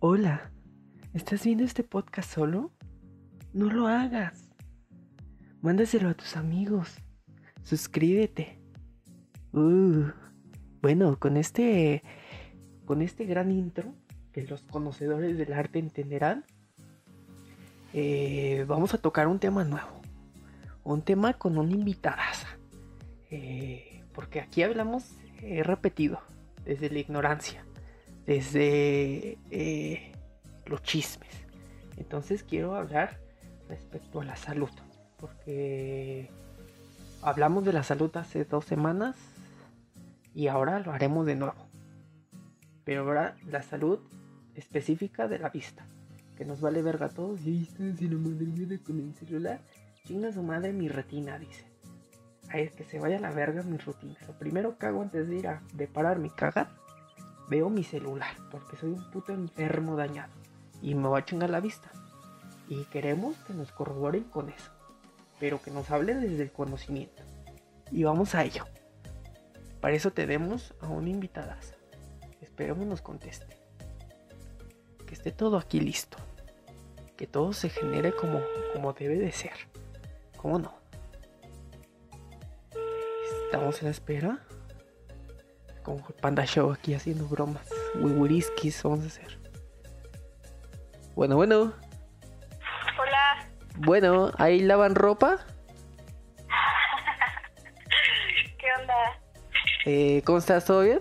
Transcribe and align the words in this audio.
Hola, 0.00 0.52
¿estás 1.12 1.42
viendo 1.42 1.64
este 1.64 1.82
podcast 1.82 2.32
solo? 2.32 2.70
No 3.52 3.68
lo 3.68 3.88
hagas. 3.88 4.48
Mándaselo 5.60 6.08
a 6.08 6.14
tus 6.14 6.36
amigos. 6.36 6.98
Suscríbete. 7.64 8.60
Uh, 9.52 10.04
bueno, 10.80 11.18
con 11.18 11.36
este 11.36 12.04
con 12.84 13.02
este 13.02 13.24
gran 13.24 13.50
intro 13.50 13.92
que 14.30 14.46
los 14.46 14.62
conocedores 14.62 15.36
del 15.36 15.52
arte 15.52 15.80
entenderán, 15.80 16.44
eh, 17.92 18.64
vamos 18.68 18.94
a 18.94 18.98
tocar 18.98 19.26
un 19.26 19.40
tema 19.40 19.64
nuevo. 19.64 20.00
Un 20.84 21.02
tema 21.02 21.32
con 21.32 21.58
una 21.58 21.72
invitadaza. 21.72 22.46
Eh, 23.32 24.04
porque 24.14 24.38
aquí 24.40 24.62
hablamos, 24.62 25.18
he 25.42 25.64
repetido, 25.64 26.20
desde 26.64 26.88
la 26.88 27.00
ignorancia, 27.00 27.64
desde 28.28 29.38
eh, 29.50 30.12
los 30.66 30.82
chismes. 30.82 31.30
Entonces 31.96 32.42
quiero 32.42 32.74
hablar 32.74 33.18
respecto 33.70 34.20
a 34.20 34.24
la 34.24 34.36
salud. 34.36 34.68
Porque 35.16 36.28
hablamos 37.22 37.64
de 37.64 37.72
la 37.72 37.82
salud 37.82 38.14
hace 38.18 38.44
dos 38.44 38.66
semanas 38.66 39.16
y 40.34 40.48
ahora 40.48 40.78
lo 40.80 40.92
haremos 40.92 41.24
de 41.24 41.36
nuevo. 41.36 41.70
Pero 42.84 43.00
ahora 43.00 43.34
la 43.46 43.62
salud 43.62 43.98
específica 44.54 45.26
de 45.26 45.38
la 45.38 45.48
vista. 45.48 45.86
Que 46.36 46.44
nos 46.44 46.60
vale 46.60 46.82
verga 46.82 47.06
a 47.06 47.08
todos. 47.08 47.46
Y 47.46 47.62
están 47.62 47.96
sin 47.96 48.22
madre 48.22 48.78
con 48.78 49.00
el 49.00 49.14
celular. 49.14 49.62
Chinga 50.04 50.32
su 50.32 50.42
madre 50.42 50.74
mi 50.74 50.88
retina, 50.88 51.38
dice. 51.38 51.64
Ay, 52.50 52.64
es 52.64 52.72
que 52.72 52.84
se 52.84 52.98
vaya 52.98 53.16
a 53.16 53.20
la 53.20 53.30
verga 53.30 53.62
mi 53.62 53.78
rutina. 53.78 54.16
Lo 54.26 54.38
primero 54.38 54.76
que 54.76 54.84
hago 54.84 55.00
antes 55.00 55.26
de 55.26 55.36
ir 55.36 55.48
a 55.48 55.62
de 55.72 55.88
pararme 55.88 56.26
y 56.26 56.30
cagar, 56.30 56.68
veo 57.48 57.70
mi 57.70 57.84
celular. 57.84 58.34
Porque 58.50 58.76
soy 58.76 58.90
un 58.90 59.10
puto 59.10 59.32
enfermo 59.32 59.96
dañado. 59.96 60.32
Y 60.82 60.94
me 60.94 61.08
va 61.08 61.18
a 61.18 61.24
chingar 61.24 61.50
la 61.50 61.60
vista. 61.60 61.90
Y 62.68 62.84
queremos 62.84 63.36
que 63.46 63.54
nos 63.54 63.72
corroboren 63.72 64.24
con 64.24 64.48
eso. 64.48 64.70
Pero 65.40 65.60
que 65.62 65.70
nos 65.70 65.90
hablen 65.90 66.20
desde 66.20 66.42
el 66.42 66.52
conocimiento. 66.52 67.22
Y 67.90 68.04
vamos 68.04 68.34
a 68.34 68.44
ello. 68.44 68.64
Para 69.80 69.94
eso 69.94 70.10
tenemos 70.10 70.74
a 70.80 70.88
una 70.88 71.08
invitada. 71.08 71.58
Esperemos 72.40 72.86
nos 72.86 73.02
conteste. 73.02 73.56
Que 75.06 75.14
esté 75.14 75.30
todo 75.30 75.56
aquí 75.56 75.80
listo. 75.80 76.18
Que 77.16 77.26
todo 77.26 77.52
se 77.52 77.68
genere 77.68 78.12
como, 78.12 78.40
como 78.72 78.92
debe 78.92 79.18
de 79.18 79.32
ser. 79.32 79.54
¿Cómo 80.36 80.58
no? 80.58 80.74
Estamos 83.46 83.82
en 83.82 83.88
espera. 83.88 84.44
Panda 86.20 86.44
Show 86.44 86.72
aquí 86.72 86.94
haciendo 86.94 87.26
bromas. 87.26 87.68
Wiwiriskis 87.96 88.82
vamos 88.82 89.04
a 89.04 89.06
hacer. 89.06 89.38
Bueno, 91.14 91.36
bueno. 91.36 91.72
Hola. 92.98 93.48
Bueno, 93.76 94.32
¿ahí 94.38 94.60
lavan 94.60 94.94
ropa? 94.94 95.38
¿Qué 98.58 98.66
onda? 98.80 98.94
Eh, 99.86 100.22
¿Cómo 100.24 100.38
estás? 100.38 100.64
¿Todo 100.64 100.82
bien? 100.82 101.00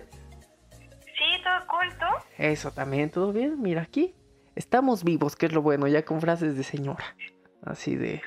Sí, 1.06 1.42
todo 1.44 1.68
cool, 1.68 1.90
¿tú? 2.00 2.06
Eso 2.38 2.72
también, 2.72 3.10
¿todo 3.10 3.34
bien? 3.34 3.62
Mira 3.62 3.82
aquí. 3.82 4.16
Estamos 4.56 5.04
vivos, 5.04 5.36
que 5.36 5.48
es 5.48 5.54
lo 5.54 5.62
bueno, 5.62 5.88
ya 5.88 6.04
con 6.04 6.22
frases 6.22 6.58
de 6.58 6.64
señora. 6.64 7.16
Así 7.64 7.96
de... 7.96 8.22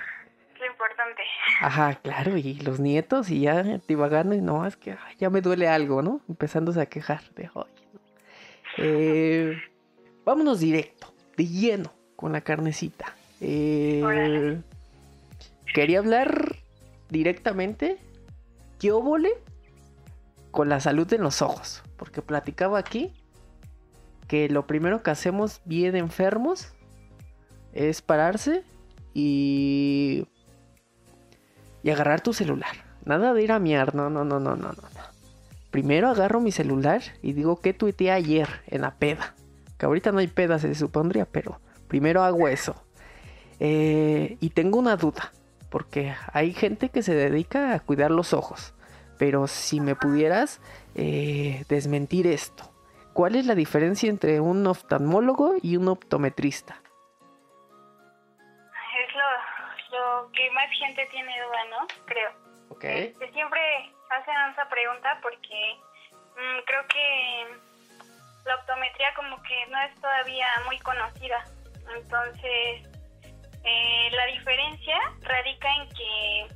Ajá, 1.61 1.95
claro, 1.97 2.39
y 2.39 2.55
los 2.55 2.81
nietos 2.81 3.31
y 3.31 3.41
ya 3.41 3.63
divagando 3.87 4.35
y 4.35 4.41
no, 4.41 4.67
es 4.67 4.77
que 4.77 4.93
ay, 4.93 5.17
ya 5.19 5.29
me 5.29 5.43
duele 5.43 5.69
algo, 5.69 6.01
¿no? 6.01 6.23
Empezándose 6.27 6.81
a 6.81 6.87
quejar 6.87 7.23
de 7.35 7.51
hoy. 7.53 7.69
Eh, 8.79 9.59
vámonos 10.25 10.61
directo, 10.61 11.13
de 11.37 11.47
lleno, 11.47 11.93
con 12.17 12.33
la 12.33 12.41
carnecita. 12.41 13.15
Eh, 13.43 14.59
quería 15.75 15.99
hablar 15.99 16.57
directamente, 17.11 17.99
¿qué 18.79 18.93
óvole 18.93 19.31
con 20.51 20.71
la 20.71 20.81
salud 20.81 21.13
en 21.13 21.21
los 21.21 21.43
ojos? 21.43 21.83
Porque 21.99 22.23
platicaba 22.23 22.79
aquí 22.79 23.13
que 24.29 24.49
lo 24.49 24.67
primero 24.67 25.03
que 25.03 25.11
hacemos 25.11 25.61
bien 25.67 25.95
enfermos 25.95 26.73
es 27.75 28.01
pararse 28.01 28.65
y 29.13 30.27
y 31.83 31.91
agarrar 31.91 32.21
tu 32.21 32.33
celular. 32.33 32.73
Nada 33.05 33.33
de 33.33 33.43
ir 33.43 33.53
a 33.53 33.59
miar, 33.59 33.95
no, 33.95 34.11
no, 34.11 34.25
no, 34.25 34.41
no, 34.41 34.57
no, 34.57 34.69
no. 34.73 34.83
Primero 35.71 36.09
agarro 36.09 36.41
mi 36.41 36.53
celular 36.53 37.03
y 37.23 37.33
digo 37.33 37.61
que 37.61 37.73
tuiteé 37.73 38.11
ayer 38.11 38.49
en 38.67 38.83
la 38.83 38.95
peda. 38.95 39.35
Que 39.79 39.87
ahorita 39.87 40.13
no 40.13 40.19
hay 40.19 40.27
peda, 40.27 40.59
se 40.59 40.75
supondría, 40.75 41.25
pero 41.25 41.61
primero 41.89 42.23
hago 42.23 42.49
eso. 42.49 42.75
Eh, 43.61 44.37
y 44.41 44.51
tengo 44.51 44.79
una 44.79 44.97
duda, 44.97 45.33
porque 45.71 46.15
hay 46.33 46.53
gente 46.53 46.89
que 46.89 47.03
se 47.03 47.15
dedica 47.15 47.75
a 47.75 47.81
cuidar 47.81 48.11
los 48.11 48.33
ojos. 48.33 48.75
Pero 49.19 49.47
si 49.47 49.81
me 49.81 49.95
pudieras 49.95 50.61
eh, 50.95 51.65
desmentir 51.69 52.27
esto, 52.27 52.71
¿cuál 53.13 53.37
es 53.37 53.47
la 53.47 53.55
diferencia 53.55 54.11
entre 54.11 54.41
un 54.41 54.67
oftalmólogo 54.67 55.55
y 55.63 55.77
un 55.77 55.89
optometrista? 55.89 56.83
Que 60.33 60.51
más 60.53 60.71
gente 60.71 61.07
tiene 61.11 61.33
duda, 61.43 61.65
¿no? 61.71 61.87
Creo. 62.07 62.31
Ok. 62.71 62.85
Este, 62.85 63.33
siempre 63.33 63.61
hacen 64.11 64.35
esa 64.53 64.69
pregunta 64.69 65.19
porque 65.23 65.77
mm, 66.37 66.59
creo 66.67 66.87
que 66.89 67.47
la 68.45 68.57
optometría 68.57 69.15
como 69.15 69.43
que 69.43 69.67
no 69.67 69.81
es 69.83 69.95
todavía 70.01 70.47
muy 70.67 70.79
conocida. 70.81 71.45
Entonces, 71.97 72.89
eh, 73.65 74.09
la 74.13 74.27
diferencia 74.27 74.99
radica 75.23 75.69
en 75.77 75.89
que 75.91 76.47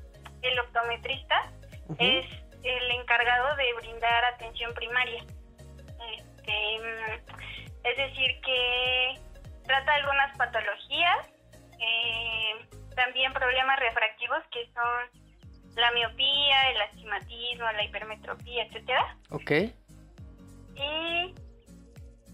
el 0.42 0.58
optometrista 0.60 1.50
es 1.98 2.26
el 2.62 2.90
encargado 2.92 3.56
de 3.56 3.72
brindar 3.74 4.24
atención 4.24 4.72
primaria. 4.74 5.22
Este, 6.16 6.78
mm, 6.78 7.84
es 7.84 7.96
decir, 7.96 8.40
que 8.40 9.20
trata 9.66 9.94
algunas 9.94 10.36
patologías, 10.36 11.28
eh, 11.80 12.66
también 12.94 13.32
problemas 13.32 13.78
refractivos 13.78 14.42
que 14.50 14.66
son 14.72 15.24
la 15.76 15.90
miopía, 15.92 16.70
el 16.70 16.80
astigmatismo, 16.82 17.64
la 17.72 17.84
hipermetropía, 17.84 18.64
etcétera. 18.64 19.16
Ok. 19.30 19.50
Y 20.76 21.34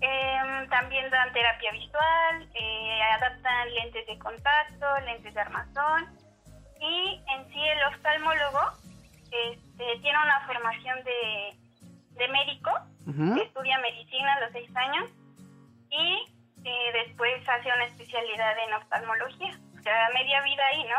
em, 0.01 0.69
también 0.69 1.11
dan 1.11 1.33
terapia 1.33 1.73
visual, 1.73 2.49
eh, 2.55 3.03
adaptan 3.15 3.75
lentes 3.75 4.07
de 4.07 4.19
contacto, 4.19 5.01
lentes 5.05 5.35
de 5.35 5.41
armazón. 5.41 6.19
Y 6.81 7.23
en 7.35 7.53
sí 7.53 7.61
el 7.61 7.95
oftalmólogo 7.95 8.61
este, 9.31 9.99
tiene 10.01 10.19
una 10.19 10.47
formación 10.47 11.05
de, 11.05 11.57
de 12.13 12.29
médico, 12.29 12.71
que 13.35 13.43
estudia 13.43 13.77
medicina 13.79 14.35
a 14.35 14.41
los 14.41 14.53
seis 14.53 14.71
años 14.77 15.11
y 15.91 16.25
eh, 16.65 16.93
después 16.93 17.49
hace 17.49 17.69
una 17.73 17.85
especialidad 17.87 18.55
en 18.67 18.75
oftalmología. 18.75 19.59
Sea, 19.83 20.09
media 20.15 20.43
vida 20.43 20.63
ahí, 20.73 20.85
¿no? 20.85 20.99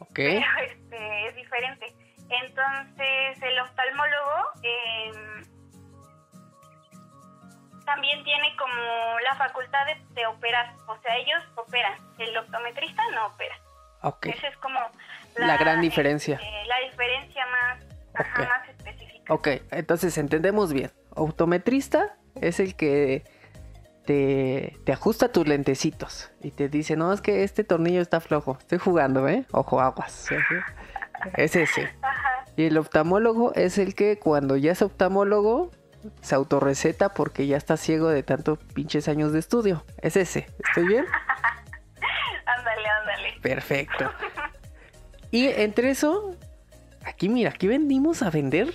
Ok. 0.00 0.14
pero 0.14 0.40
este, 0.62 1.28
es 1.28 1.36
diferente. 1.36 1.86
Entonces, 2.30 3.42
el 3.42 3.58
oftalmólogo 3.60 4.34
em, 4.62 5.44
también 7.84 8.22
tiene 8.22 8.54
como 8.56 9.18
la 9.20 9.34
facultad 9.36 9.86
de, 9.86 9.96
de 10.14 10.26
operar, 10.26 10.74
o 10.86 10.96
sea, 10.98 11.16
ellos 11.16 11.42
operan, 11.56 11.94
el 12.18 12.36
optometrista 12.36 13.02
no 13.14 13.26
opera. 13.28 13.56
Ok. 14.02 14.26
Esa 14.26 14.48
es 14.48 14.56
como 14.58 14.78
La 15.36 15.56
gran 15.56 15.80
diferencia. 15.80 16.34
este, 16.36 16.64
la 16.66 16.78
diferencia 16.80 17.46
más, 17.46 17.84
ajá, 18.14 18.44
más 18.44 18.68
específica. 18.68 19.32
Ok, 19.32 19.48
entonces 19.70 20.18
entendemos 20.18 20.72
bien. 20.72 20.92
Optometrista 21.14 22.16
es 22.40 22.60
el 22.60 22.76
que 22.76 23.24
te, 24.08 24.74
te 24.84 24.92
ajusta 24.92 25.30
tus 25.30 25.46
lentecitos 25.46 26.30
y 26.40 26.50
te 26.50 26.70
dice, 26.70 26.96
no, 26.96 27.12
es 27.12 27.20
que 27.20 27.44
este 27.44 27.62
tornillo 27.62 28.00
está 28.00 28.20
flojo. 28.20 28.56
Estoy 28.58 28.78
jugando, 28.78 29.28
¿eh? 29.28 29.44
Ojo, 29.52 29.82
aguas. 29.82 30.28
Es 31.36 31.54
ese. 31.54 31.90
Ajá, 32.00 32.46
Y 32.56 32.64
el 32.64 32.78
oftalmólogo 32.78 33.52
es 33.54 33.76
el 33.76 33.94
que 33.94 34.18
cuando 34.18 34.56
ya 34.56 34.72
es 34.72 34.80
oftalmólogo 34.80 35.72
se 36.22 36.34
autorreceta 36.34 37.10
porque 37.10 37.46
ya 37.46 37.58
está 37.58 37.76
ciego 37.76 38.08
de 38.08 38.22
tantos 38.22 38.58
pinches 38.72 39.08
años 39.08 39.34
de 39.34 39.40
estudio. 39.40 39.84
Es 39.98 40.16
ese. 40.16 40.46
¿Estoy 40.66 40.86
bien? 40.86 41.04
ándale, 42.46 42.88
ándale. 42.88 43.34
Perfecto. 43.42 44.10
Y 45.30 45.48
entre 45.48 45.90
eso, 45.90 46.34
aquí 47.04 47.28
mira, 47.28 47.50
aquí 47.50 47.68
vendimos 47.68 48.22
a 48.22 48.30
vender. 48.30 48.72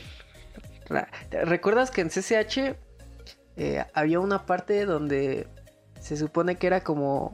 ¿Recuerdas 1.31 1.89
que 1.89 2.01
en 2.01 2.09
CCH 2.09 2.77
eh, 3.57 3.85
había 3.93 4.19
una 4.19 4.45
parte 4.45 4.85
donde 4.85 5.47
se 5.99 6.17
supone 6.17 6.55
que 6.55 6.67
era 6.67 6.81
como 6.81 7.33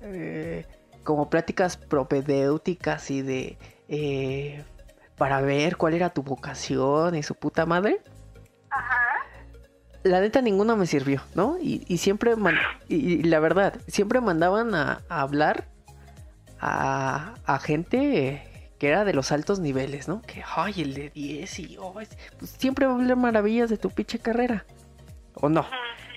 eh, 0.00 0.66
como 1.04 1.30
pláticas 1.30 1.76
propedéuticas 1.76 3.10
y 3.10 3.22
de 3.22 3.58
eh, 3.88 4.64
para 5.16 5.40
ver 5.40 5.76
cuál 5.76 5.94
era 5.94 6.10
tu 6.10 6.22
vocación 6.22 7.14
y 7.14 7.22
su 7.22 7.34
puta 7.34 7.66
madre? 7.66 8.00
Ajá, 8.70 9.02
la 10.02 10.20
neta 10.20 10.40
ninguna 10.42 10.76
me 10.76 10.86
sirvió, 10.86 11.22
¿no? 11.34 11.58
Y, 11.60 11.84
y 11.86 11.98
siempre, 11.98 12.34
y, 12.88 13.22
la 13.22 13.40
verdad, 13.40 13.80
siempre 13.86 14.20
mandaban 14.20 14.74
a, 14.74 15.02
hablar 15.08 15.68
a, 16.60 17.34
a, 17.44 17.58
gente 17.58 18.72
que 18.78 18.88
era 18.88 19.04
de 19.04 19.12
los 19.12 19.30
altos 19.30 19.60
niveles, 19.60 20.08
¿no? 20.08 20.22
Que, 20.22 20.42
ay, 20.56 20.74
el 20.78 20.94
de 20.94 21.10
10 21.10 21.58
y, 21.60 21.76
oh, 21.78 21.92
pues, 21.92 22.08
siempre 22.58 22.86
va 22.86 22.92
a 22.92 22.96
hablar 22.96 23.16
maravillas 23.16 23.70
de 23.70 23.76
tu 23.76 23.90
pinche 23.90 24.18
carrera, 24.18 24.64
¿o 25.42 25.50
no? 25.50 25.66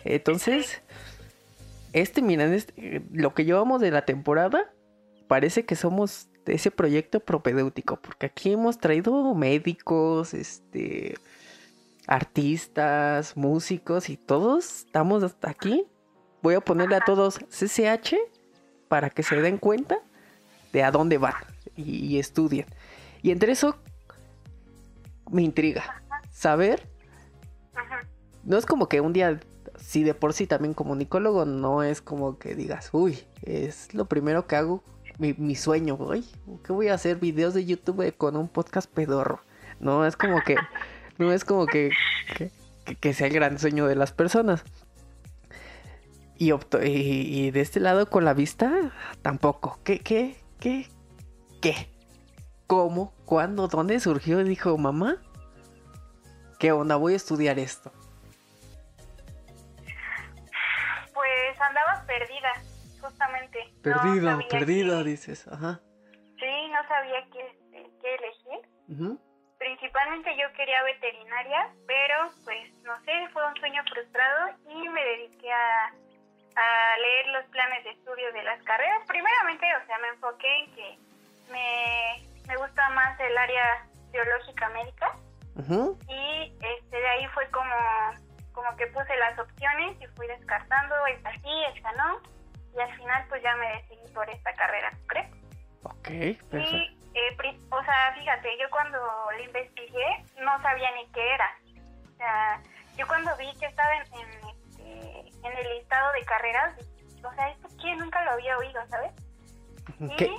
Entonces, 0.05 0.81
este, 1.91 2.21
miren, 2.21 2.53
este, 2.53 3.03
lo 3.11 3.33
que 3.33 3.43
llevamos 3.43 3.81
de 3.81 3.91
la 3.91 4.05
temporada, 4.05 4.71
parece 5.27 5.65
que 5.65 5.75
somos 5.75 6.29
de 6.45 6.53
ese 6.53 6.71
proyecto 6.71 7.19
propedéutico, 7.19 7.97
porque 7.97 8.27
aquí 8.27 8.53
hemos 8.53 8.77
traído 8.77 9.35
médicos, 9.35 10.33
este 10.33 11.15
artistas, 12.07 13.35
músicos 13.35 14.09
y 14.09 14.17
todos 14.17 14.85
estamos 14.85 15.23
hasta 15.23 15.49
aquí. 15.49 15.85
Voy 16.41 16.55
a 16.55 16.61
ponerle 16.61 16.95
a 16.95 17.01
todos 17.01 17.39
CCH 17.49 18.15
para 18.87 19.09
que 19.09 19.23
se 19.23 19.41
den 19.41 19.57
cuenta 19.57 19.97
de 20.71 20.83
a 20.83 20.91
dónde 20.91 21.17
van 21.17 21.33
y, 21.75 22.19
estudien. 22.19 22.67
Y 23.23 23.31
entre 23.31 23.53
eso 23.53 23.75
me 25.31 25.41
intriga 25.41 26.03
saber. 26.31 26.87
No 28.45 28.57
es 28.57 28.65
como 28.67 28.87
que 28.87 29.01
un 29.01 29.11
día, 29.11 29.39
si 29.75 30.03
de 30.03 30.13
por 30.13 30.33
sí 30.33 30.45
también 30.45 30.75
como 30.75 30.95
nicólogo, 30.95 31.45
no 31.45 31.81
es 31.83 32.01
como 32.01 32.37
que 32.37 32.55
digas, 32.55 32.89
uy, 32.93 33.19
es 33.41 33.93
lo 33.95 34.05
primero 34.05 34.45
que 34.45 34.55
hago, 34.55 34.83
mi, 35.17 35.55
sueño, 35.55 35.95
uy, 35.95 36.25
¿qué 36.63 36.71
voy 36.71 36.89
a 36.89 36.93
hacer? 36.93 37.17
Videos 37.17 37.53
de 37.55 37.65
YouTube 37.65 38.15
con 38.15 38.35
un 38.35 38.47
podcast 38.47 38.89
pedorro. 38.89 39.39
No, 39.79 40.05
es 40.05 40.15
como 40.15 40.41
que 40.41 40.55
no 41.17 41.31
es 41.31 41.43
como 41.43 41.65
que, 41.65 41.91
que, 42.99 43.13
sea 43.13 43.27
el 43.27 43.33
gran 43.33 43.57
sueño 43.57 43.87
de 43.87 43.95
las 43.95 44.11
personas. 44.11 44.63
Y, 46.37 46.51
y, 46.53 47.51
de 47.51 47.61
este 47.61 47.79
lado 47.79 48.09
con 48.09 48.25
la 48.25 48.33
vista, 48.33 48.91
tampoco. 49.21 49.79
¿Qué, 49.83 49.99
qué, 49.99 50.35
qué, 50.59 50.89
qué? 51.61 51.89
¿Cómo? 52.67 53.13
¿Cuándo? 53.25 53.69
¿Dónde 53.69 53.99
surgió? 53.99 54.43
Dijo 54.43 54.77
mamá. 54.77 55.17
¿Qué 56.59 56.73
onda? 56.73 56.97
Voy 56.97 57.13
a 57.13 57.15
estudiar 57.15 57.57
esto. 57.57 57.91
Perdida, 62.05 62.53
justamente. 63.01 63.73
Perdida, 63.83 64.39
perdida, 64.49 65.03
dices. 65.03 65.47
Ajá. 65.47 65.79
Sí, 66.39 66.67
no 66.69 66.87
sabía 66.87 67.25
qué, 67.31 67.91
qué 68.01 68.15
elegir 68.15 69.19
principalmente 69.57 70.35
yo 70.37 70.51
quería 70.53 70.83
veterinaria, 70.83 71.69
pero 71.87 72.29
pues 72.43 72.73
no 72.83 72.95
sé, 73.03 73.11
fue 73.33 73.45
un 73.47 73.55
sueño 73.55 73.81
frustrado 73.91 74.49
y 74.69 74.89
me 74.89 75.03
dediqué 75.03 75.51
a, 75.51 75.85
a 75.87 76.97
leer 76.99 77.27
los 77.27 77.45
planes 77.45 77.83
de 77.83 77.91
estudio 77.91 78.31
de 78.33 78.43
las 78.43 78.61
carreras. 78.63 79.01
Primeramente, 79.07 79.65
o 79.81 79.85
sea, 79.87 79.97
me 79.99 80.07
enfoqué 80.09 80.57
en 80.59 80.75
que 80.75 80.97
me, 81.51 82.27
me 82.47 82.57
gusta 82.57 82.89
más 82.89 83.19
el 83.19 83.37
área 83.37 83.87
biológica 84.11 84.69
médica 84.69 85.17
y 86.09 86.53
este 86.59 86.97
de 86.97 87.07
ahí 87.07 87.27
fue 87.29 87.49
como, 87.49 87.73
como 88.65 88.77
que 88.77 88.87
puse 88.87 89.15
las 89.17 89.37
opciones 89.37 89.97
y 90.01 90.07
fui 90.15 90.27
descartando 90.27 90.95
esta 91.07 91.31
sí, 91.33 91.63
esta 91.75 91.91
no 91.93 92.19
y 92.75 92.81
al 92.81 92.95
final 92.95 93.25
pues 93.29 93.41
ya 93.43 93.55
me 93.55 93.67
decidí 93.67 94.13
por 94.13 94.29
esta 94.29 94.53
carrera, 94.53 94.91
¿crees? 95.07 95.29
Ok, 95.83 96.07
perfecto. 96.49 97.05
Eh, 97.13 97.59
o 97.69 97.83
sea, 97.83 98.13
fíjate, 98.19 98.49
yo 98.59 98.69
cuando 98.69 98.97
lo 98.97 99.43
investigué 99.43 100.25
no 100.41 100.61
sabía 100.61 100.89
ni 100.95 101.07
qué 101.11 101.33
era. 101.33 101.49
O 102.13 102.17
sea, 102.17 102.61
yo 102.97 103.07
cuando 103.07 103.35
vi 103.37 103.53
que 103.57 103.67
estaba 103.67 103.95
en, 103.95 104.01
este, 104.01 105.47
en, 105.47 105.57
el 105.57 105.77
listado 105.77 106.11
de 106.11 106.25
carreras, 106.25 106.75
o 107.23 107.33
sea, 107.33 107.49
esto 107.49 107.69
que 107.81 107.95
nunca 107.95 108.23
lo 108.25 108.31
había 108.31 108.57
oído, 108.57 108.81
¿sabes? 108.87 109.11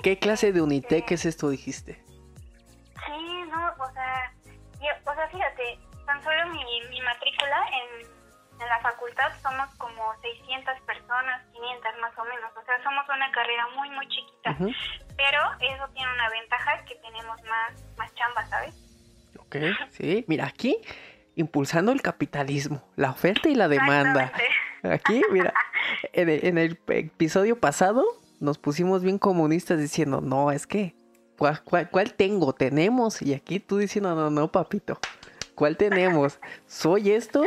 ¿Qué, 0.03 0.19
clase 0.19 0.51
de 0.51 0.61
Unitec 0.61 1.09
es 1.11 1.25
esto, 1.25 1.49
dijiste? 1.49 2.03
Sí, 3.05 3.43
no, 3.49 3.73
o 3.79 3.91
sea, 3.93 4.33
o 5.05 5.15
sea, 5.15 5.27
fíjate, 5.29 5.79
tan 6.05 6.23
solo 6.23 6.47
mi, 6.49 6.81
mi 6.89 7.01
matrícula 7.01 7.65
en 7.71 8.16
en 8.59 8.67
la 8.67 8.79
facultad 8.81 9.31
somos 9.41 9.67
como 9.77 10.13
600 10.21 10.79
personas, 10.81 11.41
500 11.53 11.91
más 12.01 12.17
o 12.17 12.25
menos, 12.25 12.51
o 12.55 12.65
sea, 12.65 12.83
somos 12.83 13.05
una 13.09 13.31
carrera 13.31 13.67
muy, 13.75 13.89
muy 13.91 14.07
chiquita, 14.07 14.55
pero 15.15 15.41
eso 15.61 15.87
tiene 15.93 16.11
una 16.13 16.29
ventaja 16.29 16.83
que 16.85 16.95
tenemos 16.95 17.41
más, 17.43 17.83
más 17.97 18.13
chamba, 18.15 18.45
¿sabes? 18.47 18.75
Ok, 19.39 19.57
sí, 19.91 20.25
mira, 20.27 20.45
aquí 20.45 20.81
impulsando 21.35 21.91
el 21.91 22.01
capitalismo, 22.01 22.83
la 22.95 23.11
oferta 23.11 23.47
y 23.47 23.55
la 23.55 23.67
demanda. 23.67 24.33
Aquí, 24.83 25.21
mira, 25.31 25.53
en 26.13 26.57
el, 26.57 26.79
episodio 26.87 27.59
pasado 27.59 28.03
nos 28.39 28.57
pusimos 28.57 29.03
bien 29.03 29.19
comunistas 29.19 29.79
diciendo, 29.79 30.19
no, 30.19 30.51
es 30.51 30.65
que, 30.65 30.95
¿cuál, 31.37 31.89
cuál 31.91 32.13
tengo? 32.15 32.53
Tenemos. 32.53 33.21
Y 33.21 33.35
aquí 33.35 33.59
tú 33.59 33.77
diciendo, 33.77 34.15
no, 34.15 34.31
no, 34.31 34.51
papito, 34.51 34.99
¿cuál 35.53 35.77
tenemos? 35.77 36.39
Soy 36.65 37.11
esto 37.11 37.43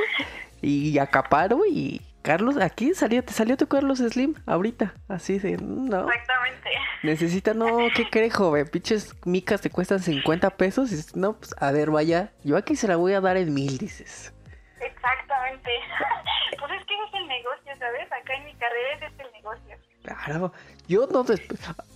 y 0.63 0.99
acaparo 0.99 1.61
y 1.67 2.03
Carlos, 2.23 2.59
aquí 2.59 2.93
salió, 2.93 3.25
te 3.25 3.33
salió 3.33 3.57
tu 3.57 3.67
Carlos 3.67 3.99
Slim 3.99 4.35
ahorita, 4.45 4.93
así 5.09 5.39
de, 5.39 5.57
no. 5.57 6.07
Exactamente. 6.11 6.71
Necesita, 7.03 7.55
no, 7.55 7.79
¿qué 7.95 8.11
crees, 8.11 8.35
joven? 8.35 8.69
Pinches 8.69 9.15
micas 9.25 9.63
te 9.63 9.71
cuestan 9.71 10.01
50 10.01 10.51
pesos 10.51 10.93
y 10.93 11.19
no, 11.19 11.33
pues, 11.35 11.55
a 11.59 11.73
ver, 11.73 11.91
vaya, 11.91 12.33
yo 12.45 12.59
aquí 12.59 12.77
se 12.77 12.89
la 12.89 12.97
voy 12.97 13.15
a 13.15 13.23
dar 13.23 13.39
en 13.39 13.55
mil, 13.55 13.79
dices. 13.79 14.35
Exactamente. 14.81 15.71
pues 16.59 16.73
es 16.73 16.87
que 16.87 16.95
es 16.95 17.15
el 17.15 17.27
negocio, 17.27 17.73
¿sabes? 17.79 18.13
Acá 18.13 18.35
en 18.35 18.45
mi 18.45 18.55
carrera 18.55 19.07
es 19.07 19.13
el 19.19 19.33
negocio. 19.33 19.77
Claro, 20.03 20.53
yo 20.89 21.07
no, 21.07 21.25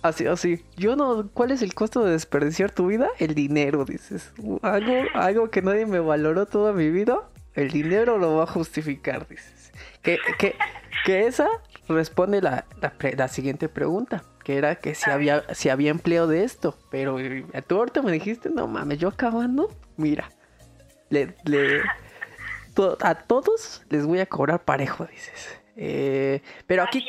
así, 0.01 0.25
así, 0.25 0.65
yo 0.75 0.95
no, 0.95 1.29
¿cuál 1.33 1.51
es 1.51 1.61
el 1.61 1.75
costo 1.75 2.03
de 2.03 2.13
desperdiciar 2.13 2.71
tu 2.71 2.87
vida? 2.87 3.09
El 3.19 3.35
dinero, 3.35 3.85
dices. 3.85 4.33
Algo, 4.63 4.93
algo 5.13 5.51
que 5.51 5.61
nadie 5.61 5.85
me 5.85 5.99
valoró 5.99 6.47
toda 6.47 6.73
mi 6.73 6.89
vida, 6.89 7.19
el 7.55 7.71
dinero 7.71 8.17
lo 8.17 8.35
va 8.35 8.43
a 8.43 8.47
justificar, 8.47 9.27
dices. 9.27 9.71
Que, 10.01 10.19
que, 10.37 10.55
que 11.05 11.27
esa 11.27 11.47
responde 11.87 12.41
la, 12.41 12.65
la, 13.17 13.27
siguiente 13.27 13.69
pregunta, 13.69 14.23
que 14.43 14.57
era 14.57 14.75
que 14.75 14.95
si 14.95 15.09
había, 15.09 15.43
si 15.53 15.69
había 15.69 15.91
empleo 15.91 16.27
de 16.27 16.43
esto. 16.43 16.77
Pero 16.91 17.19
eh, 17.19 17.45
tú 17.65 17.77
ahorita 17.77 18.01
me 18.01 18.11
dijiste, 18.11 18.49
no 18.49 18.67
mames, 18.67 18.99
yo 18.99 19.07
acabando, 19.07 19.73
mira, 19.97 20.29
le, 21.09 21.35
le 21.45 21.81
a 23.01 23.15
todos 23.15 23.83
les 23.89 24.05
voy 24.05 24.19
a 24.19 24.25
cobrar 24.25 24.63
parejo, 24.63 25.05
dices. 25.05 25.59
Eh, 25.77 26.41
pero 26.67 26.83
aquí, 26.83 27.05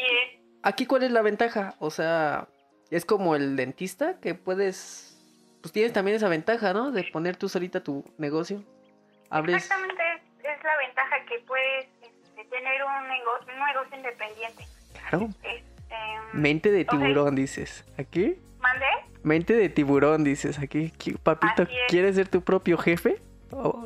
aquí, 0.63 0.87
¿cuál 0.87 1.03
es 1.03 1.11
la 1.11 1.23
ventaja? 1.23 1.75
O 1.81 1.91
sea, 1.91 2.49
es 2.91 3.05
como 3.05 3.35
el 3.35 3.57
dentista 3.57 4.21
que 4.21 4.35
puedes, 4.35 5.19
pues 5.61 5.73
tienes 5.73 5.93
también 5.93 6.17
esa 6.17 6.29
ventaja, 6.29 6.73
¿no? 6.73 6.93
De 6.93 7.05
poner 7.05 7.37
tú 7.37 7.49
solita 7.49 7.83
tu 7.83 8.05
negocio. 8.17 8.63
Abres... 9.29 9.57
Exactamente 9.57 10.26
es 10.51 10.65
la 10.65 10.77
ventaja 10.77 11.25
que 11.29 11.39
puedes 11.41 11.87
este, 12.03 12.45
tener 12.45 12.85
un 12.85 13.09
negocio, 13.09 13.53
un 13.53 13.67
negocio 13.67 13.97
independiente. 13.97 14.67
Claro. 14.93 15.29
Este, 15.43 15.97
Mente 16.33 16.71
de 16.71 16.85
tiburón, 16.85 17.35
dices. 17.35 17.85
¿Aquí? 17.99 18.39
¿Mande? 18.61 18.87
Mente 19.23 19.55
de 19.55 19.69
tiburón, 19.69 20.25
dices. 20.25 20.59
Aquí, 20.59 20.93
papito, 21.23 21.67
¿quieres 21.89 22.17
ser 22.17 22.29
tu 22.29 22.43
propio 22.43 22.79
jefe? 22.79 23.17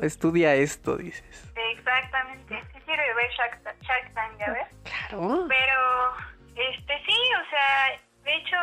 Estudia 0.01 0.55
esto, 0.55 0.97
dices. 0.97 1.51
Exactamente. 1.73 2.61
Sí 2.73 2.81
quiero 2.85 3.03
ver 3.15 3.31
Shark, 3.31 4.13
Tank, 4.13 4.37
¿ya 4.39 4.51
ves? 4.51 4.67
Claro. 4.83 5.45
Pero, 5.47 6.15
este, 6.55 6.93
sí, 7.05 7.17
o 7.39 7.49
sea, 7.49 7.99
de 8.23 8.35
hecho, 8.35 8.57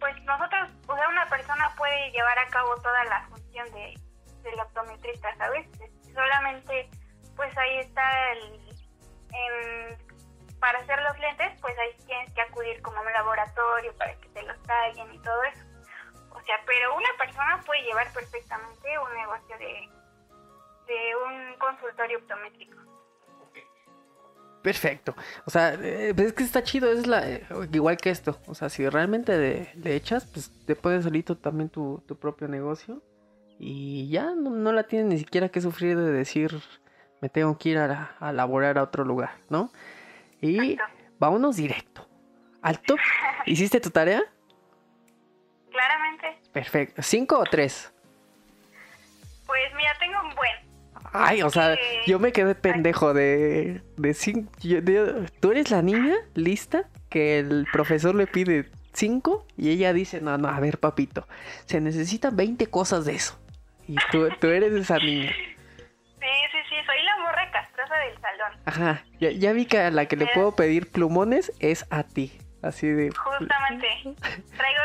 pues 0.00 0.22
nosotros, 0.24 0.68
o 0.86 0.96
sea, 0.96 1.08
una 1.08 1.26
persona 1.26 1.72
puede 1.76 2.10
llevar 2.10 2.38
a 2.38 2.46
cabo 2.48 2.76
toda 2.76 3.04
la 3.04 3.26
función 3.28 3.70
de 3.72 3.94
del 4.46 4.60
optometrista, 4.60 5.36
¿sabes? 5.36 5.68
Solamente, 6.14 6.88
pues 7.36 7.56
ahí 7.58 7.78
está 7.80 8.32
el... 8.32 9.98
para 10.58 10.78
hacer 10.78 10.98
los 11.02 11.18
lentes, 11.18 11.60
pues 11.60 11.74
ahí 11.78 11.96
tienes 12.06 12.32
que 12.32 12.40
acudir 12.40 12.80
como 12.82 12.98
a 12.98 13.02
un 13.02 13.12
laboratorio 13.12 13.94
para 13.96 14.14
que 14.16 14.28
te 14.30 14.42
los 14.42 14.60
tallen 14.62 15.12
y 15.14 15.18
todo 15.18 15.42
eso. 15.44 15.64
O 16.30 16.40
sea, 16.42 16.56
pero 16.66 16.94
una 16.94 17.08
persona 17.18 17.62
puede 17.66 17.82
llevar 17.82 18.12
perfectamente 18.12 18.98
un 18.98 19.14
negocio 19.14 19.58
de, 19.58 19.88
de 20.86 21.16
un 21.26 21.58
consultorio 21.58 22.18
optométrico. 22.18 22.76
Perfecto. 24.62 25.14
O 25.44 25.50
sea, 25.50 25.74
eh, 25.74 26.12
es 26.16 26.32
que 26.32 26.42
está 26.42 26.62
chido, 26.62 26.90
es 26.90 27.06
la, 27.06 27.28
eh, 27.28 27.46
igual 27.72 27.96
que 27.96 28.10
esto. 28.10 28.38
O 28.48 28.54
sea, 28.54 28.68
si 28.68 28.88
realmente 28.88 29.72
le 29.76 29.94
echas, 29.94 30.26
pues 30.26 30.50
te 30.66 30.74
puedes 30.74 31.04
solito 31.04 31.36
también 31.36 31.68
tu, 31.68 32.02
tu 32.06 32.18
propio 32.18 32.48
negocio 32.48 33.00
y 33.58 34.08
ya 34.10 34.32
no, 34.34 34.72
la 34.72 34.82
tienes 34.84 35.08
ni 35.08 35.18
siquiera 35.18 35.48
que 35.48 35.60
sufrir 35.60 35.96
de 35.96 36.10
decir 36.12 36.60
me 37.20 37.28
tengo 37.28 37.56
que 37.58 37.70
ir 37.70 37.78
a, 37.78 38.14
a 38.20 38.32
laborar 38.32 38.76
a 38.78 38.82
otro 38.82 39.04
lugar, 39.04 39.30
¿no? 39.48 39.70
Y 40.42 40.76
vámonos 41.18 41.56
directo. 41.56 42.06
Al 42.62 42.78
top. 42.80 42.98
¿Hiciste 43.46 43.80
tu 43.80 43.90
tarea? 43.90 44.22
Claramente. 45.70 46.38
Perfecto. 46.52 47.02
¿Cinco 47.02 47.38
o 47.38 47.44
tres? 47.44 47.92
Pues 49.46 49.62
mira, 49.76 49.90
tengo 49.98 50.20
un 50.28 50.34
buen. 50.34 50.52
Ay, 51.12 51.42
o 51.42 51.50
sea, 51.50 51.74
Eh, 51.74 51.78
yo 52.06 52.18
me 52.18 52.32
quedé 52.32 52.54
pendejo 52.54 53.14
de, 53.14 53.82
de, 53.96 54.14
cinco, 54.14 54.50
yo- 54.60 54.82
de- 54.82 55.30
Tú 55.40 55.50
eres 55.52 55.70
la 55.70 55.82
niña 55.82 56.14
lista 56.34 56.88
que 57.08 57.38
el 57.38 57.66
profesor 57.72 58.14
le 58.14 58.26
pide 58.26 58.70
cinco 58.92 59.46
y 59.56 59.70
ella 59.70 59.92
dice, 59.92 60.20
no, 60.20 60.36
no, 60.36 60.48
a 60.48 60.58
ver, 60.60 60.78
papito, 60.78 61.26
se 61.66 61.80
necesitan 61.80 62.34
20 62.36 62.66
cosas 62.66 63.04
de 63.04 63.14
eso. 63.14 63.38
Y 63.88 63.96
tú, 64.10 64.28
tú 64.40 64.48
eres 64.48 64.72
esa 64.72 64.98
niña. 64.98 65.30
Sí, 65.32 66.32
sí, 66.52 66.58
sí, 66.68 66.74
soy 66.86 67.02
la 67.04 67.16
morra 67.18 67.50
castrosa 67.52 67.94
del 67.96 68.20
salón. 68.20 68.52
Ajá, 68.64 69.04
ya, 69.20 69.30
ya 69.30 69.52
vi 69.52 69.66
que 69.66 69.78
a 69.78 69.90
la 69.90 70.06
que 70.06 70.16
le 70.16 70.26
puedo 70.28 70.56
pedir 70.56 70.90
plumones 70.90 71.52
es 71.60 71.86
a 71.90 72.02
ti. 72.02 72.38
Así 72.62 72.88
de... 72.88 73.10
Justamente. 73.10 73.86
Traigo 74.56 74.82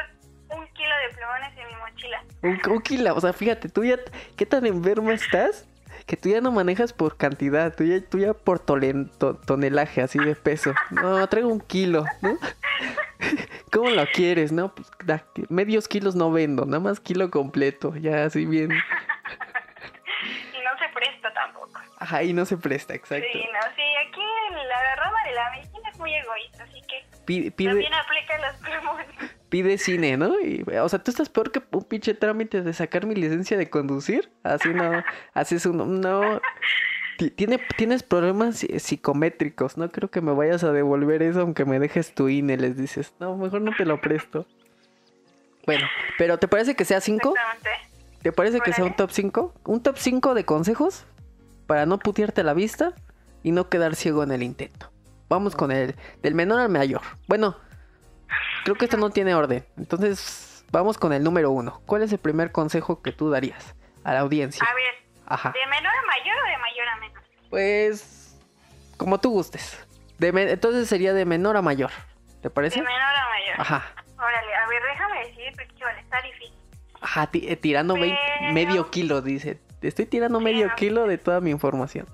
un 0.50 0.68
kilo 0.74 0.90
de 1.08 1.16
plumones 1.16 1.58
en 1.58 1.68
mi 1.68 1.76
mochila. 1.82 2.24
Un, 2.44 2.72
un 2.74 2.82
kilo, 2.82 3.16
o 3.16 3.22
sea, 3.22 3.34
fíjate, 3.34 3.70
tú 3.70 3.84
ya, 3.84 3.98
¿qué 4.38 4.46
tan 4.46 4.66
enferma 4.68 5.14
estás? 5.14 5.68
Que 6.06 6.18
tú 6.18 6.30
ya 6.30 6.42
no 6.42 6.52
manejas 6.52 6.94
por 6.94 7.16
cantidad, 7.18 7.74
tú 7.76 7.84
ya, 7.86 8.02
tú 8.08 8.20
ya 8.20 8.34
por 8.34 8.60
tolen- 8.60 9.10
to- 9.18 9.36
tonelaje, 9.36 10.02
así 10.02 10.20
de 10.20 10.36
peso. 10.36 10.74
No, 10.92 11.26
traigo 11.28 11.50
un 11.50 11.62
kilo, 11.62 12.06
¿no? 12.22 12.38
¿Cómo 13.72 13.90
lo 13.90 14.06
quieres, 14.08 14.52
no? 14.52 14.74
Pues, 14.76 14.90
da- 15.06 15.26
medios 15.50 15.88
kilos 15.88 16.16
no 16.16 16.32
vendo, 16.32 16.66
nada 16.66 16.80
más 16.80 17.00
kilo 17.00 17.30
completo, 17.32 17.96
ya 17.96 18.26
así 18.26 18.46
bien. 18.46 18.72
Y 20.24 20.64
no 20.64 20.78
se 20.78 20.94
presta 20.94 21.34
tampoco. 21.34 21.72
Ajá, 21.98 22.24
y 22.24 22.34
no 22.34 22.46
se 22.46 22.58
presta, 22.58 22.94
exacto. 22.94 23.26
Sí, 23.32 23.40
no, 23.40 23.60
sí, 23.76 23.82
aquí 24.08 24.22
la 24.68 24.96
rama 24.96 25.18
de 25.26 25.32
la 25.34 25.50
medicina 25.52 25.90
es 25.92 25.98
muy 26.00 26.14
egoísta, 26.14 26.64
así 26.64 26.82
que 26.88 27.06
Pide, 27.26 27.52
pide, 27.52 27.70
también 27.70 27.94
aplica 27.94 28.38
los 28.40 28.56
plumones. 28.58 29.08
pide 29.50 29.78
cine, 29.78 30.18
¿no? 30.18 30.40
Y, 30.40 30.64
o 30.80 30.90
sea, 30.90 31.00
tú 31.00 31.12
estás 31.12 31.30
peor 31.30 31.52
que 31.52 31.62
un 31.72 31.84
pinche 31.86 32.14
trámite 32.14 32.62
de 32.62 32.74
sacar 32.74 33.06
mi 33.06 33.16
licencia 33.16 33.58
de 33.58 33.70
conducir. 33.70 34.32
Así 34.44 34.70
no, 34.70 35.04
haces 35.34 35.66
uno, 35.66 35.86
no. 35.86 36.40
Ti- 37.22 37.30
Tiene, 37.30 37.60
tienes 37.78 38.02
problemas 38.02 38.56
psi- 38.64 38.80
psicométricos, 38.80 39.78
no 39.78 39.92
creo 39.92 40.10
que 40.10 40.22
me 40.22 40.32
vayas 40.34 40.64
a 40.64 40.72
devolver 40.72 41.22
eso 41.22 41.42
aunque 41.42 41.66
me 41.66 41.78
dejes 41.78 42.16
tu 42.16 42.30
INE, 42.30 42.58
les 42.58 42.76
dices. 42.76 43.14
No, 43.20 43.38
mejor 43.38 43.62
no 43.62 43.72
te 43.78 43.86
lo 43.86 44.02
presto. 44.02 44.48
Bueno, 45.68 45.86
pero 46.18 46.40
¿te 46.40 46.48
parece 46.48 46.76
que 46.76 46.84
sea 46.84 47.00
5? 47.00 47.30
Exactamente. 47.36 47.70
¿Te 48.24 48.32
parece 48.32 48.60
que 48.62 48.74
sea 48.74 48.86
un 48.86 48.96
top 48.96 49.12
5? 49.12 49.54
¿Un 49.66 49.84
top 49.84 49.98
5 50.00 50.34
de 50.34 50.46
consejos? 50.46 51.06
Para 51.68 51.86
no 51.86 52.00
putearte 52.00 52.42
la 52.44 52.56
vista 52.56 52.94
y 53.44 53.52
no 53.52 53.70
quedar 53.70 53.96
ciego 53.96 54.24
en 54.24 54.32
el 54.32 54.42
intento. 54.42 54.92
Vamos 55.30 55.56
con 55.56 55.72
el 55.72 55.96
del 56.24 56.34
menor 56.34 56.60
al 56.60 56.70
mayor. 56.70 57.02
Bueno, 57.28 57.56
creo 58.64 58.76
que 58.78 58.86
esto 58.86 58.98
no 58.98 59.12
tiene 59.12 59.36
orden. 59.36 59.64
Entonces, 59.78 60.66
vamos 60.72 60.98
con 60.98 61.14
el 61.14 61.24
número 61.24 61.52
uno. 61.52 61.82
¿Cuál 61.86 62.02
es 62.02 62.12
el 62.12 62.18
primer 62.18 62.52
consejo 62.52 63.04
que 63.04 63.12
tú 63.12 63.30
darías 63.30 63.76
a 64.04 64.14
la 64.14 64.22
audiencia? 64.22 64.66
A 64.68 64.74
ver, 64.74 64.94
Ajá. 65.28 65.52
¿de 65.54 65.70
menor 65.70 65.94
a 65.94 66.06
mayor 66.08 66.36
o 66.44 66.50
de 66.50 66.58
mayor? 66.58 66.88
Pues, 67.52 68.40
como 68.98 69.20
tú 69.20 69.30
gustes. 69.32 69.78
De 70.18 70.30
Entonces 70.30 70.88
sería 70.88 71.14
de 71.14 71.26
menor 71.26 71.58
a 71.58 71.62
mayor. 71.62 71.92
¿Te 72.42 72.48
De 72.48 72.50
parece? 72.50 72.82
menor 72.82 72.94
a 73.02 73.30
mayor. 73.30 73.56
Ajá. 73.60 73.94
Órale, 74.18 74.56
a 74.56 74.68
ver, 74.68 74.82
déjame 74.84 75.28
decir 75.28 75.52
porque 75.56 75.76
híjole, 75.78 76.00
está 76.00 76.22
difícil. 76.22 76.54
Ajá, 77.02 77.30
eh, 77.34 77.56
tirando 77.58 77.96
Pero- 77.96 78.16
medio 78.54 78.90
kilo, 78.90 79.22
dice. 79.22 79.60
Estoy 79.82 80.06
tirando 80.06 80.40
medio 80.40 80.74
kilo 80.76 81.06
de 81.08 81.18
toda 81.18 81.42
mi 81.42 81.50
información. 81.52 82.08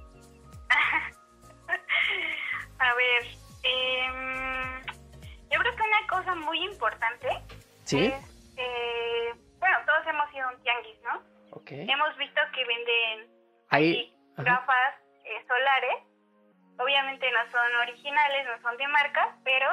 A 2.80 2.94
ver, 2.94 3.24
em, 3.64 4.82
yo 5.52 5.60
creo 5.60 5.76
que 5.76 5.82
una 5.84 6.08
cosa 6.10 6.36
muy 6.36 6.64
importante 6.64 7.28
¿Sí? 7.84 8.06
es, 8.06 8.14
eh, 8.56 9.34
bueno, 9.60 9.78
todos 9.86 10.08
hemos 10.08 10.34
ido 10.34 10.48
a 10.48 10.52
un 10.54 10.62
tianguis, 10.64 10.98
¿no? 11.04 11.22
Ok. 11.52 11.72
Hemos 11.72 12.18
visto 12.18 12.40
que 12.56 12.66
venden 12.66 13.30
Ahí. 13.70 14.14
gafas 14.38 14.94
originales, 17.88 18.46
no 18.46 18.62
son 18.62 18.78
de 18.78 18.88
marca, 18.88 19.38
pero 19.44 19.68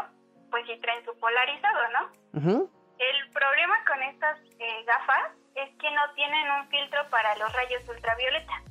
pues 0.50 0.64
sí 0.66 0.78
traen 0.80 1.04
su 1.04 1.18
polarizado, 1.18 1.80
¿no? 1.92 2.70
El 2.98 3.30
problema 3.30 3.74
con 3.86 4.02
estas 4.02 4.38
eh, 4.58 4.84
gafas 4.86 5.32
es 5.56 5.68
que 5.78 5.90
no 5.90 6.02
tienen 6.14 6.50
un 6.50 6.68
filtro 6.68 7.08
para 7.10 7.36
los 7.36 7.52
rayos 7.52 7.82
ultravioleta. 7.88 8.62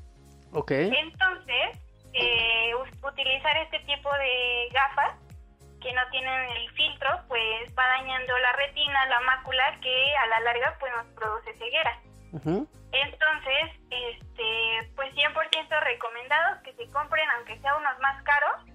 Ok. 0.54 0.72
Entonces, 0.72 1.78
eh, 2.14 2.72
utilizar 2.76 3.58
este 3.58 3.80
tipo 3.80 4.10
de 4.14 4.70
gafas 4.72 5.16
que 5.82 5.92
no 5.94 6.02
tienen 6.12 6.50
el 6.52 6.72
filtro, 6.72 7.10
pues 7.28 7.76
va 7.78 7.86
dañando 8.00 8.38
la 8.38 8.54
retina, 8.54 9.06
la 9.08 9.20
mácula, 9.22 9.78
que 9.82 10.16
a 10.16 10.28
la 10.28 10.40
larga 10.40 10.78
pues 10.80 10.92
nos 10.94 11.08
produce 11.14 11.54
ceguera. 11.58 12.00
Entonces, 12.94 13.72
este, 13.90 14.92
pues 14.96 15.14
100% 15.16 15.84
recomendados 15.84 16.62
que 16.64 16.74
se 16.74 16.90
compren, 16.92 17.30
aunque 17.32 17.60
sea 17.60 17.76
unos 17.76 18.00
más 18.00 18.24
caros, 18.24 18.73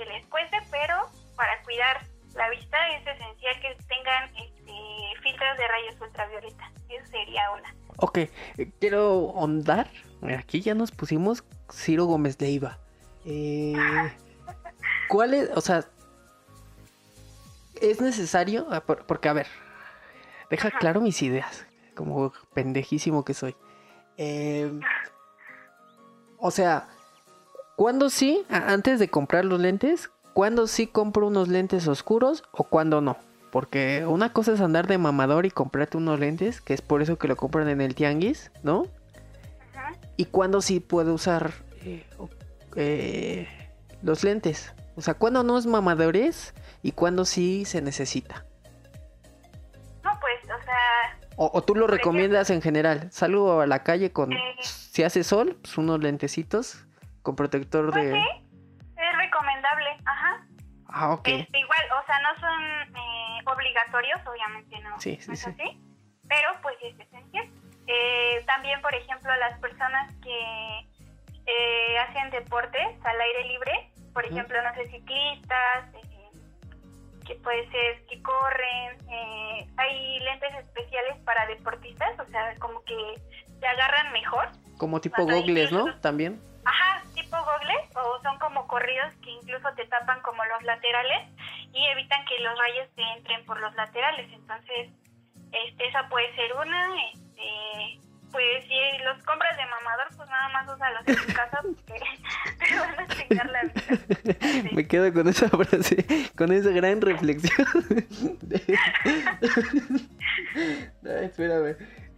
que 0.00 0.06
les 0.06 0.26
cueste, 0.28 0.56
pero 0.70 0.96
para 1.36 1.62
cuidar 1.62 2.00
la 2.34 2.48
vista 2.50 2.78
es 2.90 3.02
esencial 3.06 3.60
que 3.60 3.76
tengan 3.86 4.24
este, 4.36 4.72
filtros 5.22 5.58
de 5.58 5.68
rayos 5.68 6.00
ultravioleta. 6.00 6.70
Eso 6.88 7.06
sería 7.10 7.50
una. 7.52 7.74
Ok, 7.98 8.18
eh, 8.18 8.30
quiero 8.80 9.32
ahondar. 9.36 9.90
Aquí 10.38 10.60
ya 10.62 10.74
nos 10.74 10.90
pusimos 10.90 11.44
Ciro 11.70 12.06
Gómez 12.06 12.40
Leiva. 12.40 12.78
Eh, 13.26 13.74
¿Cuál 15.08 15.34
es, 15.34 15.50
o 15.54 15.60
sea, 15.60 15.84
es 17.80 18.00
necesario? 18.00 18.66
Ah, 18.70 18.80
por- 18.80 19.04
Porque, 19.06 19.28
a 19.28 19.32
ver, 19.34 19.48
deja 20.50 20.68
Ajá. 20.68 20.78
claro 20.78 21.00
mis 21.02 21.20
ideas, 21.22 21.66
como 21.94 22.32
pendejísimo 22.54 23.24
que 23.24 23.34
soy. 23.34 23.54
Eh, 24.16 24.70
o 26.38 26.50
sea, 26.50 26.88
¿cuándo 27.80 28.10
sí, 28.10 28.44
antes 28.50 28.98
de 28.98 29.08
comprar 29.08 29.46
los 29.46 29.58
lentes, 29.58 30.10
cuándo 30.34 30.66
sí 30.66 30.86
compro 30.86 31.26
unos 31.28 31.48
lentes 31.48 31.88
oscuros 31.88 32.42
o 32.52 32.64
cuándo 32.64 33.00
no? 33.00 33.16
Porque 33.50 34.04
una 34.06 34.34
cosa 34.34 34.52
es 34.52 34.60
andar 34.60 34.86
de 34.86 34.98
mamador 34.98 35.46
y 35.46 35.50
comprarte 35.50 35.96
unos 35.96 36.20
lentes, 36.20 36.60
que 36.60 36.74
es 36.74 36.82
por 36.82 37.00
eso 37.00 37.16
que 37.16 37.26
lo 37.26 37.36
compran 37.36 37.70
en 37.70 37.80
el 37.80 37.94
tianguis, 37.94 38.52
¿no? 38.62 38.86
Ajá. 39.72 39.92
Y 40.18 40.26
cuándo 40.26 40.60
sí 40.60 40.78
puedo 40.80 41.14
usar 41.14 41.54
eh, 41.82 42.04
eh, 42.76 43.48
los 44.02 44.24
lentes. 44.24 44.74
O 44.96 45.00
sea, 45.00 45.14
cuándo 45.14 45.42
no 45.42 45.56
es 45.56 45.64
mamadores 45.64 46.52
y 46.82 46.92
cuándo 46.92 47.24
sí 47.24 47.64
se 47.64 47.80
necesita. 47.80 48.44
No, 50.04 50.10
pues, 50.20 50.44
o 50.44 50.64
sea, 50.66 51.18
O, 51.36 51.50
o 51.54 51.62
tú 51.62 51.74
lo 51.74 51.86
recomiendas 51.86 52.50
en 52.50 52.60
general. 52.60 53.08
Salgo 53.10 53.62
a 53.62 53.66
la 53.66 53.82
calle 53.84 54.12
con, 54.12 54.34
Eh. 54.34 54.36
si 54.60 55.02
hace 55.02 55.24
sol, 55.24 55.56
pues 55.62 55.78
unos 55.78 55.98
lentecitos 56.00 56.84
con 57.22 57.36
protector 57.36 57.90
pues 57.90 58.04
de... 58.04 58.12
sí, 58.12 58.26
es 58.96 59.16
recomendable. 59.16 59.96
Ajá. 60.04 60.46
Ah, 60.88 61.12
ok. 61.12 61.28
Este, 61.28 61.58
igual, 61.58 61.80
o 62.02 62.06
sea, 62.06 62.18
no 62.20 62.40
son 62.40 62.62
eh, 62.96 63.38
obligatorios, 63.46 64.20
obviamente 64.26 64.78
no, 64.80 64.98
Sí, 65.00 65.16
sí, 65.20 65.28
no 65.28 65.34
es 65.34 65.40
sí. 65.40 65.50
así, 65.50 65.80
pero 66.28 66.48
pues 66.62 66.76
es 66.82 66.98
esencial. 66.98 67.48
Eh, 67.86 68.42
también, 68.46 68.80
por 68.82 68.94
ejemplo, 68.94 69.34
las 69.36 69.58
personas 69.60 70.12
que 70.22 70.88
eh, 71.46 71.98
hacen 71.98 72.30
deportes 72.30 73.04
al 73.04 73.20
aire 73.20 73.44
libre, 73.44 73.90
por 74.12 74.24
ejemplo, 74.24 74.56
no 74.62 74.74
sé, 74.74 74.88
ciclistas, 74.90 75.94
eh, 75.94 76.10
que 77.26 77.34
puede 77.36 77.68
ser 77.70 78.04
que 78.06 78.20
corren, 78.22 78.98
eh, 79.08 79.68
hay 79.76 80.18
lentes 80.20 80.54
especiales 80.56 81.16
para 81.24 81.46
deportistas, 81.46 82.18
o 82.18 82.26
sea, 82.26 82.54
como 82.58 82.82
que 82.84 83.14
se 83.60 83.66
agarran 83.66 84.12
mejor. 84.12 84.48
Como 84.78 85.00
tipo 85.00 85.24
gogles, 85.24 85.70
¿no? 85.70 85.98
También. 86.00 86.40
Ajá, 86.64 87.02
tipo 87.14 87.36
gogles 87.36 87.96
o 87.96 88.22
son 88.22 88.38
como 88.38 88.66
corridos 88.66 89.14
que 89.22 89.30
incluso 89.30 89.68
te 89.76 89.86
tapan 89.86 90.20
como 90.22 90.44
los 90.44 90.62
laterales 90.62 91.28
y 91.72 91.86
evitan 91.86 92.24
que 92.26 92.38
los 92.40 92.58
rayos 92.58 92.88
te 92.94 93.02
entren 93.16 93.44
por 93.46 93.60
los 93.60 93.74
laterales. 93.74 94.30
Entonces, 94.32 94.90
este, 95.52 95.88
esa 95.88 96.08
puede 96.08 96.34
ser 96.34 96.52
una. 96.54 96.88
Este, 97.12 98.00
pues 98.30 98.64
si 98.64 99.04
los 99.04 99.22
compras 99.24 99.56
de 99.56 99.66
mamador, 99.66 100.06
pues 100.16 100.28
nada 100.28 100.48
más 100.50 100.68
úsalos 100.68 101.02
en 101.06 101.16
tu 101.16 101.32
casa 101.34 101.60
porque 101.62 102.00
te 102.68 102.78
van 102.78 103.00
a 103.00 103.06
chingar 103.08 103.50
la 103.50 103.62
vida. 103.62 104.68
Me 104.72 104.86
quedo 104.86 105.12
con 105.12 105.28
esa 105.28 105.48
frase, 105.48 106.30
con 106.36 106.52
esa 106.52 106.70
gran 106.70 107.00
reflexión. 107.00 107.66
Ay, 111.04 111.24
espérame. 111.24 111.76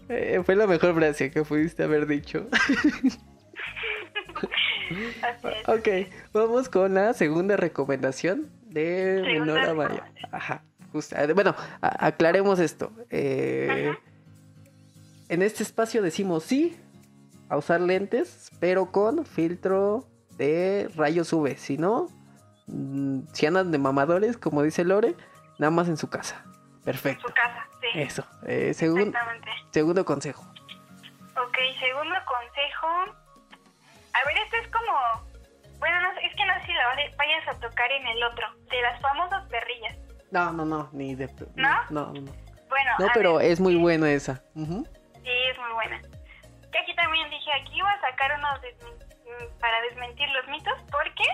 Eh, 0.08 0.42
fue 0.44 0.56
la 0.56 0.66
mejor 0.66 0.94
frase 0.94 1.30
que 1.30 1.42
pudiste 1.42 1.84
haber 1.84 2.06
dicho. 2.06 2.48
Ok, 5.66 5.88
vamos 6.32 6.68
con 6.68 6.94
la 6.94 7.12
segunda 7.14 7.56
recomendación 7.56 8.50
de 8.66 9.22
Segunda 9.24 9.54
menor 9.54 9.58
a 9.70 9.74
mayor. 9.74 9.90
recomendación. 9.92 10.34
Ajá, 10.34 10.62
justo. 10.92 11.16
Eh, 11.16 11.32
Bueno, 11.32 11.54
aclaremos 11.80 12.58
esto. 12.58 12.92
Eh, 13.10 13.94
en 15.28 15.42
este 15.42 15.62
espacio 15.62 16.02
decimos 16.02 16.44
sí 16.44 16.76
a 17.48 17.56
usar 17.56 17.80
lentes, 17.80 18.50
pero 18.60 18.90
con 18.92 19.24
filtro 19.26 20.06
de 20.36 20.90
rayos 20.96 21.32
UV. 21.32 21.56
Si 21.56 21.76
no, 21.78 22.06
mm, 22.66 23.20
si 23.32 23.46
andan 23.46 23.70
de 23.70 23.78
mamadores, 23.78 24.36
como 24.38 24.62
dice 24.62 24.84
Lore, 24.84 25.14
nada 25.58 25.70
más 25.70 25.88
en 25.88 25.96
su 25.96 26.08
casa. 26.08 26.42
En 26.44 26.82
Perfecto. 26.84 27.28
su 27.28 27.34
casa, 27.34 27.66
sí. 27.80 27.86
Eso. 28.00 28.24
Eh, 28.46 28.72
segun- 28.74 29.08
Exactamente. 29.08 29.50
segundo 29.70 30.04
consejo. 30.04 30.42
Ok, 30.42 31.56
segundo 31.78 32.14
consejo. 32.26 33.16
A 34.14 34.26
ver, 34.26 34.36
esto 34.38 34.56
es 34.56 34.68
como... 34.68 35.32
Bueno, 35.78 36.00
no, 36.00 36.10
es 36.20 36.34
que 36.36 36.44
no 36.46 36.54
sé 36.60 36.66
si 36.66 36.72
la 36.74 36.86
vayas 37.16 37.48
a 37.48 37.58
tocar 37.60 37.90
en 37.90 38.06
el 38.06 38.22
otro, 38.22 38.46
de 38.70 38.82
las 38.82 39.00
famosas 39.00 39.48
perrillas. 39.48 39.96
No, 40.30 40.52
no, 40.52 40.64
no, 40.64 40.88
ni 40.92 41.14
de... 41.14 41.26
¿No? 41.56 41.68
No, 41.90 42.12
no. 42.12 42.32
Bueno, 42.68 42.90
No, 42.98 43.08
pero 43.12 43.36
ver, 43.36 43.50
es 43.50 43.60
muy 43.60 43.74
sí, 43.74 43.80
buena 43.80 44.10
esa. 44.10 44.42
Ujú. 44.54 44.86
Sí, 45.22 45.30
es 45.50 45.58
muy 45.58 45.72
buena. 45.72 46.00
Que 46.70 46.78
aquí 46.78 46.94
también 46.94 47.28
dije, 47.30 47.50
aquí 47.60 47.80
voy 47.80 47.90
a 47.90 48.00
sacar 48.00 48.32
unos 48.38 48.60
desmen- 48.62 49.04
mm, 49.26 49.58
para 49.58 49.80
desmentir 49.82 50.28
los 50.30 50.46
mitos, 50.48 50.78
porque 50.90 51.24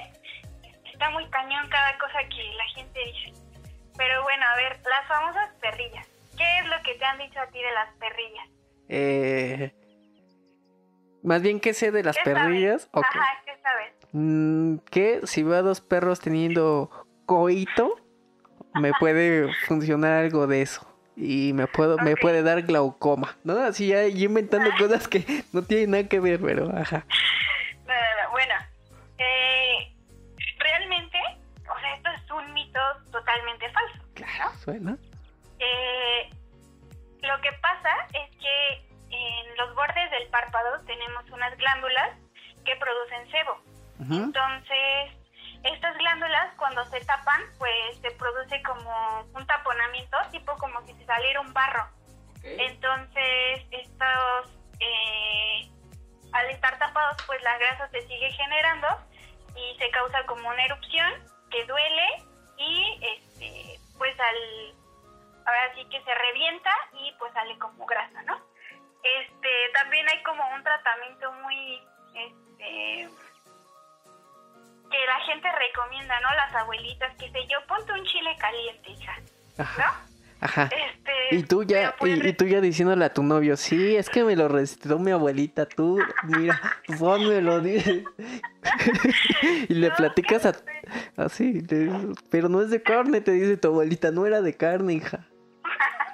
está 0.92 1.10
muy 1.10 1.28
cañón 1.30 1.68
cada 1.68 1.96
cosa 1.98 2.18
que 2.28 2.42
la 2.54 2.64
gente 2.74 2.98
dice. 3.04 3.40
Pero 3.96 4.22
bueno, 4.22 4.44
a 4.46 4.56
ver, 4.56 4.80
las 4.82 5.06
famosas 5.06 5.50
perrillas. 5.60 6.06
¿Qué 6.36 6.58
es 6.60 6.66
lo 6.66 6.82
que 6.82 6.94
te 6.94 7.04
han 7.04 7.18
dicho 7.18 7.38
a 7.40 7.46
ti 7.48 7.58
de 7.62 7.72
las 7.72 7.92
perrillas? 7.96 8.48
Eh... 8.88 9.72
Más 11.22 11.42
bien 11.42 11.60
que 11.60 11.74
sé 11.74 11.90
de 11.90 12.02
las 12.02 12.16
perrillas. 12.24 12.88
Ok. 12.92 13.04
Ajá, 13.04 13.26
¿qué 13.44 13.52
sabes? 13.62 13.92
Mm, 14.12 14.76
que 14.90 15.20
si 15.24 15.42
veo 15.42 15.56
a 15.56 15.62
dos 15.62 15.80
perros 15.80 16.20
teniendo 16.20 16.90
coito, 17.26 17.96
me 18.74 18.92
puede 18.98 19.52
funcionar 19.66 20.24
algo 20.24 20.46
de 20.46 20.62
eso. 20.62 20.86
Y 21.16 21.52
me 21.52 21.66
puedo, 21.66 21.98
me 21.98 22.14
puede 22.14 22.42
dar 22.42 22.62
glaucoma, 22.62 23.36
¿no? 23.42 23.58
Así 23.58 23.88
ya 23.88 24.06
yo 24.06 24.26
inventando 24.26 24.70
cosas 24.78 25.08
que 25.08 25.24
no 25.52 25.62
tienen 25.62 25.90
nada 25.90 26.04
que 26.04 26.20
ver, 26.20 26.40
pero 26.40 26.70
ajá. 26.76 27.04
No, 27.88 27.94
no, 27.94 28.22
no, 28.22 28.30
Bueno, 28.32 28.54
eh, 29.16 29.94
realmente, 30.58 31.16
o 31.74 31.80
sea, 31.80 31.94
esto 31.94 32.10
es 32.10 32.30
un 32.30 32.52
mito 32.52 32.78
totalmente 33.10 33.66
falso. 33.70 33.98
Claro, 34.12 34.52
suena. 34.58 34.98
Eh, 35.58 36.27
bordes 39.78 40.10
del 40.10 40.26
párpado 40.28 40.80
tenemos 40.86 41.24
unas 41.30 41.56
glándulas 41.56 42.10
que 42.64 42.74
producen 42.76 43.30
sebo. 43.30 43.62
Entonces, 44.00 45.12
estas 45.62 45.96
glándulas 45.98 46.54
cuando 46.56 46.84
se 46.86 47.00
tapan, 47.04 47.42
pues 47.58 47.98
se 48.00 48.10
produce 48.12 48.60
como 48.62 49.22
un 49.34 49.46
taponamiento, 49.46 50.16
tipo 50.32 50.56
como 50.56 50.84
si 50.86 50.94
se 50.94 51.06
saliera 51.06 51.40
un 51.40 51.52
barro. 51.52 51.86
Entonces, 52.42 53.66
estos, 53.70 54.58
eh, 54.80 55.70
al 56.32 56.50
estar 56.50 56.78
tapados, 56.78 57.16
pues 57.26 57.40
la 57.42 57.58
grasa 57.58 57.88
se 57.90 58.00
sigue 58.02 58.30
generando 58.32 58.88
y 59.54 59.78
se 59.78 59.90
causa 59.90 60.24
como 60.26 60.48
una 60.48 60.64
erupción 60.64 61.12
que 61.50 61.64
duele 61.64 62.06
y, 62.58 63.00
este, 63.02 63.80
pues 63.96 64.14
al, 64.18 64.74
ahora 65.46 65.74
sí 65.74 65.84
que 65.86 66.02
se 66.02 66.14
revienta 66.14 66.70
y 66.92 67.12
pues 67.18 67.32
sale 67.32 67.58
como 67.58 67.86
grasa, 67.86 68.22
¿no? 68.22 68.47
Este, 69.02 69.48
también 69.74 70.06
hay 70.08 70.22
como 70.22 70.42
un 70.54 70.62
tratamiento 70.62 71.32
muy, 71.42 71.80
este, 72.14 73.08
que 74.90 75.06
la 75.06 75.20
gente 75.26 75.48
recomienda, 75.52 76.20
¿no? 76.20 76.34
Las 76.34 76.54
abuelitas, 76.54 77.14
que 77.16 77.30
sé 77.30 77.46
yo, 77.48 77.58
ponte 77.66 77.92
un 77.92 78.04
chile 78.04 78.36
caliente, 78.38 78.90
hija, 78.90 79.16
Ajá. 79.58 80.02
Ajá. 80.40 80.64
Este, 80.70 81.34
Y 81.34 81.42
tú 81.42 81.64
ya, 81.64 81.96
pues, 81.98 82.16
y, 82.16 82.28
y 82.28 82.32
tú 82.32 82.44
ya 82.44 82.60
diciéndole 82.60 83.04
a 83.04 83.12
tu 83.12 83.24
novio, 83.24 83.56
sí, 83.56 83.96
es 83.96 84.08
que 84.08 84.22
me 84.22 84.36
lo 84.36 84.46
recetó 84.46 84.98
mi 85.00 85.10
abuelita, 85.10 85.66
tú, 85.66 85.98
mira, 86.24 86.60
ponmelo, 86.98 87.60
dices. 87.60 88.04
y 89.68 89.74
le 89.74 89.88
No, 89.88 89.96
platicas 89.96 90.46
a, 90.46 90.52
cállate. 90.52 90.82
así, 91.16 91.60
le 91.62 91.90
pero 92.30 92.48
no 92.48 92.62
es 92.62 92.70
de 92.70 92.80
carne, 92.82 93.20
te 93.20 93.32
dice 93.32 93.56
tu 93.56 93.66
abuelita, 93.68 94.12
no 94.12 94.26
era 94.26 94.40
de 94.40 94.56
carne, 94.56 94.94
hija. 94.94 95.26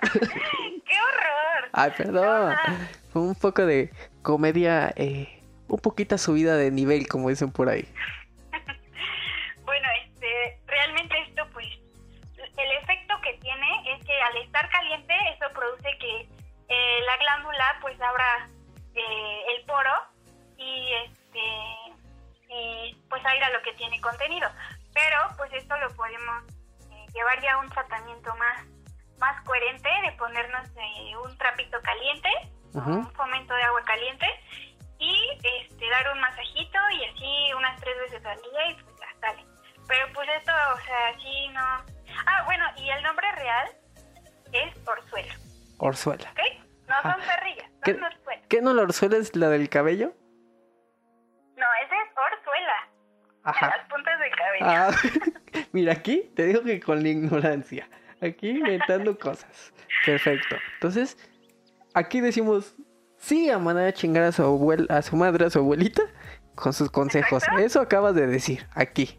¡Qué 0.12 0.96
horror! 1.00 1.33
Ay, 1.76 1.90
perdón. 1.96 2.54
Fue 3.12 3.22
un 3.22 3.34
poco 3.34 3.66
de 3.66 3.90
comedia, 4.22 4.92
eh, 4.96 5.42
un 5.68 5.80
poquito 5.80 6.16
subida 6.18 6.56
de 6.56 6.70
nivel, 6.70 7.08
como 7.08 7.28
dicen 7.28 7.50
por 7.50 7.68
ahí. 7.68 7.86
Bueno, 9.64 9.88
este, 10.04 10.60
realmente 10.66 11.14
esto, 11.28 11.48
pues, 11.52 11.66
el 12.36 12.70
efecto 12.82 13.14
que 13.22 13.34
tiene 13.38 13.92
es 13.92 14.04
que 14.04 14.20
al 14.20 14.36
estar 14.36 14.68
caliente, 14.68 15.14
eso 15.34 15.52
produce 15.52 15.98
que 15.98 16.28
eh, 16.68 17.00
la 17.06 17.16
glándula, 17.16 17.78
pues, 17.80 18.00
abra 18.00 18.48
eh, 18.94 19.40
el 19.56 19.64
poro 19.66 19.90
y, 20.56 20.92
este, 21.06 21.44
y, 22.50 22.96
pues, 23.10 23.24
aira 23.26 23.50
lo 23.50 23.62
que 23.62 23.72
tiene 23.72 24.00
contenido. 24.00 24.48
Pero, 24.92 25.18
pues, 25.36 25.52
esto 25.54 25.76
lo 25.78 25.88
podemos 25.96 26.44
eh, 26.92 27.06
llevar 27.12 27.42
ya 27.42 27.54
a 27.54 27.58
un 27.58 27.68
tratamiento 27.68 28.32
más, 28.36 28.64
más 29.24 29.42
coherente 29.44 29.88
de 30.04 30.12
ponernos 30.18 30.68
eh, 30.76 31.16
un 31.16 31.36
trapito 31.38 31.78
caliente, 31.80 32.28
o 32.74 32.78
Ujú. 32.78 32.90
un 32.90 33.10
fomento 33.12 33.54
de 33.54 33.62
agua 33.62 33.82
caliente 33.84 34.26
y 34.98 35.14
este 35.42 35.88
dar 35.88 36.12
un 36.12 36.20
masajito 36.20 36.78
y 36.92 37.04
así 37.06 37.52
unas 37.56 37.80
tres 37.80 37.96
veces 38.00 38.24
al 38.26 38.36
día 38.42 38.70
y 38.70 38.74
pues 38.82 38.94
ya 39.00 39.20
sale. 39.20 39.44
Pero 39.88 40.06
pues 40.12 40.28
esto, 40.36 40.52
o 40.74 40.78
sea, 40.80 41.08
así 41.14 41.48
no. 41.48 41.60
Ah, 42.26 42.42
bueno, 42.44 42.64
y 42.76 42.90
el 42.90 43.02
nombre 43.02 43.30
real 43.32 43.68
es 44.52 44.88
orzuelo, 44.88 45.32
Orzuela. 45.78 46.30
¿ok? 46.32 46.40
No 46.88 47.02
son 47.02 47.20
Ah. 47.22 47.26
perrillas, 47.26 47.70
¿Qué? 47.82 47.94
son 47.94 48.04
orzuelos. 48.04 48.46
¿Qué 48.48 48.60
no 48.60 48.74
la 48.74 48.82
orzuela 48.82 49.16
es 49.16 49.34
la 49.36 49.48
del 49.48 49.68
cabello? 49.70 50.12
No, 51.56 51.66
esa 51.84 51.94
es 52.02 52.10
orzuela, 52.16 52.88
en 53.44 53.48
Ajá. 53.50 53.76
las 53.76 53.88
puntas 53.88 54.18
del 54.18 54.30
cabello. 54.36 54.66
Ah, 54.66 54.90
mira, 55.72 55.92
aquí 55.92 56.30
te 56.36 56.46
digo 56.46 56.62
que 56.62 56.80
con 56.80 57.02
la 57.02 57.08
ignorancia. 57.08 57.88
Aquí 58.24 58.50
inventando 58.50 59.18
cosas. 59.18 59.72
Perfecto. 60.06 60.56
Entonces, 60.74 61.16
aquí 61.92 62.20
decimos 62.20 62.74
sí 63.18 63.50
a 63.50 63.58
mandar 63.58 63.86
a 63.86 63.92
chingar 63.92 64.24
a 64.24 64.32
su 64.32 64.42
abuela, 64.42 64.86
a 64.88 65.02
su 65.02 65.16
madre, 65.16 65.46
a 65.46 65.50
su 65.50 65.58
abuelita, 65.58 66.02
con 66.54 66.72
sus 66.72 66.90
consejos. 66.90 67.42
Eso 67.58 67.80
acabas 67.80 68.14
de 68.14 68.26
decir, 68.26 68.66
aquí. 68.74 69.18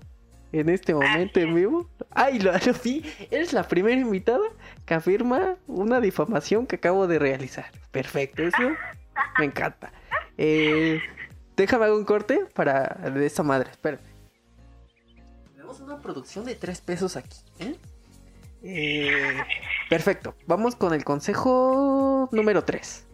En 0.52 0.70
este 0.70 0.94
momento 0.94 1.40
en 1.42 1.54
vivo. 1.54 1.90
Ay, 2.12 2.40
lo, 2.40 2.54
lo 2.54 2.74
vi. 2.82 3.04
Eres 3.30 3.52
la 3.52 3.68
primera 3.68 4.00
invitada 4.00 4.46
que 4.86 4.94
afirma 4.94 5.58
una 5.68 6.00
difamación 6.00 6.66
que 6.66 6.78
acabo 6.78 7.08
de 7.08 7.20
realizar. 7.20 7.66
Perfecto, 7.92 8.42
eso 8.42 8.58
me 9.38 9.46
encanta. 9.46 9.92
Eh, 10.38 11.02
déjame 11.58 11.86
hago 11.86 11.98
un 11.98 12.06
corte 12.06 12.46
para 12.54 12.84
de 13.14 13.26
esta 13.26 13.44
madre. 13.44 13.70
Espérame. 13.72 14.02
Tenemos 15.52 15.82
una 15.82 16.00
producción 16.00 16.46
de 16.46 16.56
tres 16.56 16.80
pesos 16.80 17.18
aquí. 17.18 17.38
¿eh? 17.60 17.76
Eh, 18.68 19.46
perfecto. 19.90 20.36
Vamos 20.48 20.76
con 20.76 20.92
el 20.94 21.04
consejo 21.04 22.28
número 22.32 22.64
3. 22.64 23.08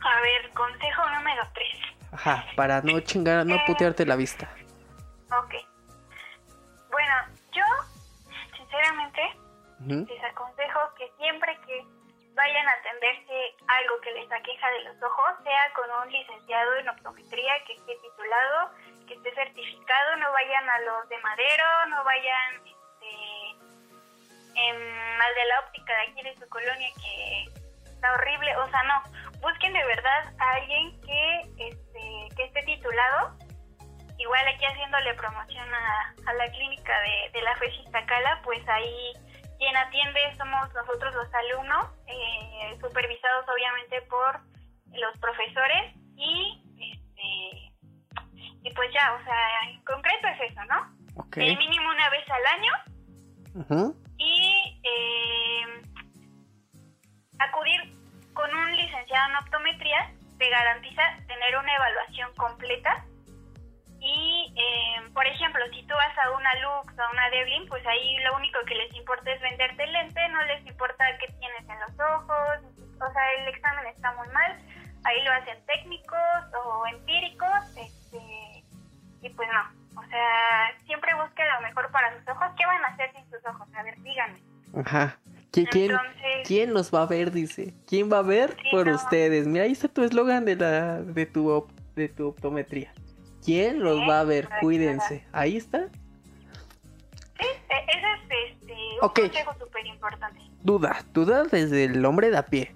A 0.00 0.20
ver, 0.20 0.50
consejo 0.50 1.08
número 1.10 1.42
3. 1.54 1.68
Ajá, 2.12 2.44
para 2.56 2.82
no 2.82 3.00
chingar, 3.00 3.46
no 3.46 3.56
putearte 3.66 4.04
la 4.04 4.16
vista. 4.16 4.50
Ok. 5.30 5.54
Bueno, 6.90 7.14
yo, 7.52 7.64
sinceramente, 8.54 9.22
les 9.80 10.24
aconsejo 10.24 10.80
que 10.98 11.10
siempre 11.16 11.58
que 11.66 11.86
vayan 12.34 12.68
a 12.68 12.72
atenderse 12.72 13.56
algo 13.66 14.00
que 14.02 14.12
les 14.12 14.30
aqueja 14.30 14.70
de 14.72 14.84
los 14.84 15.02
ojos, 15.02 15.32
sea 15.42 15.72
con 15.74 15.88
un 16.06 16.12
licenciado 16.12 16.74
en 16.76 16.88
optometría 16.90 17.52
que 17.66 17.72
esté 17.72 17.96
titulado, 17.96 18.72
que 19.08 19.14
esté 19.14 19.34
certificado, 19.34 20.16
no 20.16 20.30
vayan 20.32 20.68
a 20.68 20.80
los 20.80 21.08
de 21.08 21.18
madero, 21.18 21.64
no 21.88 22.04
vayan 22.04 22.81
este, 23.02 24.60
em, 24.60 25.20
al 25.20 25.34
de 25.34 25.44
la 25.46 25.60
óptica 25.66 25.92
de 25.94 26.02
aquí 26.02 26.22
de 26.22 26.34
su 26.38 26.48
colonia 26.48 26.88
que 27.00 27.44
está 27.90 28.12
horrible, 28.14 28.56
o 28.56 28.68
sea, 28.70 28.82
no, 28.84 29.02
busquen 29.40 29.72
de 29.72 29.84
verdad 29.84 30.34
a 30.38 30.52
alguien 30.52 31.00
que, 31.02 31.40
este, 31.58 32.36
que 32.36 32.44
esté 32.44 32.62
titulado 32.62 33.36
igual 34.18 34.48
aquí 34.48 34.64
haciéndole 34.64 35.14
promoción 35.14 35.66
a, 35.74 36.14
a 36.26 36.34
la 36.34 36.50
clínica 36.52 36.92
de, 37.00 37.30
de 37.32 37.42
la 37.42 37.56
FES 37.56 37.74
Iztacala, 37.84 38.40
pues 38.44 38.66
ahí 38.68 39.12
quien 39.58 39.76
atiende 39.76 40.20
somos 40.36 40.72
nosotros 40.74 41.14
los 41.14 41.34
alumnos, 41.34 41.86
eh, 42.06 42.78
supervisados 42.80 43.46
obviamente 43.48 44.02
por 44.02 44.40
los 44.92 45.16
profesores 45.18 45.94
y 46.16 46.62
este 46.78 47.72
y 48.64 48.72
pues 48.74 48.90
ya, 48.92 49.14
o 49.14 49.24
sea, 49.24 49.70
en 49.70 49.84
concreto 49.84 50.28
es 50.28 50.50
eso, 50.50 50.64
¿no? 50.64 51.02
Eh, 51.36 51.56
mínimo 51.56 51.90
una 51.90 52.10
vez 52.10 52.28
al 52.30 52.46
año 52.46 52.72
y 54.18 54.80
eh, 54.82 55.82
acudir 57.38 57.80
con 58.32 58.54
un 58.54 58.76
licenciado 58.76 59.30
en 59.30 59.36
optometría 59.36 60.12
te 60.38 60.48
garantiza 60.48 61.02
tener 61.26 61.56
una 61.58 61.74
evaluación 61.74 62.34
completa. 62.36 63.04
Y 64.00 64.52
eh, 64.56 65.10
por 65.14 65.26
ejemplo 65.26 65.64
si 65.72 65.82
tú 65.86 65.94
vas 65.94 66.16
a 66.18 66.30
una 66.32 66.54
Lux 66.54 66.98
o 66.98 67.02
a 67.02 67.10
una 67.10 67.30
Devlin 67.30 67.68
pues 67.68 67.86
ahí 67.86 68.16
lo 68.24 68.36
único 68.36 68.58
que 68.66 68.74
les 68.74 68.92
importa 68.94 69.30
es 69.30 69.40
venderte 69.40 69.84
el 69.84 69.92
lente 69.92 70.28
no 70.30 70.42
les 70.44 70.66
importa 70.66 71.04
qué 71.18 71.32
tienes 71.38 71.68
en 71.68 71.78
los 71.78 72.00
ojos 72.00 72.58
o 73.00 73.12
sea 73.12 73.32
el 73.38 73.48
examen 73.48 73.86
está 73.86 74.12
muy 74.14 74.26
mal 74.30 74.58
ahí 75.04 75.22
lo 75.22 75.32
hacen 75.32 75.64
técnicos 75.66 76.18
o 76.64 76.86
empíricos 76.88 77.76
este 77.76 78.64
y 79.22 79.28
pues 79.30 79.48
no 79.52 80.02
o 80.02 80.04
sea 80.08 80.52
siempre 80.84 81.14
busquen 81.14 81.48
lo 81.48 81.60
mejor 81.62 81.90
para 81.90 82.16
sus 82.18 82.28
ojos. 82.28 82.48
Qué 82.56 82.66
van 82.66 82.84
a 82.84 82.88
hacer 82.88 83.12
sin 83.12 83.21
sus 83.42 83.54
ojos 83.54 83.68
a 83.74 83.82
ver 83.82 84.00
díganme 84.02 84.40
Ajá. 84.74 85.18
¿Qui- 85.52 85.68
¿Quién, 85.70 85.90
entonces 85.90 86.14
¿Quién 86.46 86.72
nos 86.72 86.94
va 86.94 87.02
a 87.02 87.06
ver? 87.06 87.30
Dice. 87.30 87.74
¿Quién 87.86 88.10
va 88.10 88.18
a 88.20 88.22
ver 88.22 88.56
Sí, 88.62 88.68
por 88.70 88.86
no. 88.86 88.94
ustedes? 88.94 89.46
Mira, 89.46 89.64
ahí 89.64 89.72
está 89.72 89.86
tu 89.88 90.02
eslogan 90.02 90.46
de 90.46 90.56
la 90.56 91.02
de 91.02 91.26
tu 91.26 91.50
op- 91.50 91.70
de 91.94 92.08
tu 92.08 92.28
optometría. 92.28 92.90
¿Quién 93.44 93.80
los 93.80 94.00
va 94.08 94.20
a 94.20 94.24
ver? 94.24 94.48
para 94.48 94.60
Cuídense. 94.60 95.26
Ahí 95.32 95.58
está. 95.58 95.88
Sí, 97.38 97.46
e- 97.46 97.84
ese 97.88 98.46
es 98.48 98.52
este, 98.52 98.72
un 98.72 98.98
Ok. 99.02 99.20
consejo 99.20 99.52
súper 99.58 99.86
importante. 99.86 100.40
Duda, 100.62 101.04
duda 101.12 101.44
desde 101.44 101.84
el 101.84 102.04
hombre 102.06 102.30
de 102.30 102.38
a 102.38 102.46
pie. 102.46 102.74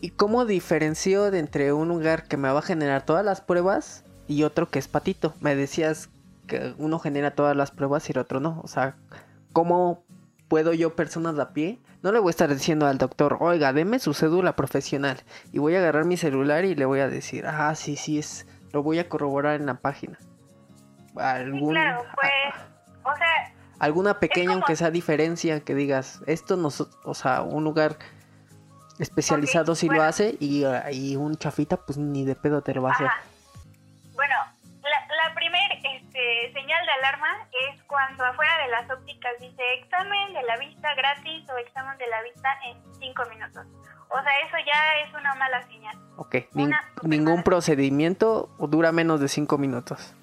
¿Y 0.00 0.10
cómo 0.10 0.44
diferencio 0.44 1.30
de 1.32 1.38
entre 1.40 1.72
un 1.72 1.88
lugar 1.88 2.28
que 2.28 2.36
me 2.36 2.48
va 2.52 2.60
a 2.60 2.62
generar 2.62 3.04
todas 3.06 3.24
las 3.24 3.40
pruebas 3.40 4.04
y 4.28 4.42
otro 4.44 4.68
que 4.70 4.78
es 4.78 4.86
patito? 4.86 5.34
Me 5.40 5.56
decías 5.56 6.10
que 6.46 6.74
uno 6.78 6.98
genera 7.00 7.32
todas 7.34 7.56
las 7.56 7.70
pruebas 7.72 8.08
y 8.08 8.12
el 8.12 8.18
otro 8.18 8.38
no. 8.38 8.60
O 8.62 8.68
sea, 8.68 8.96
¿cómo 9.54 10.04
puedo 10.48 10.74
yo, 10.74 10.94
personas 10.94 11.36
de 11.36 11.42
a 11.42 11.52
pie? 11.54 11.80
No 12.02 12.12
le 12.12 12.18
voy 12.18 12.28
a 12.28 12.30
estar 12.30 12.52
diciendo 12.52 12.86
al 12.86 12.98
doctor, 12.98 13.38
oiga, 13.40 13.72
deme 13.72 13.98
su 13.98 14.12
cédula 14.12 14.54
profesional. 14.56 15.22
Y 15.52 15.58
voy 15.58 15.74
a 15.74 15.78
agarrar 15.78 16.04
mi 16.04 16.18
celular 16.18 16.66
y 16.66 16.74
le 16.74 16.84
voy 16.84 17.00
a 17.00 17.08
decir, 17.08 17.46
ah, 17.46 17.74
sí, 17.74 17.96
sí, 17.96 18.18
es. 18.18 18.46
Lo 18.72 18.82
voy 18.82 18.98
a 18.98 19.08
corroborar 19.08 19.58
en 19.58 19.64
la 19.66 19.76
página. 19.80 20.18
Sí, 20.20 20.26
Algún, 21.16 21.70
claro, 21.72 22.02
pues, 22.20 22.62
o 23.04 23.16
sea, 23.16 23.54
alguna 23.78 24.18
pequeña, 24.20 24.48
como- 24.48 24.56
aunque 24.56 24.76
sea 24.76 24.90
diferencia, 24.90 25.60
que 25.60 25.74
digas, 25.74 26.20
esto 26.26 26.56
nos, 26.58 26.80
o 27.04 27.14
sea, 27.14 27.40
un 27.42 27.64
lugar 27.64 27.96
especializado 28.98 29.72
Ok, 29.72 29.78
sí 29.78 29.88
lo 29.88 30.02
hace 30.02 30.36
y, 30.40 30.64
ah, 30.64 30.90
y 30.92 31.16
un 31.16 31.36
chafita, 31.36 31.76
pues 31.78 31.98
ni 31.98 32.24
de 32.24 32.34
pedo 32.34 32.62
te 32.62 32.74
lo 32.74 32.82
va 32.82 32.90
a 32.90 32.92
hacer. 32.92 33.06
Ajá. 33.06 33.20
Este, 36.24 36.52
señal 36.52 36.86
de 36.86 36.92
alarma 36.92 37.48
es 37.68 37.82
cuando 37.84 38.24
afuera 38.24 38.58
de 38.58 38.68
las 38.68 38.90
ópticas 38.90 39.32
dice 39.40 39.62
examen 39.74 40.32
de 40.32 40.42
la 40.42 40.56
vista 40.56 40.94
gratis 40.94 41.48
o 41.50 41.56
examen 41.58 41.96
de 41.98 42.06
la 42.06 42.22
vista 42.22 42.48
en 42.66 42.94
cinco 42.98 43.24
minutos. 43.28 43.66
O 44.08 44.22
sea, 44.22 44.40
eso 44.46 44.56
ya 44.64 44.98
es 45.04 45.14
una 45.14 45.34
mala 45.34 45.62
señal. 45.66 45.96
Ok, 46.16 46.36
ningún 47.02 47.42
procedimiento 47.42 48.48
dura 48.58 48.92
menos 48.92 49.20
de 49.20 49.28
5 49.28 49.58
minutos. 49.58 50.14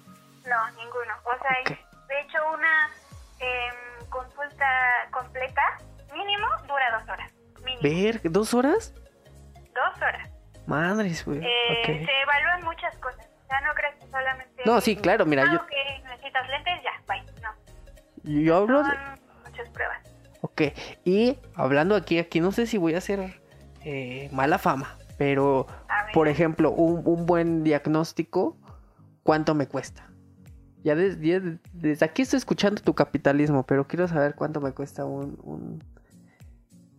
No, 0.46 0.70
ninguno. 0.70 1.14
O 1.24 1.38
sea, 1.42 1.76
de 2.08 2.20
hecho 2.20 2.38
una 2.54 2.90
em, 3.38 4.08
consulta 4.08 4.66
completa 5.10 5.62
mínimo 6.14 6.46
dura 6.66 6.98
dos 6.98 7.08
horas. 7.10 7.30
Mínimo. 7.62 7.82
¿Ver? 7.82 8.20
¿Dos 8.24 8.54
horas? 8.54 8.94
Dos 9.74 9.96
horas. 10.00 10.30
Madres, 10.66 11.24
güey. 11.26 11.40
Eh. 11.44 12.06
Se 12.06 12.22
evalúan 12.22 12.64
muchas 12.64 12.96
cosas. 12.96 13.26
O 13.44 13.46
sea, 13.46 13.60
no 13.60 13.74
crees 13.74 13.94
que 13.96 14.01
solamente... 14.12 14.62
No, 14.64 14.80
sí, 14.80 14.94
claro, 14.94 15.26
mira, 15.26 15.42
Ah, 15.42 15.52
yo, 15.52 15.60
necesitas 16.08 16.48
lentes, 16.48 16.74
ya, 16.84 16.92
bye. 17.08 17.22
No, 17.42 18.40
yo 18.44 18.56
hablo... 18.56 18.84
son 18.84 18.94
muchas 19.44 19.68
pruebas. 19.70 19.98
Ok, 20.42 20.62
y 21.04 21.38
hablando 21.56 21.96
aquí, 21.96 22.18
aquí 22.18 22.40
no 22.40 22.52
sé 22.52 22.66
si 22.66 22.78
voy 22.78 22.94
a 22.94 22.98
hacer 22.98 23.40
eh, 23.84 24.28
mala 24.32 24.58
fama, 24.58 24.96
pero 25.18 25.66
por 26.12 26.28
ejemplo, 26.28 26.70
un, 26.72 27.02
un 27.04 27.26
buen 27.26 27.64
diagnóstico, 27.64 28.56
¿cuánto 29.22 29.54
me 29.54 29.66
cuesta? 29.66 30.08
Ya 30.84 30.94
des- 30.96 31.20
ya 31.20 31.38
de- 31.40 31.58
desde, 31.72 32.04
aquí 32.04 32.22
estoy 32.22 32.38
escuchando 32.38 32.82
tu 32.82 32.92
capitalismo, 32.94 33.64
pero 33.64 33.86
quiero 33.86 34.08
saber 34.08 34.34
cuánto 34.34 34.60
me 34.60 34.72
cuesta 34.72 35.04
un... 35.04 35.38
un- 35.42 35.84